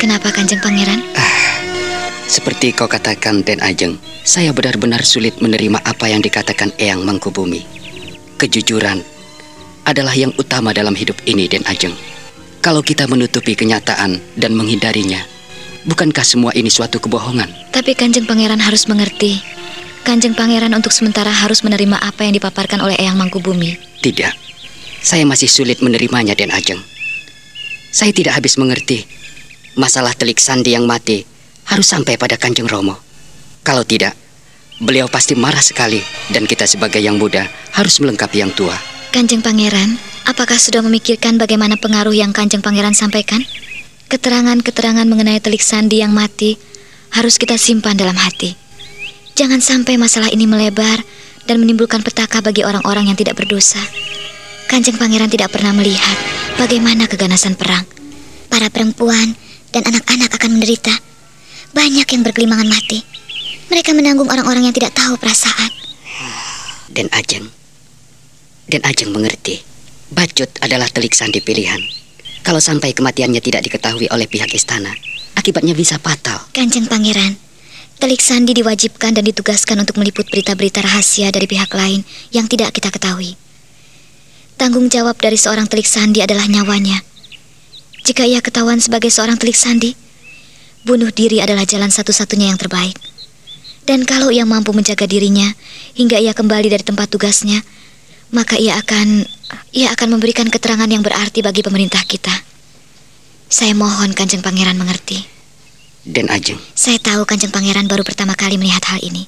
Kenapa 0.04 0.36
Kanjeng 0.36 0.60
Pangeran? 0.60 1.00
Seperti 2.28 2.76
kau 2.76 2.92
katakan, 2.92 3.40
Den 3.40 3.64
Ajeng, 3.64 3.96
saya 4.28 4.52
benar-benar 4.52 5.00
sulit 5.08 5.40
menerima 5.40 5.80
apa 5.80 6.12
yang 6.12 6.20
dikatakan 6.20 6.76
Eyang 6.76 7.08
Mangkubumi. 7.08 7.64
Kejujuran 8.36 9.00
adalah 9.88 10.12
yang 10.12 10.36
utama 10.36 10.76
dalam 10.76 10.92
hidup 10.92 11.16
ini, 11.24 11.48
Den 11.48 11.64
Ajeng. 11.72 11.96
Kalau 12.60 12.84
kita 12.84 13.08
menutupi 13.08 13.56
kenyataan 13.56 14.20
dan 14.36 14.52
menghindarinya, 14.60 15.24
bukankah 15.88 16.28
semua 16.28 16.52
ini 16.52 16.68
suatu 16.68 17.00
kebohongan? 17.00 17.72
Tapi 17.72 17.96
Kanjeng 17.96 18.28
Pangeran 18.28 18.60
harus 18.60 18.92
mengerti. 18.92 19.40
Kanjeng 20.04 20.36
Pangeran 20.36 20.76
untuk 20.76 20.92
sementara 20.92 21.32
harus 21.32 21.64
menerima 21.64 21.96
apa 22.04 22.28
yang 22.28 22.36
dipaparkan 22.36 22.84
oleh 22.84 23.00
Eyang 23.00 23.16
Mangkubumi. 23.16 23.80
Tidak, 24.04 24.36
saya 25.00 25.24
masih 25.24 25.48
sulit 25.48 25.80
menerimanya, 25.80 26.36
Den 26.36 26.52
Ajeng. 26.52 26.84
Saya 27.96 28.12
tidak 28.12 28.36
habis 28.36 28.60
mengerti 28.60 29.23
masalah 29.74 30.14
telik 30.14 30.38
sandi 30.38 30.74
yang 30.74 30.86
mati 30.86 31.26
harus 31.70 31.88
sampai 31.88 32.20
pada 32.20 32.38
Kanjeng 32.38 32.70
Romo. 32.70 33.00
Kalau 33.64 33.88
tidak, 33.88 34.14
beliau 34.84 35.08
pasti 35.08 35.34
marah 35.34 35.64
sekali 35.64 36.04
dan 36.30 36.44
kita 36.44 36.68
sebagai 36.68 37.00
yang 37.00 37.16
muda 37.16 37.48
harus 37.74 37.98
melengkapi 38.04 38.44
yang 38.44 38.52
tua. 38.52 38.76
Kanjeng 39.14 39.46
Pangeran, 39.46 39.96
apakah 40.26 40.58
sudah 40.58 40.82
memikirkan 40.82 41.38
bagaimana 41.38 41.78
pengaruh 41.78 42.14
yang 42.14 42.34
Kanjeng 42.34 42.66
Pangeran 42.66 42.98
sampaikan? 42.98 43.46
Keterangan-keterangan 44.10 45.06
mengenai 45.06 45.40
telik 45.40 45.62
sandi 45.62 46.02
yang 46.02 46.12
mati 46.14 46.58
harus 47.14 47.38
kita 47.38 47.58
simpan 47.58 47.96
dalam 47.98 48.18
hati. 48.18 48.58
Jangan 49.34 49.62
sampai 49.62 49.98
masalah 49.98 50.30
ini 50.30 50.46
melebar 50.46 51.02
dan 51.50 51.58
menimbulkan 51.62 52.06
petaka 52.06 52.42
bagi 52.42 52.62
orang-orang 52.62 53.10
yang 53.10 53.18
tidak 53.18 53.38
berdosa. 53.38 53.82
Kanjeng 54.70 54.98
Pangeran 54.98 55.30
tidak 55.30 55.54
pernah 55.54 55.74
melihat 55.74 56.18
bagaimana 56.58 57.06
keganasan 57.06 57.54
perang. 57.54 57.86
Para 58.50 58.70
perempuan 58.70 59.34
dan 59.74 59.84
anak-anak 59.90 60.30
akan 60.38 60.56
menderita. 60.56 60.94
Banyak 61.74 62.06
yang 62.06 62.22
berkelimangan 62.22 62.70
mati. 62.70 63.02
Mereka 63.74 63.98
menanggung 63.98 64.30
orang-orang 64.30 64.70
yang 64.70 64.76
tidak 64.78 64.94
tahu 64.94 65.18
perasaan. 65.18 65.74
Dan 66.94 67.10
Ajeng, 67.10 67.50
dan 68.70 68.86
Ajeng 68.86 69.10
mengerti. 69.10 69.66
Bacut 70.14 70.54
adalah 70.62 70.86
telik 70.94 71.18
sandi 71.18 71.42
pilihan. 71.42 71.82
Kalau 72.46 72.62
sampai 72.62 72.94
kematiannya 72.94 73.42
tidak 73.42 73.66
diketahui 73.66 74.06
oleh 74.14 74.30
pihak 74.30 74.54
istana, 74.54 74.94
akibatnya 75.34 75.74
bisa 75.74 75.98
fatal. 75.98 76.38
Kanjeng 76.54 76.86
Pangeran, 76.86 77.34
telik 77.98 78.22
sandi 78.22 78.54
diwajibkan 78.54 79.18
dan 79.18 79.26
ditugaskan 79.26 79.82
untuk 79.82 79.98
meliput 79.98 80.30
berita-berita 80.30 80.86
rahasia 80.86 81.34
dari 81.34 81.50
pihak 81.50 81.74
lain 81.74 82.06
yang 82.30 82.46
tidak 82.46 82.78
kita 82.78 82.94
ketahui. 82.94 83.34
Tanggung 84.54 84.86
jawab 84.86 85.18
dari 85.18 85.40
seorang 85.40 85.66
telik 85.66 85.90
sandi 85.90 86.22
adalah 86.22 86.46
nyawanya. 86.46 87.02
Jika 88.04 88.28
ia 88.28 88.44
ketahuan 88.44 88.84
sebagai 88.84 89.08
seorang 89.08 89.40
telik 89.40 89.56
sandi, 89.56 89.96
bunuh 90.84 91.08
diri 91.12 91.40
adalah 91.40 91.64
jalan 91.64 91.88
satu-satunya 91.88 92.52
yang 92.52 92.60
terbaik. 92.60 93.00
Dan 93.84 94.04
kalau 94.08 94.32
ia 94.32 94.44
mampu 94.44 94.76
menjaga 94.76 95.08
dirinya 95.08 95.48
hingga 95.96 96.20
ia 96.20 96.36
kembali 96.36 96.68
dari 96.72 96.84
tempat 96.84 97.12
tugasnya, 97.12 97.64
maka 98.36 98.60
ia 98.60 98.76
akan 98.80 99.24
ia 99.72 99.92
akan 99.92 100.20
memberikan 100.20 100.48
keterangan 100.48 100.88
yang 100.88 101.04
berarti 101.04 101.40
bagi 101.44 101.64
pemerintah 101.64 102.04
kita. 102.04 102.32
Saya 103.48 103.72
mohon 103.78 104.12
Kanjeng 104.12 104.44
Pangeran 104.44 104.76
mengerti. 104.76 105.24
Dan 106.04 106.28
Ajeng. 106.28 106.60
Saya 106.76 107.00
tahu 107.00 107.24
Kanjeng 107.24 107.54
Pangeran 107.54 107.88
baru 107.88 108.04
pertama 108.04 108.36
kali 108.36 108.60
melihat 108.60 108.84
hal 108.92 109.00
ini. 109.00 109.24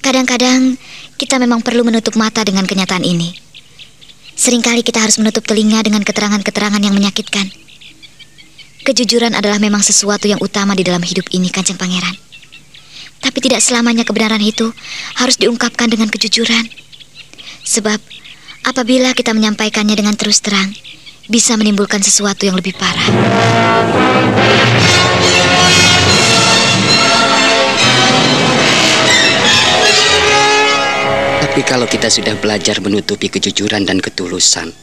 Kadang-kadang 0.00 0.78
kita 1.18 1.36
memang 1.42 1.60
perlu 1.60 1.82
menutup 1.82 2.14
mata 2.14 2.46
dengan 2.46 2.64
kenyataan 2.64 3.02
ini. 3.02 3.34
Seringkali 4.40 4.80
kita 4.80 5.04
harus 5.04 5.20
menutup 5.20 5.44
telinga 5.44 5.84
dengan 5.84 6.00
keterangan-keterangan 6.00 6.80
yang 6.80 6.96
menyakitkan. 6.96 7.44
Kejujuran 8.88 9.36
adalah 9.36 9.60
memang 9.60 9.84
sesuatu 9.84 10.24
yang 10.24 10.40
utama 10.40 10.72
di 10.72 10.80
dalam 10.80 11.04
hidup 11.04 11.28
ini, 11.36 11.52
Kanjeng 11.52 11.76
Pangeran. 11.76 12.16
Tapi 13.20 13.36
tidak 13.44 13.60
selamanya 13.60 14.00
kebenaran 14.08 14.40
itu 14.40 14.72
harus 15.20 15.36
diungkapkan 15.36 15.92
dengan 15.92 16.08
kejujuran. 16.08 16.72
Sebab 17.68 18.00
apabila 18.64 19.12
kita 19.12 19.36
menyampaikannya 19.36 19.92
dengan 19.92 20.16
terus 20.16 20.40
terang, 20.40 20.72
bisa 21.28 21.60
menimbulkan 21.60 22.00
sesuatu 22.00 22.48
yang 22.48 22.56
lebih 22.56 22.72
parah. 22.80 23.12
Kalau 31.70 31.86
kita 31.86 32.10
sudah 32.10 32.34
belajar 32.34 32.82
menutupi 32.82 33.30
kejujuran 33.30 33.86
dan 33.86 34.02
ketulusan, 34.02 34.74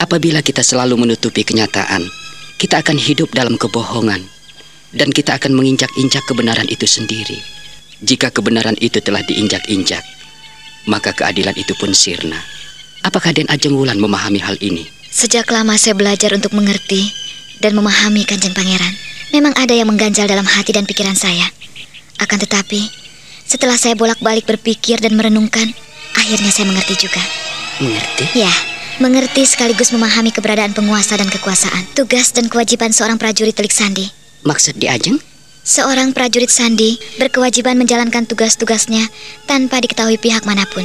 apabila 0.00 0.40
kita 0.40 0.64
selalu 0.64 0.96
menutupi 0.96 1.44
kenyataan 1.44 2.08
kita 2.56 2.80
akan 2.80 2.96
hidup 2.96 3.28
dalam 3.36 3.60
kebohongan 3.60 4.24
dan 4.96 5.12
kita 5.12 5.36
akan 5.36 5.52
menginjak-injak 5.52 6.24
kebenaran 6.24 6.64
itu 6.72 6.88
sendiri. 6.88 7.36
Jika 8.00 8.32
kebenaran 8.32 8.80
itu 8.80 9.04
telah 9.04 9.20
diinjak-injak, 9.28 10.00
maka 10.88 11.12
keadilan 11.12 11.52
itu 11.52 11.76
pun 11.76 11.92
sirna. 11.92 12.40
Apakah 13.04 13.36
Den 13.36 13.44
Ajeng 13.52 13.76
Wulan 13.76 14.00
memahami 14.00 14.40
hal 14.40 14.56
ini? 14.64 14.88
Sejak 15.12 15.52
lama 15.52 15.76
saya 15.76 15.92
belajar 15.92 16.32
untuk 16.32 16.56
mengerti 16.56 17.12
dan 17.60 17.76
memahami 17.76 18.24
Kanjeng 18.24 18.56
Pangeran. 18.56 18.96
Memang 19.36 19.52
ada 19.60 19.76
yang 19.76 19.92
mengganjal 19.92 20.24
dalam 20.24 20.48
hati 20.48 20.72
dan 20.72 20.88
pikiran 20.88 21.12
saya. 21.12 21.44
Akan 22.16 22.40
tetapi, 22.40 23.03
setelah 23.44 23.76
saya 23.76 23.94
bolak-balik 23.94 24.48
berpikir 24.48 25.00
dan 25.00 25.14
merenungkan, 25.14 25.70
akhirnya 26.16 26.50
saya 26.50 26.68
mengerti 26.68 27.06
juga. 27.08 27.22
Mengerti? 27.80 28.24
Ya, 28.38 28.52
mengerti 29.02 29.42
sekaligus 29.44 29.90
memahami 29.90 30.30
keberadaan 30.30 30.72
penguasa 30.72 31.18
dan 31.18 31.26
kekuasaan, 31.26 31.90
tugas 31.98 32.30
dan 32.30 32.46
kewajiban 32.46 32.94
seorang 32.94 33.18
prajurit 33.18 33.54
Telik 33.54 33.74
Sandi. 33.74 34.06
Maksud 34.44 34.78
di 34.78 34.86
Ajeng? 34.86 35.18
Seorang 35.64 36.12
prajurit 36.12 36.52
Sandi 36.52 37.00
berkewajiban 37.16 37.80
menjalankan 37.80 38.28
tugas-tugasnya 38.28 39.08
tanpa 39.48 39.80
diketahui 39.80 40.20
pihak 40.20 40.44
mana 40.44 40.68
pun. 40.68 40.84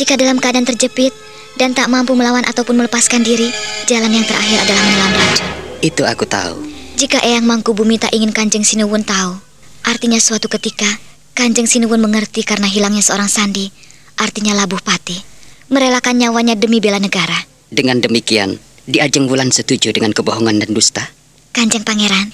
Jika 0.00 0.16
dalam 0.16 0.40
keadaan 0.40 0.64
terjepit 0.64 1.12
dan 1.60 1.76
tak 1.76 1.92
mampu 1.92 2.16
melawan 2.16 2.42
ataupun 2.48 2.74
melepaskan 2.80 3.20
diri, 3.20 3.52
jalan 3.84 4.10
yang 4.10 4.24
terakhir 4.24 4.64
adalah 4.64 4.82
menelan 4.88 5.12
racun. 5.12 5.48
Itu 5.84 6.02
aku 6.08 6.24
tahu. 6.24 6.56
Jika 6.96 7.20
Eyang 7.20 7.44
Mangkubumi 7.44 8.00
tak 8.00 8.16
ingin 8.16 8.32
Kanjeng 8.32 8.64
Sinuwun 8.64 9.04
tahu, 9.04 9.36
artinya 9.84 10.16
suatu 10.16 10.48
ketika 10.48 10.88
Kanjeng 11.34 11.66
Sinuwun 11.66 11.98
mengerti 11.98 12.46
karena 12.46 12.70
hilangnya 12.70 13.02
seorang 13.02 13.26
Sandi, 13.26 13.66
artinya 14.14 14.54
labuh 14.54 14.78
pati, 14.78 15.18
merelakan 15.66 16.22
nyawanya 16.22 16.54
demi 16.54 16.78
bela 16.78 17.02
negara. 17.02 17.34
Dengan 17.74 17.98
demikian, 17.98 18.62
di 18.86 19.02
Ajeng 19.02 19.26
Wulan 19.26 19.50
setuju 19.50 19.90
dengan 19.90 20.14
kebohongan 20.14 20.62
dan 20.62 20.70
dusta? 20.70 21.10
Kanjeng 21.50 21.82
Pangeran, 21.82 22.30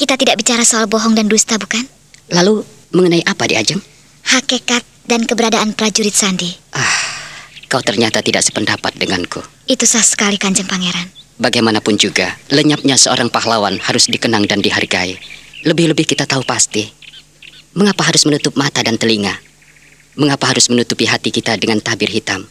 kita 0.00 0.16
tidak 0.16 0.40
bicara 0.40 0.64
soal 0.64 0.88
bohong 0.88 1.12
dan 1.12 1.28
dusta, 1.28 1.60
bukan? 1.60 1.84
Lalu, 2.32 2.64
mengenai 2.96 3.20
apa 3.28 3.44
di 3.44 3.60
Ajeng? 3.60 3.84
Hakikat 4.24 4.80
dan 5.04 5.28
keberadaan 5.28 5.76
prajurit 5.76 6.16
Sandi. 6.16 6.48
Kau 7.68 7.84
ternyata 7.84 8.24
tidak 8.24 8.48
sependapat 8.48 8.96
denganku. 8.96 9.44
Itu 9.68 9.84
sah 9.84 10.00
sekali, 10.00 10.40
Kanjeng 10.40 10.64
Pangeran. 10.64 11.12
Bagaimanapun 11.36 12.00
juga, 12.00 12.40
lenyapnya 12.48 12.96
seorang 12.96 13.28
pahlawan 13.28 13.76
harus 13.76 14.08
dikenang 14.08 14.48
dan 14.48 14.64
dihargai. 14.64 15.20
Lebih-lebih 15.68 16.08
kita 16.08 16.24
tahu 16.24 16.48
pasti. 16.48 16.96
Mengapa 17.76 18.08
harus 18.08 18.24
menutup 18.24 18.56
mata 18.56 18.80
dan 18.80 18.96
telinga? 18.96 19.36
Mengapa 20.16 20.48
harus 20.48 20.72
menutupi 20.72 21.04
hati 21.04 21.28
kita 21.28 21.52
dengan 21.60 21.84
tabir 21.84 22.08
hitam? 22.08 22.48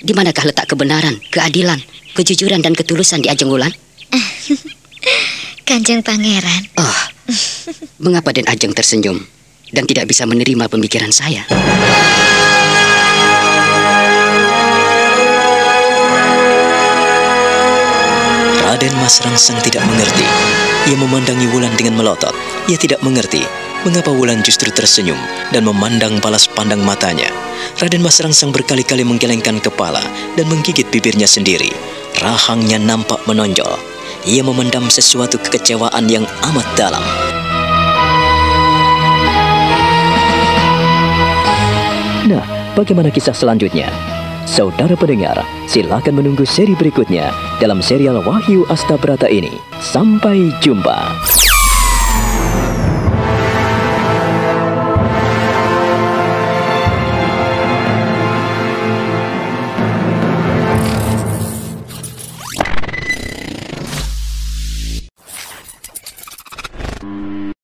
Di 0.00 0.16
manakah 0.16 0.48
letak 0.48 0.64
kebenaran, 0.64 1.20
keadilan, 1.28 1.76
kejujuran 2.16 2.64
dan 2.64 2.72
ketulusan 2.72 3.20
di 3.20 3.28
Ajeng 3.28 3.52
Wulan? 3.52 3.68
Kanjeng 5.68 6.00
Pangeran. 6.00 6.72
Oh, 6.80 7.00
mengapa 8.00 8.32
Den 8.32 8.48
Ajeng 8.48 8.72
tersenyum 8.72 9.20
dan 9.76 9.84
tidak 9.84 10.08
bisa 10.08 10.24
menerima 10.24 10.72
pemikiran 10.72 11.12
saya? 11.12 11.44
Raden 18.64 18.94
Mas 19.04 19.20
Rangsang 19.20 19.60
tidak 19.60 19.84
mengerti. 19.84 20.24
Ia 20.88 20.96
memandangi 20.96 21.44
Wulan 21.52 21.76
dengan 21.76 22.00
melotot. 22.00 22.32
Ia 22.72 22.80
tidak 22.80 23.04
mengerti 23.04 23.44
mengapa 23.84 24.12
Wulan 24.12 24.44
justru 24.44 24.68
tersenyum 24.68 25.18
dan 25.50 25.64
memandang 25.64 26.20
balas 26.20 26.44
pandang 26.44 26.84
matanya. 26.84 27.28
Raden 27.80 28.04
Mas 28.04 28.20
Rangsang 28.20 28.52
berkali-kali 28.52 29.04
menggelengkan 29.04 29.60
kepala 29.60 30.00
dan 30.36 30.46
menggigit 30.48 30.88
bibirnya 30.92 31.28
sendiri. 31.28 31.72
Rahangnya 32.20 32.76
nampak 32.76 33.24
menonjol. 33.24 33.80
Ia 34.28 34.44
memendam 34.44 34.92
sesuatu 34.92 35.40
kekecewaan 35.40 36.04
yang 36.12 36.28
amat 36.52 36.66
dalam. 36.76 37.04
Nah, 42.28 42.44
bagaimana 42.76 43.08
kisah 43.08 43.32
selanjutnya? 43.32 43.88
Saudara 44.44 44.92
pendengar, 44.98 45.40
silakan 45.70 46.20
menunggu 46.20 46.44
seri 46.44 46.74
berikutnya 46.74 47.32
dalam 47.62 47.80
serial 47.80 48.20
Wahyu 48.20 48.66
Astabrata 48.68 49.30
ini. 49.30 49.56
Sampai 49.80 50.52
jumpa. 50.60 51.16